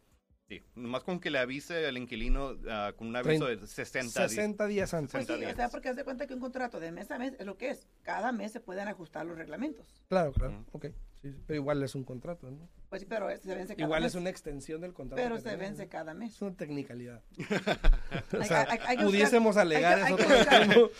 Sí, 0.50 0.64
nomás 0.74 1.04
con 1.04 1.20
que 1.20 1.30
le 1.30 1.38
avise 1.38 1.86
al 1.86 1.96
inquilino 1.96 2.56
ah, 2.68 2.92
con 2.96 3.06
un 3.06 3.14
aviso 3.14 3.46
de 3.46 3.64
60, 3.64 4.28
60 4.28 4.66
días 4.66 4.92
antes. 4.94 5.12
Pues 5.12 5.26
sí, 5.28 5.44
o 5.44 5.54
sea, 5.54 5.68
porque 5.68 5.90
hace 5.90 6.02
cuenta 6.02 6.26
que 6.26 6.34
un 6.34 6.40
contrato 6.40 6.80
de 6.80 6.90
mes 6.90 7.08
a 7.12 7.20
mes 7.20 7.34
es 7.38 7.46
lo 7.46 7.56
que 7.56 7.70
es. 7.70 7.86
Cada 8.02 8.32
mes 8.32 8.50
se 8.50 8.58
pueden 8.58 8.88
ajustar 8.88 9.24
los 9.26 9.38
reglamentos. 9.38 9.86
Claro, 10.08 10.32
claro, 10.32 10.64
ok. 10.72 10.86
Sí, 11.22 11.34
pero 11.46 11.56
igual 11.56 11.82
es 11.82 11.94
un 11.94 12.04
contrato, 12.04 12.50
¿no? 12.50 12.68
Pues 12.88 13.02
sí, 13.02 13.06
pero 13.06 13.28
se 13.36 13.54
vence 13.54 13.76
cada 13.76 13.86
Igual 13.86 14.04
es 14.04 14.14
una 14.14 14.30
extensión 14.30 14.80
del 14.80 14.94
contrato. 14.94 15.22
Pero 15.22 15.38
se 15.38 15.54
vence 15.54 15.86
cada 15.86 16.14
mes. 16.14 16.34
Es 16.34 16.42
una 16.42 16.56
tecnicalidad. 16.56 17.22
o 18.40 18.42
sea, 18.42 18.66
pudiésemos 19.02 19.58
alegar 19.58 19.98
eso 19.98 20.16
todo 20.16 20.34
el 20.34 20.48
tiempo. 20.48 20.90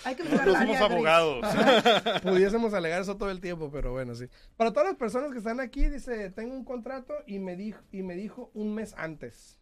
No 0.45 0.59
somos 0.59 0.77
abogados. 0.77 1.47
pudiésemos 2.23 2.75
alegar 2.75 3.01
eso 3.01 3.17
todo 3.17 3.31
el 3.31 3.41
tiempo, 3.41 3.71
pero 3.73 3.93
bueno, 3.93 4.15
sí. 4.15 4.27
Para 4.57 4.73
todas 4.73 4.91
las 4.91 4.99
personas 4.99 5.33
que 5.33 5.39
están 5.39 5.59
aquí, 5.59 5.89
dice, 5.89 6.31
tengo 6.31 6.55
un 6.55 6.65
contrato 6.65 7.15
y 7.27 7.39
me 7.39 7.57
dijo, 7.57 7.83
y 7.91 8.03
me 8.03 8.15
dijo 8.15 8.51
un 8.53 8.75
mes 8.75 8.95
antes. 8.99 9.59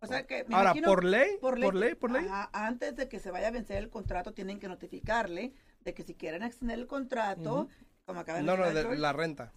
O 0.00 0.06
sea 0.06 0.26
que 0.26 0.46
Ahora, 0.50 0.74
por 0.84 1.04
ley, 1.04 1.36
por 1.40 1.58
ley, 1.58 1.94
por 1.94 2.10
ley, 2.10 2.26
antes 2.52 2.96
de 2.96 3.08
que 3.08 3.18
se 3.18 3.30
vaya 3.30 3.48
a 3.48 3.50
vencer 3.50 3.78
el 3.78 3.90
contrato, 3.90 4.32
tienen 4.32 4.58
que 4.58 4.68
notificarle 4.68 5.52
de 5.80 5.94
que 5.94 6.02
si 6.02 6.14
quieren 6.14 6.42
extender 6.42 6.78
el 6.78 6.86
contrato, 6.86 7.68
como 8.04 8.20
acaba 8.20 8.38
de 8.38 8.44
No, 8.44 8.56
no, 8.56 8.70
de 8.70 8.96
la 8.96 9.12
renta. 9.12 9.52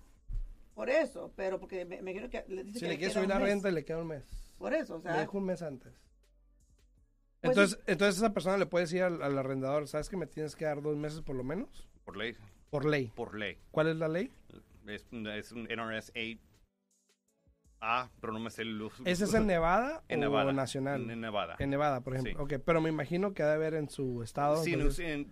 Por 0.73 0.89
eso, 0.89 1.31
pero 1.35 1.59
porque 1.59 1.85
me, 1.85 2.01
me 2.01 2.29
que 2.29 2.45
le 2.47 2.63
dice 2.63 2.79
Si 2.79 2.87
le 2.87 2.97
quiere 2.97 3.13
subir 3.13 3.29
la 3.29 3.39
renta, 3.39 3.71
le 3.71 3.83
queda 3.83 3.97
un 3.97 4.07
mes. 4.07 4.23
Por 4.57 4.73
eso, 4.73 4.95
o 4.95 5.01
sea. 5.01 5.13
Le 5.13 5.19
dejo 5.21 5.37
un 5.37 5.45
mes 5.45 5.61
antes. 5.61 5.93
Pues 7.41 7.51
entonces, 7.51 7.79
entonces 7.87 8.17
esa 8.17 8.33
persona 8.33 8.57
le 8.57 8.65
puede 8.65 8.85
decir 8.85 9.03
al, 9.03 9.37
arrendador, 9.37 9.87
¿sabes 9.87 10.09
que 10.09 10.17
me 10.17 10.27
tienes 10.27 10.55
que 10.55 10.65
dar 10.65 10.81
dos 10.81 10.97
meses 10.97 11.21
por 11.21 11.35
lo 11.35 11.43
menos? 11.43 11.87
Por 12.03 12.17
ley. 12.17 12.35
Por 12.69 12.85
ley. 12.85 13.11
Por 13.15 13.37
ley. 13.37 13.57
¿Cuál 13.71 13.87
es 13.87 13.95
la 13.97 14.07
ley? 14.07 14.31
Es, 14.87 15.05
es 15.11 15.51
un 15.51 15.63
NRS 15.63 16.11
8 16.15 16.47
Ah, 17.79 18.09
pero 18.19 18.33
no 18.33 18.39
me 18.39 18.49
sé 18.49 18.63
el 18.63 18.89
¿Ese 19.05 19.25
es 19.25 19.33
en 19.33 19.45
Nevada 19.45 20.03
en 20.09 20.19
o 20.19 20.21
Nevada, 20.21 20.51
nacional? 20.51 21.09
En 21.09 21.21
Nevada. 21.21 21.55
En 21.59 21.69
Nevada, 21.69 22.01
por 22.01 22.15
ejemplo. 22.15 22.43
Ok, 22.43 22.53
pero 22.65 22.81
me 22.81 22.89
imagino 22.89 23.33
que 23.33 23.43
ha 23.43 23.47
de 23.47 23.53
haber 23.53 23.75
en 23.75 23.89
su 23.89 24.23
estado. 24.23 24.63
Sí, 24.63 24.73
en, 24.73 25.31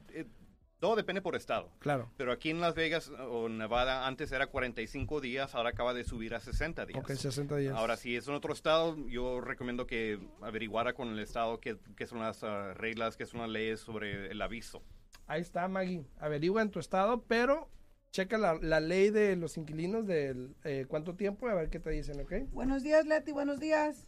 Todo 0.80 0.96
depende 0.96 1.22
por 1.22 1.36
estado. 1.36 1.72
Claro. 1.80 2.12
Pero 2.18 2.32
aquí 2.32 2.50
en 2.50 2.60
Las 2.60 2.76
Vegas 2.76 3.10
o 3.10 3.48
Nevada 3.50 4.08
antes 4.08 4.32
era 4.32 4.48
45 4.48 5.22
días, 5.22 5.56
ahora 5.56 5.70
acaba 5.70 5.94
de 5.94 6.04
subir 6.04 6.36
a 6.36 6.40
60 6.40 6.86
días. 6.86 7.00
Ok, 7.00 7.12
60 7.12 7.56
días. 7.56 7.76
Ahora, 7.76 7.96
si 7.98 8.16
es 8.16 8.28
en 8.28 8.34
otro 8.34 8.54
estado, 8.54 8.98
yo 9.08 9.42
recomiendo 9.42 9.88
que 9.88 10.20
averiguara 10.42 10.94
con 10.94 11.10
el 11.10 11.20
estado 11.20 11.60
qué, 11.60 11.78
qué 11.96 12.06
son 12.06 12.20
las 12.20 12.44
uh, 12.44 12.74
reglas, 12.76 13.16
qué 13.16 13.26
son 13.26 13.42
las 13.42 13.50
leyes 13.50 13.80
sobre 13.80 14.32
el 14.32 14.42
aviso. 14.42 14.84
Ahí 15.28 15.42
está, 15.42 15.68
Maggie. 15.68 16.06
Averigua 16.20 16.62
en 16.62 16.72
tu 16.72 16.80
estado, 16.80 17.24
pero 17.24 17.70
checa 18.12 18.38
la, 18.38 18.56
la 18.62 18.80
ley 18.80 19.10
de 19.10 19.36
los 19.36 19.58
inquilinos 19.58 20.06
de 20.06 20.50
eh, 20.64 20.86
cuánto 20.88 21.16
tiempo, 21.16 21.48
a 21.48 21.54
ver 21.54 21.70
qué 21.70 21.80
te 21.80 21.90
dicen, 21.90 22.20
¿ok? 22.22 22.50
Buenos 22.52 22.84
días, 22.84 23.06
Leti, 23.06 23.32
buenos 23.32 23.60
días. 23.60 24.08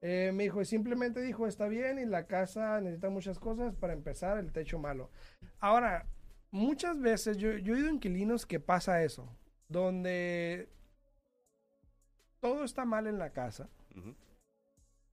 Eh, 0.00 0.30
me 0.32 0.44
dijo, 0.44 0.64
simplemente 0.64 1.20
dijo, 1.20 1.46
está 1.46 1.66
bien 1.66 1.98
y 1.98 2.04
la 2.04 2.26
casa 2.26 2.80
necesita 2.80 3.10
muchas 3.10 3.38
cosas 3.38 3.74
para 3.74 3.92
empezar, 3.92 4.38
el 4.38 4.52
techo 4.52 4.78
malo. 4.78 5.10
Ahora, 5.58 6.06
muchas 6.50 7.00
veces 7.00 7.36
yo, 7.36 7.52
yo 7.58 7.74
he 7.74 7.78
oído 7.78 7.90
inquilinos 7.90 8.46
que 8.46 8.60
pasa 8.60 9.02
eso, 9.02 9.28
donde 9.68 10.68
todo 12.40 12.64
está 12.64 12.84
mal 12.84 13.06
en 13.06 13.18
la 13.18 13.30
casa 13.30 13.68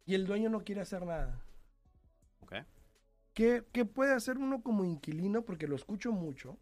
y 0.05 0.13
el 0.13 0.27
dueño 0.27 0.49
no 0.49 0.63
quiere 0.63 0.81
hacer 0.81 1.05
nada. 1.05 1.41
Ok. 2.41 2.53
¿Qué, 3.33 3.63
qué 3.73 3.85
puede 3.85 4.13
hacer 4.13 4.37
uno 4.37 4.61
como 4.61 4.85
inquilino? 4.85 5.43
Porque 5.43 5.67
lo 5.67 5.75
escucho 5.75 6.11
mucho. 6.11 6.57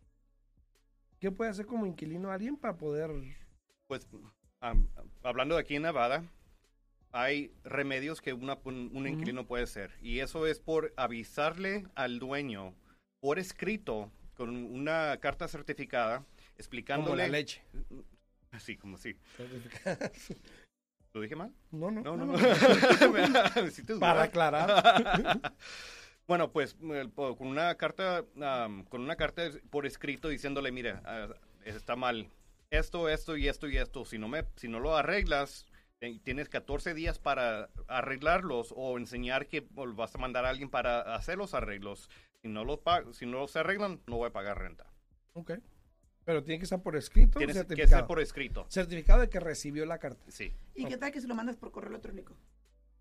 ¿Qué 1.20 1.32
puede 1.32 1.52
hacer 1.52 1.66
como 1.66 1.86
inquilino 1.86 2.32
alguien 2.32 2.58
para 2.58 2.78
poder... 2.78 3.12
Pues, 3.88 4.08
hablando 5.22 5.56
de 5.56 5.62
aquí 5.62 5.76
en 5.76 5.84
Nevada, 5.84 6.24
hay 7.14 7.54
remedios 7.64 8.22
que 8.22 8.34
una- 8.34 8.58
un, 8.66 8.92
un 8.94 9.08
inquilino 9.08 9.46
puede 9.46 9.64
hacer. 9.64 9.92
Y 10.02 10.20
eso 10.20 10.46
es 10.48 10.60
por 10.60 10.94
avisarle 10.98 11.86
al 11.96 12.20
dueño 12.20 12.74
por 13.22 13.40
escrito, 13.40 14.12
con 14.34 14.50
una 14.50 15.18
carta 15.22 15.48
certificada, 15.48 16.18
Como 16.18 16.28
explicándole... 16.58 17.24
la 17.24 17.30
leche. 17.30 17.64
Así, 18.52 18.76
como 18.76 18.98
así. 18.98 19.16
¿Lo 21.14 21.22
dije 21.22 21.36
mal? 21.36 21.54
No, 21.72 21.92
no, 21.92 22.02
No, 22.02 22.18
no, 22.18 22.26
no. 22.26 22.34
Para 24.00 24.24
aclarar. 24.24 25.40
bueno, 26.28 26.52
pues 26.52 26.74
con 27.14 27.48
una 27.48 27.76
carta, 27.76 28.26
con 28.90 29.02
una 29.02 29.16
carta 29.16 29.44
por 29.70 29.86
escrito 29.86 30.28
diciéndole, 30.30 30.72
mira, 30.72 31.02
ah, 31.06 31.28
está 31.66 31.96
mal 31.96 32.30
esto, 32.72 33.08
esto 33.08 33.38
y 33.38 33.48
esto 33.48 33.68
y 33.68 33.78
esto. 33.78 34.04
Si 34.06 34.18
no 34.18 34.28
me, 34.28 34.46
si 34.56 34.68
no 34.68 34.80
lo 34.80 34.96
arreglas, 34.98 35.68
tienes 36.24 36.50
14 36.50 36.94
días 36.94 37.20
para 37.20 37.70
arreglarlos 37.88 38.74
o 38.76 38.98
enseñar 38.98 39.48
que 39.48 39.68
o 39.76 39.94
vas 39.94 40.16
a 40.16 40.18
mandar 40.18 40.46
a 40.46 40.50
alguien 40.50 40.70
para 40.70 41.16
hacer 41.16 41.38
los 41.38 41.54
arreglos. 41.54 42.10
Si 42.42 42.50
no 42.50 42.66
los 42.66 42.80
si 43.14 43.26
no 43.26 43.40
los 43.40 43.56
arreglan, 43.56 44.02
no 44.08 44.18
voy 44.18 44.30
a 44.30 44.34
pagar 44.34 44.60
renta. 44.60 44.86
ok. 45.34 45.54
Pero 46.26 46.42
tiene 46.42 46.60
que 46.60 46.64
estar 46.64 46.82
por 46.82 46.96
escrito. 46.96 47.38
Tienes 47.38 47.66
que 47.66 47.88
ser 47.88 48.06
por 48.06 48.22
escrito. 48.22 48.66
Certificado 48.70 49.20
de 49.20 49.30
que 49.30 49.42
recibió 49.42 49.86
la 49.86 49.98
carta. 49.98 50.24
Sí. 50.30 50.54
¿Y 50.74 50.86
qué 50.86 50.98
tal 50.98 51.12
que 51.12 51.20
si 51.20 51.28
lo 51.28 51.36
mandas 51.36 51.58
por 51.58 51.72
correo 51.72 51.90
electrónico? 51.90 52.34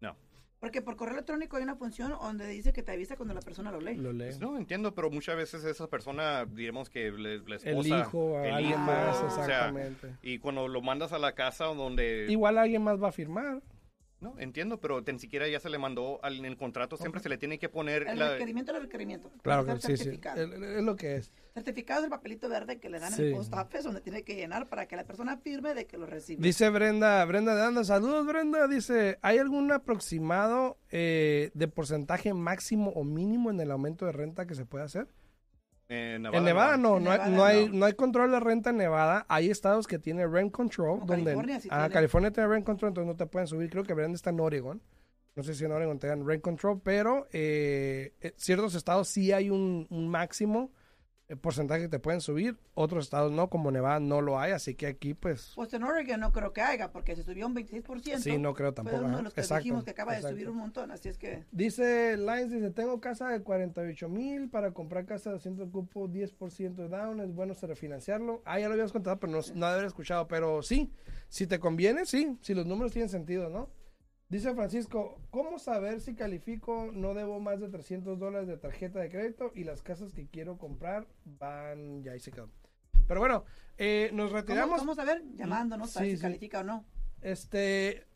No. 0.01 0.17
Porque 0.63 0.81
por 0.81 0.95
correo 0.95 1.15
electrónico 1.15 1.57
hay 1.57 1.65
una 1.65 1.75
función 1.75 2.13
donde 2.13 2.47
dice 2.47 2.73
que 2.73 2.85
te 2.85 2.93
avisa 2.93 3.17
cuando 3.17 3.35
la 3.35 3.41
persona 3.41 3.73
lo 3.73 3.81
lee. 3.81 3.97
Lo 3.97 4.13
lee. 4.13 4.27
Pues 4.27 4.39
no 4.39 4.57
entiendo, 4.57 4.95
pero 4.95 5.11
muchas 5.11 5.35
veces 5.37 5.65
esa 5.65 5.89
persona, 5.89 6.45
diremos 6.47 6.89
que 6.89 7.11
le- 7.11 7.41
la 7.41 7.57
esposa, 7.57 7.97
el 7.97 8.01
hijo, 8.01 8.39
a 8.39 8.47
el 8.47 8.55
alguien 8.55 8.71
hijo, 8.75 8.79
más, 8.81 9.17
o 9.23 9.31
sea, 9.31 9.45
exactamente. 9.45 10.15
y 10.23 10.39
cuando 10.39 10.69
lo 10.69 10.81
mandas 10.81 11.13
a 11.13 11.19
la 11.19 11.33
casa 11.33 11.65
donde 11.65 12.27
Igual 12.31 12.59
alguien 12.59 12.81
más 12.85 13.03
va 13.03 13.09
a 13.09 13.13
firmar. 13.13 13.61
No, 14.23 14.39
entiendo, 14.39 14.81
pero 14.81 15.01
ni 15.01 15.19
siquiera 15.19 15.49
ya 15.49 15.59
se 15.59 15.69
le 15.69 15.79
mandó 15.79 16.21
al, 16.23 16.39
en 16.39 16.45
el 16.45 16.57
contrato, 16.57 16.97
siempre 16.97 17.21
se 17.21 17.29
le 17.29 17.39
tiene 17.39 17.59
que 17.59 17.69
poner 17.69 18.07
El 18.07 18.21
la... 18.21 18.31
requerimiento 18.31 18.71
es 18.71 18.77
el 18.77 18.85
requerimiento. 18.85 19.33
Claro 19.43 19.67
que 19.67 19.81
sí, 19.81 19.97
sí. 19.97 20.21
Es 20.37 20.83
lo 20.83 20.95
que 20.95 21.17
es. 21.17 21.33
Certificado 21.55 22.01
es 22.01 22.05
el 22.05 22.11
papelito 22.11 22.49
verde 22.49 22.79
que 22.79 22.89
le 22.89 23.01
dan 23.01 23.13
en 23.15 23.21
el 23.21 23.35
post 23.35 23.53
office 23.53 23.83
donde 23.83 24.01
tiene 24.01 24.23
que 24.23 24.37
llenar 24.37 24.69
para 24.69 24.87
que 24.87 24.95
la 24.95 25.05
persona 25.05 25.39
firme 25.39 25.75
de 25.75 25.87
que 25.87 25.99
lo 25.99 26.07
recibe. 26.07 26.41
Dice 26.41 26.71
Brenda, 26.71 27.25
Brenda 27.25 27.57
de 27.57 27.63
Anda, 27.63 27.83
saludos 27.83 28.25
Brenda, 28.25 28.69
dice, 28.69 29.19
¿hay 29.23 29.39
algún 29.39 29.73
aproximado 29.73 30.79
eh, 30.91 31.51
de 31.55 31.67
porcentaje 31.67 32.33
máximo 32.33 32.91
o 32.91 33.03
mínimo 33.03 33.51
en 33.51 33.59
el 33.59 33.73
aumento 33.73 34.07
de 34.07 34.13
renta 34.13 34.47
que 34.47 34.55
se 34.55 34.65
puede 34.65 34.85
hacer? 34.85 35.09
En 35.93 36.25
en 36.25 36.45
Nevada 36.45 36.79
no, 36.79 36.97
En 36.97 37.05
no, 37.05 37.11
hay, 37.11 37.19
Nevada 37.19 37.37
no, 37.37 37.45
hay, 37.45 37.69
no. 37.69 37.75
no 37.75 37.87
hay 37.87 37.93
control 37.93 38.31
de 38.31 38.41
renta 38.41 38.71
en 38.71 38.79
Nevada. 38.79 39.27
Hay 39.29 39.51
estados 39.51 39.87
que 39.87 39.99
tienen 39.99 40.33
rent 40.33 40.51
control. 40.51 41.01
Como 41.01 41.13
donde, 41.13 41.33
California 41.33 41.61
sí 41.61 41.69
ah, 41.71 41.81
tiene. 41.81 41.95
California 41.95 42.31
tiene 42.31 42.49
rent 42.49 42.65
control, 42.65 42.89
entonces 42.89 43.09
no 43.09 43.17
te 43.17 43.27
pueden 43.27 43.47
subir. 43.47 43.69
Creo 43.69 43.85
que 43.85 43.93
Brenda 43.93 44.17
está 44.17 44.31
en 44.31 44.41
Oregon. 44.41 44.83
No 45.35 45.43
sé 45.43 45.55
si 45.55 45.65
en 45.65 45.73
Oregon 45.73 45.99
tengan 45.99 46.27
rent 46.27 46.43
control, 46.43 46.81
pero 46.83 47.27
eh, 47.33 48.15
eh, 48.21 48.33
ciertos 48.37 48.75
estados 48.75 49.09
sí 49.09 49.33
hay 49.33 49.51
un, 49.51 49.87
un 49.91 50.09
máximo 50.09 50.73
porcentaje 51.37 51.83
que 51.83 51.89
te 51.89 51.99
pueden 51.99 52.21
subir. 52.21 52.57
Otros 52.75 53.05
estados 53.05 53.33
no, 53.33 53.49
como 53.51 53.71
Nevada 53.71 54.01
no 54.01 54.21
lo 54.21 54.39
hay, 54.39 54.53
así 54.53 54.75
que 54.75 54.87
aquí 54.87 55.15
pues 55.15 55.53
Pues 55.55 55.73
en 55.75 55.83
Oregon 55.83 56.21
no 56.21 56.33
creo 56.33 56.53
que 56.53 56.61
haya, 56.63 56.91
porque 56.93 57.15
se 57.17 57.23
subió 57.23 57.47
un 57.47 57.55
26%. 57.55 58.19
sí, 58.19 58.39
no 58.39 58.55
creo 58.55 58.69
Fue 58.71 58.77
tampoco. 58.77 59.05
uno 59.05 59.17
de 59.19 59.23
los 59.25 59.35
que 59.35 59.41
Exacto, 59.41 59.63
dijimos 59.63 59.85
que 59.85 59.91
acaba 59.91 60.15
de 60.15 60.23
subir 60.23 60.49
un 60.49 60.57
montón, 60.57 60.91
así 60.91 61.09
es 61.09 61.19
que... 61.19 61.45
Dice 61.53 62.17
Lines, 62.17 62.51
dice, 62.51 62.71
tengo 62.71 63.01
casa 63.01 63.29
de 63.29 63.43
48 63.43 64.09
mil 64.09 64.49
para 64.49 64.73
comprar 64.73 65.07
casa 65.07 65.31
de 65.31 65.35
200 65.37 65.71
cupo, 65.71 66.09
10% 66.09 66.75
de 66.75 66.89
down, 66.89 67.21
es 67.21 67.35
bueno 67.35 67.55
se 67.55 67.67
refinanciarlo. 67.67 68.43
Ah, 68.45 68.59
ya 68.59 68.69
lo 68.69 68.75
habías 68.75 68.93
contado, 68.93 69.19
pero 69.19 69.33
no, 69.33 69.41
no 69.55 69.67
haber 69.67 69.85
escuchado, 69.85 70.27
pero 70.29 70.63
sí, 70.63 70.93
si 71.29 71.47
te 71.47 71.59
conviene, 71.59 72.07
sí, 72.07 72.37
si 72.41 72.55
los 72.55 72.67
números 72.67 72.93
tienen 72.93 73.09
sentido, 73.09 73.49
¿no? 73.51 73.69
Dice 74.33 74.55
Francisco, 74.55 75.21
¿cómo 75.29 75.59
saber 75.59 76.01
si 76.01 76.15
califico? 76.15 76.89
No 76.91 77.13
debo 77.13 77.39
más 77.39 77.61
de 77.61 77.69
300 77.69 78.19
dólares 78.19 78.49
de 78.49 78.57
tarjeta 78.57 78.99
de 78.99 79.11
crédito 79.11 79.53
y 79.55 79.65
las 79.65 79.83
casas 79.83 80.15
que 80.15 80.27
quiero 80.27 80.57
comprar 80.57 81.07
van, 81.27 82.03
ya 82.03 82.13
ahí 82.13 82.19
se 82.19 82.31
quedó. 82.33 82.49
Pero 83.07 83.21
bueno, 83.21 83.45
eh, 83.77 84.09
nos 84.15 84.29
¿Cómo, 84.31 84.41
retiramos. 84.41 84.79
cómo 84.81 84.95
saber? 84.95 85.23
Llamándonos 85.37 85.91
Sí, 85.91 85.95
para 85.97 86.05
ver 86.07 86.11
sí. 86.13 86.17
si 86.17 86.23
califica 86.23 86.61
o 86.61 86.65
no. 86.65 86.87
Este, 87.21 88.07